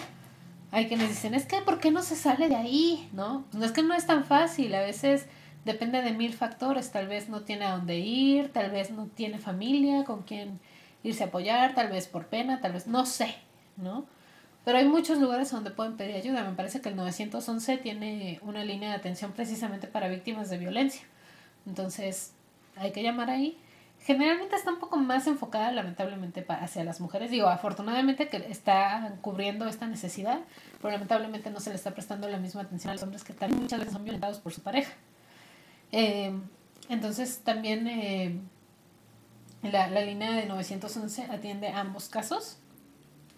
hay 0.74 0.90
quienes 0.90 1.08
dicen, 1.08 1.36
es 1.36 1.46
que 1.46 1.62
¿por 1.62 1.80
qué 1.80 1.92
no 1.92 2.02
se 2.02 2.18
sale 2.18 2.50
de 2.50 2.58
ahí? 2.58 3.08
¿No? 3.14 3.46
Pues 3.54 3.64
es 3.64 3.72
que 3.72 3.82
no 3.82 3.94
es 3.94 4.06
tan 4.06 4.26
fácil, 4.26 4.76
a 4.76 4.82
veces 4.82 5.26
depende 5.64 6.02
de 6.02 6.12
mil 6.12 6.34
factores, 6.34 6.92
tal 6.92 7.08
vez 7.08 7.30
no 7.30 7.44
tiene 7.44 7.64
a 7.64 7.78
dónde 7.78 7.98
ir, 8.00 8.52
tal 8.52 8.72
vez 8.72 8.92
no 8.92 9.06
tiene 9.06 9.40
familia 9.40 10.04
con 10.04 10.24
quien 10.24 10.60
irse 11.02 11.24
a 11.24 11.28
apoyar, 11.28 11.76
tal 11.76 11.88
vez 11.88 12.08
por 12.10 12.26
pena, 12.26 12.60
tal 12.60 12.74
vez, 12.74 12.88
no 12.88 13.06
sé, 13.06 13.36
¿no? 13.78 14.04
Pero 14.66 14.80
hay 14.80 14.86
muchos 14.86 15.20
lugares 15.20 15.52
donde 15.52 15.70
pueden 15.70 15.96
pedir 15.96 16.16
ayuda. 16.16 16.44
Me 16.44 16.56
parece 16.56 16.82
que 16.82 16.90
el 16.90 16.96
911 16.96 17.78
tiene 17.78 18.40
una 18.42 18.66
línea 18.66 18.90
de 18.90 18.96
atención 18.96 19.32
precisamente 19.32 19.88
para 19.88 20.08
víctimas 20.08 20.50
de 20.50 20.58
violencia. 20.58 21.04
Entonces, 21.68 22.34
hay 22.76 22.92
que 22.92 23.04
llamar 23.04 23.30
ahí. 23.30 23.60
Generalmente 24.00 24.56
está 24.56 24.72
un 24.72 24.80
poco 24.80 24.98
más 24.98 25.28
enfocada, 25.28 25.72
lamentablemente, 25.72 26.44
hacia 26.50 26.84
las 26.84 27.00
mujeres. 27.00 27.30
Digo, 27.30 27.48
afortunadamente 27.48 28.28
que 28.28 28.38
está 28.50 29.14
cubriendo 29.22 29.68
esta 29.68 29.86
necesidad, 29.86 30.42
pero 30.82 30.92
lamentablemente 30.92 31.52
no 31.52 31.60
se 31.60 31.70
le 31.70 31.76
está 31.76 31.92
prestando 31.92 32.28
la 32.28 32.38
misma 32.38 32.62
atención 32.62 32.90
a 32.90 32.94
los 32.96 33.04
hombres 33.04 33.24
que 33.24 33.34
también 33.34 33.62
muchas 33.62 33.80
veces 33.80 33.94
son 33.94 34.04
violentados 34.04 34.40
por 34.40 34.52
su 34.52 34.62
pareja. 34.62 34.94
Eh, 35.92 36.34
entonces, 36.90 37.42
también 37.44 37.88
eh, 37.88 38.40
la, 39.62 39.90
la 39.90 40.02
línea 40.02 40.32
de 40.32 40.48
911 40.48 41.26
atiende 41.26 41.70
ambos 41.70 42.10
casos 42.10 42.58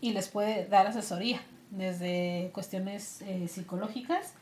y 0.02 0.14
les 0.14 0.28
puede 0.28 0.68
dar 0.68 0.88
asesoría, 0.88 1.41
desde 1.72 2.50
cuestiones 2.54 3.22
eh, 3.22 3.48
psicológicas 3.48 4.34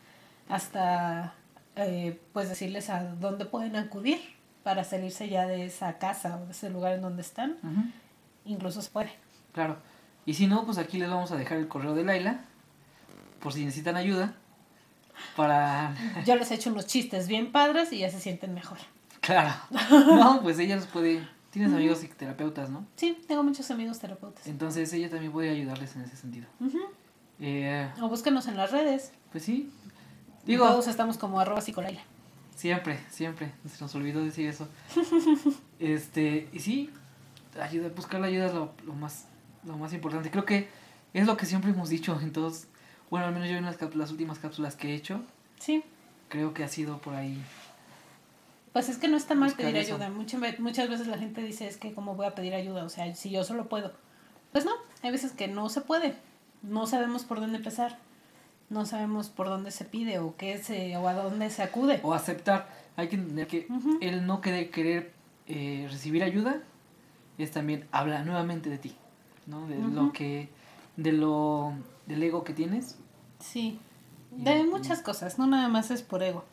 hasta 0.47 1.33
eh, 1.75 2.19
pues 2.33 2.49
decirles 2.49 2.89
a 2.89 3.03
dónde 3.03 3.45
pueden 3.45 3.75
acudir 3.75 4.19
para 4.63 4.83
salirse 4.83 5.29
ya 5.29 5.45
de 5.45 5.65
esa 5.65 5.97
casa 5.97 6.37
o 6.37 6.45
de 6.45 6.51
ese 6.51 6.69
lugar 6.69 6.93
en 6.93 7.01
donde 7.01 7.21
están. 7.21 7.57
Incluso 8.45 8.81
se 8.81 8.89
puede. 8.89 9.11
Claro. 9.53 9.77
Y 10.25 10.33
si 10.33 10.47
no, 10.47 10.65
pues 10.65 10.77
aquí 10.77 10.97
les 10.97 11.09
vamos 11.09 11.31
a 11.31 11.35
dejar 11.35 11.57
el 11.59 11.67
correo 11.67 11.93
de 11.93 12.03
Laila, 12.03 12.45
por 13.39 13.53
si 13.53 13.63
necesitan 13.63 13.95
ayuda, 13.95 14.33
para... 15.35 15.93
Yo 16.25 16.35
les 16.35 16.49
he 16.49 16.55
hecho 16.55 16.71
unos 16.71 16.87
chistes 16.87 17.27
bien 17.27 17.51
padres 17.51 17.91
y 17.93 17.99
ya 17.99 18.09
se 18.09 18.19
sienten 18.19 18.53
mejor. 18.53 18.77
Claro. 19.21 19.53
No, 19.89 20.41
pues 20.41 20.57
ella 20.59 20.77
los 20.77 20.87
puede... 20.87 21.27
Tienes 21.55 21.73
amigos 21.73 21.99
psicoterapeutas, 21.99 22.69
¿no? 22.69 22.85
Sí, 22.97 23.17
tengo 23.29 23.41
muchos 23.41 23.71
amigos 23.71 23.97
terapeutas. 23.99 24.45
Entonces 24.45 24.91
ella 24.91 25.09
también 25.09 25.31
puede 25.31 25.49
ayudarles 25.49 25.95
en 25.95 26.01
ese 26.01 26.17
sentido. 26.17 26.47
Ujú. 26.59 26.79
Eh, 27.39 27.89
O 28.01 28.09
búsquenos 28.09 28.47
en 28.47 28.57
las 28.57 28.71
redes. 28.71 29.13
pues 29.31 29.45
sí. 29.45 29.71
Digo, 30.45 30.67
Todos 30.67 30.87
estamos 30.87 31.17
como 31.17 31.39
arroba 31.39 31.61
psicolaila. 31.61 32.01
siempre, 32.57 32.99
siempre. 33.09 33.53
Se 33.73 33.81
nos 33.81 33.95
olvidó 33.95 34.21
decir 34.23 34.47
eso. 34.49 34.67
Este, 35.79 36.49
y 36.53 36.59
sí, 36.59 36.89
ayuda, 37.61 37.89
buscar 37.95 38.19
la 38.21 38.27
ayuda 38.27 38.47
es 38.47 38.53
lo, 38.53 38.73
lo 38.85 38.93
más, 38.93 39.25
lo 39.65 39.77
más 39.77 39.93
importante. 39.93 40.31
Creo 40.31 40.45
que 40.45 40.67
es 41.13 41.25
lo 41.25 41.37
que 41.37 41.45
siempre 41.45 41.71
hemos 41.71 41.89
dicho 41.89 42.19
en 42.21 42.31
todos, 42.31 42.65
bueno, 43.09 43.25
al 43.27 43.33
menos 43.33 43.49
yo 43.49 43.55
en 43.55 43.65
las, 43.65 43.77
las 43.95 44.11
últimas 44.11 44.39
cápsulas 44.39 44.75
que 44.75 44.89
he 44.91 44.95
hecho, 44.95 45.21
Sí. 45.59 45.83
creo 46.29 46.53
que 46.53 46.63
ha 46.63 46.67
sido 46.67 46.97
por 46.99 47.13
ahí. 47.15 47.41
Pues 48.75 48.89
es 48.89 48.97
que 48.97 49.07
no 49.07 49.15
está 49.15 49.35
mal 49.35 49.51
Buscar 49.51 49.67
pedir 49.67 49.77
eso. 49.77 49.93
ayuda. 49.93 50.09
Muchas, 50.09 50.41
ve- 50.41 50.57
muchas 50.59 50.89
veces 50.89 51.07
la 51.07 51.17
gente 51.17 51.41
dice 51.41 51.65
es 51.65 51.77
que 51.77 51.93
cómo 51.93 52.13
voy 52.15 52.25
a 52.25 52.35
pedir 52.35 52.53
ayuda, 52.53 52.83
o 52.83 52.89
sea, 52.89 53.15
si 53.15 53.29
yo 53.29 53.45
solo 53.45 53.69
puedo. 53.69 53.93
Pues 54.51 54.65
no, 54.65 54.71
hay 55.01 55.11
veces 55.11 55.31
que 55.31 55.47
no 55.47 55.69
se 55.69 55.79
puede. 55.79 56.15
No 56.61 56.85
sabemos 56.85 57.23
por 57.23 57.39
dónde 57.39 57.55
empezar. 57.55 57.97
No 58.69 58.85
sabemos 58.85 59.29
por 59.29 59.47
dónde 59.47 59.71
se 59.71 59.85
pide 59.85 60.19
o 60.19 60.35
qué 60.35 60.57
se 60.57 60.97
o 60.97 61.07
a 61.07 61.13
dónde 61.13 61.49
se 61.51 61.63
acude. 61.63 62.01
O 62.03 62.13
aceptar, 62.13 62.67
hay 62.97 63.07
que 63.07 63.15
entender 63.15 63.47
que 63.47 63.65
el 64.01 64.25
no 64.27 64.41
querer, 64.41 64.69
querer 64.71 65.13
eh, 65.47 65.87
recibir 65.89 66.21
ayuda 66.21 66.57
es 67.37 67.51
también 67.51 67.87
habla 67.93 68.23
nuevamente 68.25 68.69
de 68.69 68.77
ti, 68.77 68.93
¿no? 69.47 69.67
De 69.67 69.77
lo 69.77 70.11
que, 70.11 70.49
de 70.97 71.13
lo, 71.13 71.71
del 72.07 72.21
ego 72.23 72.43
que 72.43 72.51
tienes, 72.53 72.97
Sí. 73.39 73.79
De 74.31 74.63
muchas 74.65 75.01
cosas, 75.01 75.39
no 75.39 75.47
nada 75.47 75.69
más 75.69 75.91
es 75.91 76.01
por 76.01 76.21
ego. 76.23 76.43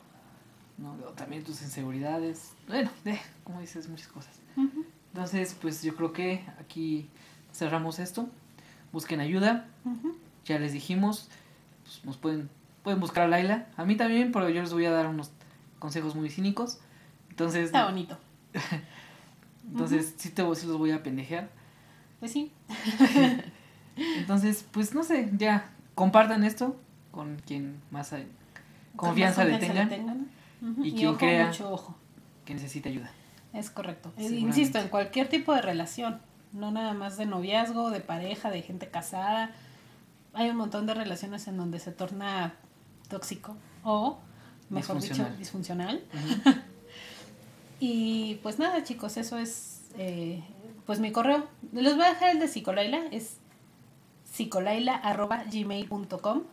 ¿No? 0.77 0.93
O 1.07 1.11
también 1.13 1.43
tus 1.43 1.61
inseguridades, 1.61 2.51
bueno, 2.67 2.89
de, 3.03 3.19
como 3.43 3.59
dices, 3.61 3.87
muchas 3.89 4.07
cosas. 4.07 4.39
Entonces, 5.13 5.55
pues 5.61 5.83
yo 5.83 5.95
creo 5.95 6.11
que 6.13 6.43
aquí 6.59 7.09
cerramos 7.53 7.99
esto. 7.99 8.27
Busquen 8.91 9.19
ayuda, 9.19 9.67
ya 10.45 10.59
les 10.59 10.73
dijimos, 10.73 11.29
pues, 11.83 12.05
nos 12.05 12.17
pueden, 12.17 12.49
pueden 12.83 12.99
buscar 12.99 13.23
a 13.23 13.27
Laila, 13.27 13.67
a 13.77 13.85
mí 13.85 13.95
también, 13.95 14.31
pero 14.31 14.49
yo 14.49 14.61
les 14.61 14.73
voy 14.73 14.85
a 14.85 14.91
dar 14.91 15.07
unos 15.07 15.31
consejos 15.79 16.15
muy 16.15 16.29
cínicos. 16.29 16.79
Entonces, 17.29 17.65
Está 17.65 17.85
bonito. 17.85 18.17
entonces 19.71 20.13
sí, 20.17 20.29
te, 20.29 20.43
sí 20.55 20.67
los 20.67 20.77
voy 20.77 20.91
a 20.91 21.01
pendejear. 21.03 21.49
Pues 22.19 22.31
sí. 22.31 22.51
Entonces, 23.95 24.65
pues 24.71 24.93
no 24.95 25.03
sé, 25.03 25.29
ya 25.37 25.69
compartan 25.95 26.43
esto 26.43 26.75
con 27.11 27.37
quien 27.45 27.79
más 27.91 28.13
hay- 28.13 28.27
confianza 28.95 29.41
más 29.43 29.51
le 29.51 29.57
confianza 29.59 29.89
tengan, 29.95 30.27
Y 30.83 30.89
Y, 30.89 30.93
quien 30.93 31.09
ojo, 31.09 31.17
crea- 31.17 31.47
mucho 31.47 31.71
ojo. 31.71 31.95
que 32.45 32.53
necesite 32.53 32.89
ayuda. 32.89 33.11
Es 33.53 33.69
correcto. 33.69 34.11
Insisto, 34.17 34.79
en 34.79 34.87
cualquier 34.87 35.27
tipo 35.29 35.53
de 35.53 35.61
relación, 35.61 36.19
no 36.53 36.71
nada 36.71 36.93
más 36.93 37.17
de 37.17 37.25
noviazgo, 37.25 37.89
de 37.91 37.99
pareja, 37.99 38.49
de 38.49 38.61
gente 38.61 38.87
casada. 38.87 39.51
Hay 40.33 40.49
un 40.49 40.55
montón 40.57 40.85
de 40.87 40.93
relaciones 40.95 41.47
en 41.47 41.57
donde 41.57 41.79
se 41.79 41.91
torna 41.91 42.55
tóxico 43.09 43.55
o, 43.83 44.17
mejor 44.69 44.99
dicho, 45.01 45.27
Disfuncional. 45.37 46.01
Y 47.79 48.35
pues 48.43 48.59
nada, 48.59 48.83
chicos, 48.83 49.17
eso 49.17 49.37
es 49.37 49.81
eh, 49.97 50.43
pues 50.85 50.99
mi 50.99 51.11
correo. 51.11 51.47
Les 51.73 51.95
voy 51.95 52.05
a 52.05 52.09
dejar 52.09 52.29
el 52.31 52.39
de 52.39 52.47
Psicolaila, 52.47 53.01
es 53.11 53.37
psicolaila.gmail.com 54.31 56.43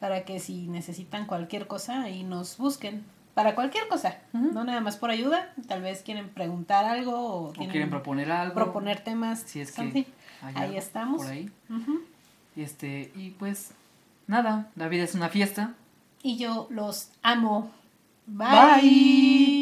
para 0.00 0.24
que 0.24 0.38
si 0.40 0.66
necesitan 0.68 1.26
cualquier 1.26 1.66
cosa 1.66 2.02
ahí 2.02 2.22
nos 2.22 2.56
busquen. 2.58 3.04
Para 3.36 3.54
cualquier 3.54 3.86
cosa, 3.86 4.16
no 4.32 4.64
nada 4.64 4.80
más 4.80 4.96
por 4.96 5.10
ayuda, 5.10 5.52
tal 5.68 5.82
vez 5.82 6.00
quieren 6.00 6.30
preguntar 6.30 6.86
algo 6.86 7.50
o, 7.50 7.52
quieren 7.52 7.90
proponer 7.90 8.32
algo. 8.32 8.54
proponer 8.54 9.00
temas. 9.00 9.40
Si 9.40 9.60
es 9.60 9.72
que 9.72 10.06
ahí 10.40 10.78
estamos. 10.78 11.18
Por 11.18 11.30
ahí. 11.30 11.50
Este, 12.56 13.12
y 13.14 13.32
pues 13.32 13.72
nada, 14.26 14.70
la 14.74 14.88
vida 14.88 15.04
es 15.04 15.14
una 15.14 15.28
fiesta. 15.28 15.74
Y 16.22 16.38
yo 16.38 16.66
los 16.70 17.10
amo. 17.22 17.70
Bye. 18.26 19.55